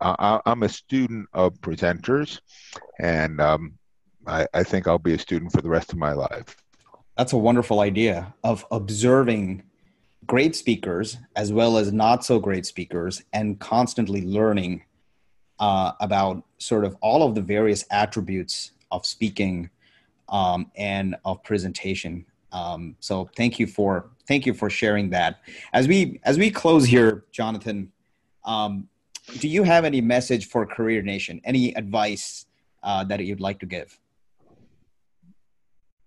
uh, 0.00 0.38
I'm 0.46 0.62
a 0.62 0.68
student 0.68 1.28
of 1.32 1.54
presenters, 1.60 2.40
and 3.00 3.40
um, 3.40 3.78
I, 4.26 4.46
I 4.54 4.62
think 4.62 4.86
I'll 4.86 4.98
be 4.98 5.14
a 5.14 5.18
student 5.18 5.52
for 5.52 5.60
the 5.60 5.68
rest 5.68 5.92
of 5.92 5.98
my 5.98 6.12
life. 6.12 6.56
That's 7.16 7.32
a 7.32 7.38
wonderful 7.38 7.80
idea 7.80 8.34
of 8.44 8.64
observing 8.70 9.64
great 10.26 10.56
speakers 10.56 11.18
as 11.36 11.52
well 11.52 11.78
as 11.78 11.92
not 11.92 12.24
so 12.24 12.38
great 12.38 12.66
speakers 12.66 13.22
and 13.32 13.58
constantly 13.60 14.22
learning 14.22 14.82
uh, 15.60 15.92
about 16.00 16.42
sort 16.58 16.84
of 16.84 16.96
all 17.00 17.22
of 17.22 17.34
the 17.34 17.40
various 17.40 17.84
attributes 17.90 18.72
of 18.90 19.06
speaking 19.06 19.70
um, 20.28 20.70
and 20.76 21.16
of 21.24 21.42
presentation. 21.44 22.24
Um, 22.52 22.96
so 23.00 23.28
thank 23.36 23.58
you 23.58 23.66
for 23.66 24.10
thank 24.26 24.46
you 24.46 24.54
for 24.54 24.68
sharing 24.68 25.10
that. 25.10 25.40
As 25.72 25.86
we 25.86 26.20
as 26.24 26.38
we 26.38 26.50
close 26.50 26.84
here 26.84 27.24
jonathan 27.32 27.92
um, 28.44 28.88
do 29.40 29.48
you 29.48 29.64
have 29.64 29.84
any 29.84 30.00
message 30.00 30.46
for 30.46 30.64
career 30.64 31.02
nation? 31.02 31.40
Any 31.44 31.74
advice 31.74 32.46
uh, 32.82 33.02
that 33.04 33.18
you'd 33.20 33.40
like 33.40 33.58
to 33.60 33.66
give? 33.66 33.98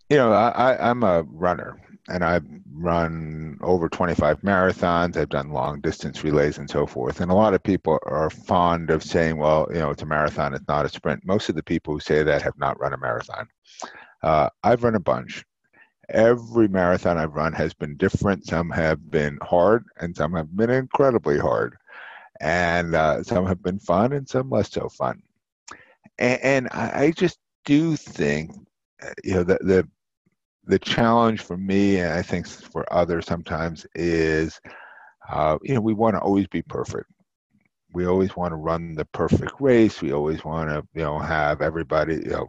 You 0.09 0.17
know 0.17 0.32
I, 0.32 0.89
i'm 0.89 1.03
a 1.03 1.22
runner 1.22 1.80
and 2.10 2.24
I've 2.24 2.45
run 2.74 3.57
over 3.62 3.89
25 3.89 4.41
marathons. 4.41 5.18
I've 5.18 5.30
done 5.30 5.51
long 5.51 5.82
distance 5.82 6.24
relays 6.24 6.57
and 6.57 6.70
so 6.70 6.86
forth. 6.86 7.22
And 7.22 7.32
a 7.32 7.36
lot 7.36 7.53
of 7.53 7.64
people 7.64 7.99
are 8.05 8.30
fond 8.30 8.89
of 8.89 9.03
saying, 9.03 9.38
well, 9.38 9.68
you 9.70 9.80
know, 9.80 9.91
it's 9.91 10.01
a 10.01 10.05
marathon, 10.05 10.53
it's 10.53 10.68
not 10.68 10.86
a 10.86 10.89
sprint. 10.89 11.26
Most 11.26 11.49
of 11.49 11.55
the 11.55 11.64
people 11.64 11.93
who 11.93 11.99
say 11.99 12.24
that 12.24 12.41
have 12.41 12.57
not 12.57 12.80
run 12.80 12.93
a 12.93 12.97
marathon. 12.97 13.47
Uh, 14.24 14.49
I've 14.64 14.84
run 14.84 14.95
a 14.95 14.99
bunch. 14.99 15.45
Every 16.10 16.68
marathon 16.68 17.18
I've 17.18 17.36
run 17.36 17.53
has 17.53 17.74
been 17.74 17.95
different. 17.95 18.45
Some 18.47 18.72
have 18.72 19.12
been 19.12 19.38
hard, 19.43 19.86
and 19.97 20.16
some 20.16 20.34
have 20.34 20.55
been 20.55 20.72
incredibly 20.72 21.38
hard. 21.38 21.78
And 22.41 22.95
uh, 22.95 23.24
some 23.24 23.45
have 23.45 23.62
been 23.62 23.80
fun, 23.80 24.14
and 24.14 24.28
some 24.28 24.49
less 24.49 24.72
so 24.72 24.89
fun. 24.89 25.22
And, 26.18 26.41
and 26.41 26.70
I 26.70 27.12
just 27.16 27.38
do 27.66 27.95
think, 27.95 28.51
uh, 29.03 29.14
you 29.24 29.36
know, 29.36 29.43
the, 29.43 29.60
the 29.62 29.88
the 30.70 30.80
challenge 30.80 31.41
for 31.41 31.57
me, 31.57 31.99
and 31.99 32.13
I 32.13 32.22
think 32.22 32.47
for 32.47 32.86
others 32.93 33.26
sometimes, 33.26 33.86
is 33.95 34.61
uh, 35.30 35.57
you 35.63 35.74
know 35.74 35.82
we 35.82 35.93
want 35.95 36.15
to 36.15 36.22
always 36.22 36.47
be 36.47 36.61
perfect. 36.61 37.09
We 37.91 38.05
always 38.05 38.36
want 38.36 38.51
to 38.51 38.57
run 38.57 38.93
the 38.93 39.05
perfect 39.05 39.53
race. 39.59 40.01
We 40.01 40.13
always 40.13 40.45
want 40.45 40.70
to 40.70 40.88
you 40.93 41.03
know 41.03 41.17
have 41.17 41.61
everybody 41.61 42.15
you 42.15 42.30
know 42.30 42.47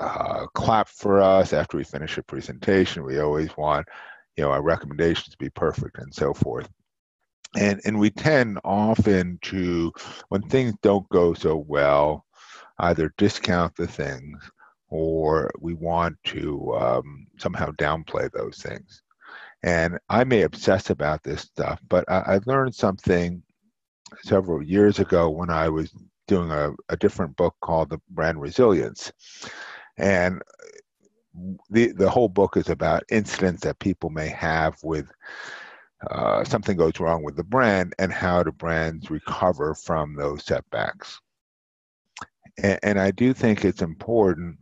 uh, 0.00 0.46
clap 0.54 0.88
for 0.88 1.20
us 1.20 1.52
after 1.52 1.76
we 1.76 1.84
finish 1.84 2.16
a 2.16 2.22
presentation. 2.22 3.04
We 3.04 3.20
always 3.20 3.54
want 3.58 3.86
you 4.36 4.44
know 4.44 4.50
our 4.50 4.62
recommendations 4.62 5.28
to 5.28 5.38
be 5.38 5.50
perfect 5.50 5.98
and 5.98 6.12
so 6.14 6.32
forth. 6.32 6.68
And 7.54 7.82
and 7.84 7.98
we 7.98 8.10
tend 8.10 8.58
often 8.64 9.38
to 9.42 9.92
when 10.30 10.42
things 10.42 10.74
don't 10.82 11.08
go 11.10 11.34
so 11.34 11.56
well, 11.68 12.24
either 12.78 13.12
discount 13.18 13.76
the 13.76 13.86
things 13.86 14.50
or 14.88 15.50
we 15.60 15.74
want 15.74 16.16
to 16.24 16.74
um, 16.74 17.26
somehow 17.38 17.70
downplay 17.72 18.30
those 18.32 18.58
things. 18.58 19.02
And 19.62 19.98
I 20.08 20.24
may 20.24 20.42
obsess 20.42 20.90
about 20.90 21.22
this 21.22 21.42
stuff, 21.42 21.80
but 21.88 22.04
I, 22.08 22.18
I 22.18 22.40
learned 22.46 22.74
something 22.74 23.42
several 24.22 24.62
years 24.62 24.98
ago 24.98 25.30
when 25.30 25.50
I 25.50 25.68
was 25.68 25.92
doing 26.28 26.50
a, 26.50 26.72
a 26.88 26.96
different 26.96 27.36
book 27.36 27.56
called 27.60 27.90
The 27.90 28.00
Brand 28.10 28.40
Resilience. 28.40 29.12
And 29.96 30.42
the, 31.70 31.92
the 31.92 32.10
whole 32.10 32.28
book 32.28 32.56
is 32.56 32.68
about 32.68 33.04
incidents 33.10 33.62
that 33.62 33.78
people 33.78 34.10
may 34.10 34.28
have 34.28 34.76
with 34.82 35.10
uh, 36.10 36.44
something 36.44 36.76
goes 36.76 37.00
wrong 37.00 37.22
with 37.22 37.36
the 37.36 37.44
brand 37.44 37.94
and 37.98 38.12
how 38.12 38.42
do 38.42 38.52
brands 38.52 39.10
recover 39.10 39.74
from 39.74 40.14
those 40.14 40.44
setbacks. 40.44 41.20
And, 42.58 42.78
and 42.82 43.00
I 43.00 43.10
do 43.10 43.32
think 43.32 43.64
it's 43.64 43.82
important 43.82 44.58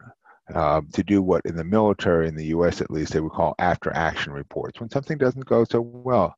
uh, 0.55 0.83
to 0.93 1.03
do 1.03 1.23
what 1.23 1.45
in 1.45 1.57
the 1.57 1.65
military, 1.65 2.29
in 2.29 2.35
the 2.35 2.47
US 2.47 2.81
at 2.81 2.91
least, 2.91 3.13
they 3.13 3.21
would 3.21 3.33
call 3.33 3.55
after 3.59 3.93
action 3.95 4.33
reports. 4.33 4.81
When 4.81 4.91
something 4.91 5.19
doesn't 5.19 5.47
go 5.47 5.65
so 5.65 5.81
well, 5.81 6.37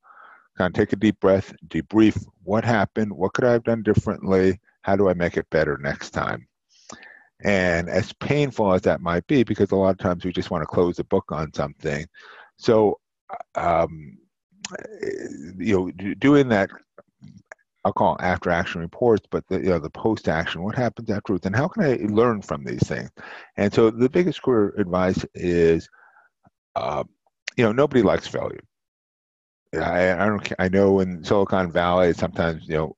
kind 0.57 0.69
of 0.69 0.75
take 0.75 0.93
a 0.93 0.97
deep 0.97 1.19
breath, 1.21 1.53
debrief 1.69 2.25
what 2.45 2.65
happened, 2.65 3.13
what 3.13 3.33
could 3.33 3.45
I 3.45 3.53
have 3.53 3.65
done 3.65 3.83
differently, 3.83 4.61
how 4.83 4.97
do 4.97 5.09
I 5.09 5.15
make 5.15 5.37
it 5.37 5.51
better 5.51 5.77
next 5.79 6.11
time? 6.11 6.47
And 7.43 7.89
as 7.89 8.13
painful 8.15 8.73
as 8.73 8.83
that 8.83 9.01
might 9.01 9.27
be, 9.27 9.43
because 9.43 9.71
a 9.71 9.77
lot 9.77 9.91
of 9.91 9.99
times 9.99 10.25
we 10.25 10.33
just 10.33 10.51
want 10.51 10.63
to 10.63 10.67
close 10.67 10.97
the 10.97 11.05
book 11.05 11.31
on 11.33 11.53
something. 11.53 12.07
So, 12.57 12.99
um, 13.57 14.17
you 15.59 15.77
know, 15.77 16.15
doing 16.15 16.49
that 16.49 16.71
I'll 17.87 17.93
call 17.93 18.17
after 18.19 18.51
action 18.51 18.81
reports, 18.81 19.29
but 19.31 19.47
the 19.47 19.59
you 19.59 19.69
know 19.69 19.79
the 19.79 19.89
post 19.89 20.29
action, 20.29 20.65
what 20.65 20.75
happens 20.75 21.09
afterwards, 21.09 21.47
and 21.47 21.55
how 21.55 21.69
can 21.69 21.85
I 21.85 21.99
learn 22.13 22.43
from 22.43 22.65
these 22.65 22.83
things? 22.83 23.11
And 23.57 23.73
so 23.73 23.91
the 23.91 24.09
biggest 24.09 24.43
career 24.43 24.75
advice 24.77 25.25
is, 25.35 25.89
uh, 26.75 27.05
you 27.57 27.63
know, 27.63 27.71
nobody 27.71 28.03
likes 28.03 28.27
failure. 28.27 28.65
I, 29.73 30.15
I 30.15 30.27
don't. 30.27 30.53
I 30.59 30.69
know 30.69 30.99
in 30.99 31.23
Silicon 31.23 31.71
Valley, 31.71 32.13
sometimes 32.13 32.67
you 32.67 32.75
know, 32.75 32.97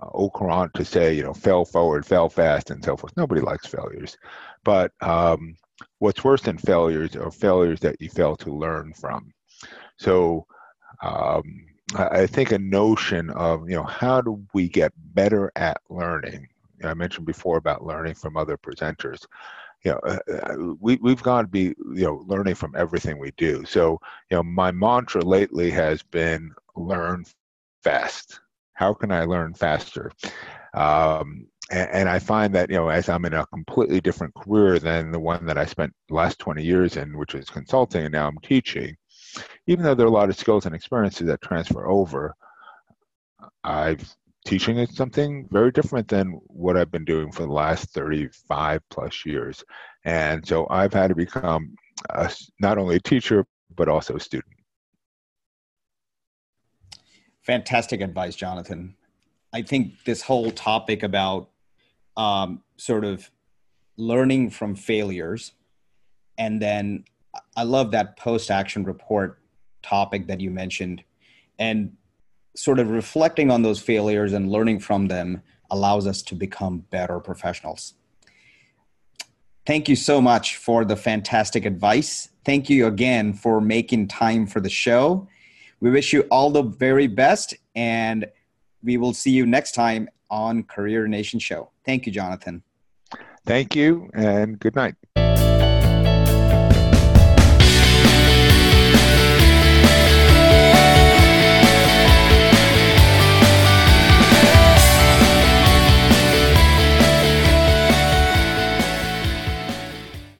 au 0.00 0.30
courant 0.30 0.72
to 0.76 0.84
say 0.86 1.12
you 1.12 1.24
know, 1.24 1.34
fail 1.34 1.66
forward, 1.66 2.06
fail 2.06 2.30
fast, 2.30 2.70
and 2.70 2.82
so 2.82 2.96
forth. 2.96 3.14
Nobody 3.18 3.42
likes 3.42 3.66
failures, 3.66 4.16
but 4.64 4.92
um, 5.02 5.56
what's 5.98 6.24
worse 6.24 6.40
than 6.40 6.56
failures 6.56 7.16
are 7.16 7.30
failures 7.30 7.80
that 7.80 8.00
you 8.00 8.08
fail 8.08 8.36
to 8.36 8.50
learn 8.50 8.94
from. 8.94 9.30
So. 9.98 10.46
Um, 11.02 11.66
I 11.94 12.26
think 12.26 12.52
a 12.52 12.58
notion 12.58 13.30
of 13.30 13.68
you 13.68 13.76
know 13.76 13.84
how 13.84 14.20
do 14.20 14.42
we 14.54 14.68
get 14.68 14.92
better 15.14 15.52
at 15.56 15.80
learning. 15.88 16.48
I 16.84 16.94
mentioned 16.94 17.26
before 17.26 17.58
about 17.58 17.84
learning 17.84 18.14
from 18.14 18.36
other 18.36 18.56
presenters. 18.56 19.24
You 19.84 19.92
know, 19.92 19.98
uh, 19.98 20.18
uh, 20.32 20.74
we 20.80 20.96
we've 20.96 21.22
got 21.22 21.42
to 21.42 21.48
be 21.48 21.74
you 21.94 22.04
know 22.04 22.24
learning 22.26 22.54
from 22.54 22.74
everything 22.76 23.18
we 23.18 23.32
do. 23.36 23.64
So 23.64 23.98
you 24.30 24.36
know, 24.36 24.42
my 24.42 24.70
mantra 24.72 25.22
lately 25.22 25.70
has 25.70 26.02
been 26.02 26.52
learn 26.76 27.24
fast. 27.82 28.40
How 28.74 28.94
can 28.94 29.12
I 29.12 29.24
learn 29.24 29.54
faster? 29.54 30.12
Um, 30.74 31.46
and, 31.70 31.90
and, 31.90 32.08
I 32.08 32.18
find 32.18 32.54
that 32.54 32.70
you 32.70 32.76
know 32.76 32.88
as 32.88 33.08
I'm 33.08 33.24
in 33.24 33.34
a 33.34 33.46
completely 33.46 34.00
different 34.00 34.34
career 34.34 34.78
than 34.78 35.12
the 35.12 35.20
one 35.20 35.44
that 35.46 35.58
I 35.58 35.66
spent 35.66 35.92
the 36.08 36.14
last 36.14 36.38
20 36.38 36.64
years 36.64 36.96
in, 36.96 37.18
which 37.18 37.34
is 37.34 37.50
consulting, 37.50 38.04
and 38.04 38.12
now 38.12 38.28
I'm 38.28 38.38
teaching. 38.38 38.96
Even 39.66 39.84
though 39.84 39.94
there 39.94 40.06
are 40.06 40.10
a 40.10 40.12
lot 40.12 40.28
of 40.28 40.36
skills 40.36 40.66
and 40.66 40.74
experiences 40.74 41.26
that 41.26 41.40
transfer 41.42 41.86
over, 41.86 42.34
I've 43.64 44.14
teaching 44.44 44.84
something 44.86 45.48
very 45.50 45.70
different 45.70 46.08
than 46.08 46.40
what 46.46 46.76
I've 46.76 46.90
been 46.90 47.04
doing 47.04 47.30
for 47.30 47.42
the 47.42 47.52
last 47.52 47.90
35 47.90 48.80
plus 48.90 49.24
years. 49.24 49.62
And 50.04 50.46
so 50.46 50.66
I've 50.68 50.92
had 50.92 51.08
to 51.08 51.14
become 51.14 51.76
a, 52.10 52.30
not 52.60 52.78
only 52.78 52.96
a 52.96 53.00
teacher, 53.00 53.46
but 53.76 53.88
also 53.88 54.16
a 54.16 54.20
student. 54.20 54.52
Fantastic 57.42 58.00
advice, 58.00 58.36
Jonathan. 58.36 58.94
I 59.52 59.62
think 59.62 60.04
this 60.04 60.22
whole 60.22 60.50
topic 60.50 61.02
about 61.02 61.50
um, 62.16 62.62
sort 62.76 63.04
of 63.04 63.30
learning 63.96 64.50
from 64.50 64.74
failures, 64.74 65.52
and 66.38 66.60
then 66.60 67.04
I 67.56 67.64
love 67.64 67.90
that 67.90 68.16
post 68.16 68.50
action 68.50 68.84
report 68.84 69.38
topic 69.82 70.26
that 70.28 70.40
you 70.40 70.50
mentioned. 70.50 71.04
And 71.58 71.96
sort 72.54 72.78
of 72.78 72.90
reflecting 72.90 73.50
on 73.50 73.62
those 73.62 73.80
failures 73.80 74.32
and 74.32 74.50
learning 74.50 74.80
from 74.80 75.08
them 75.08 75.42
allows 75.70 76.06
us 76.06 76.22
to 76.22 76.34
become 76.34 76.78
better 76.90 77.18
professionals. 77.20 77.94
Thank 79.64 79.88
you 79.88 79.96
so 79.96 80.20
much 80.20 80.56
for 80.56 80.84
the 80.84 80.96
fantastic 80.96 81.64
advice. 81.64 82.28
Thank 82.44 82.68
you 82.68 82.86
again 82.86 83.32
for 83.32 83.60
making 83.60 84.08
time 84.08 84.46
for 84.46 84.60
the 84.60 84.68
show. 84.68 85.28
We 85.80 85.90
wish 85.90 86.12
you 86.12 86.22
all 86.30 86.50
the 86.50 86.62
very 86.62 87.06
best, 87.06 87.54
and 87.74 88.26
we 88.82 88.96
will 88.96 89.14
see 89.14 89.30
you 89.30 89.46
next 89.46 89.72
time 89.72 90.08
on 90.30 90.64
Career 90.64 91.06
Nation 91.06 91.38
Show. 91.38 91.70
Thank 91.84 92.06
you, 92.06 92.12
Jonathan. 92.12 92.62
Thank 93.46 93.76
you, 93.76 94.10
and 94.14 94.58
good 94.58 94.74
night. 94.74 94.94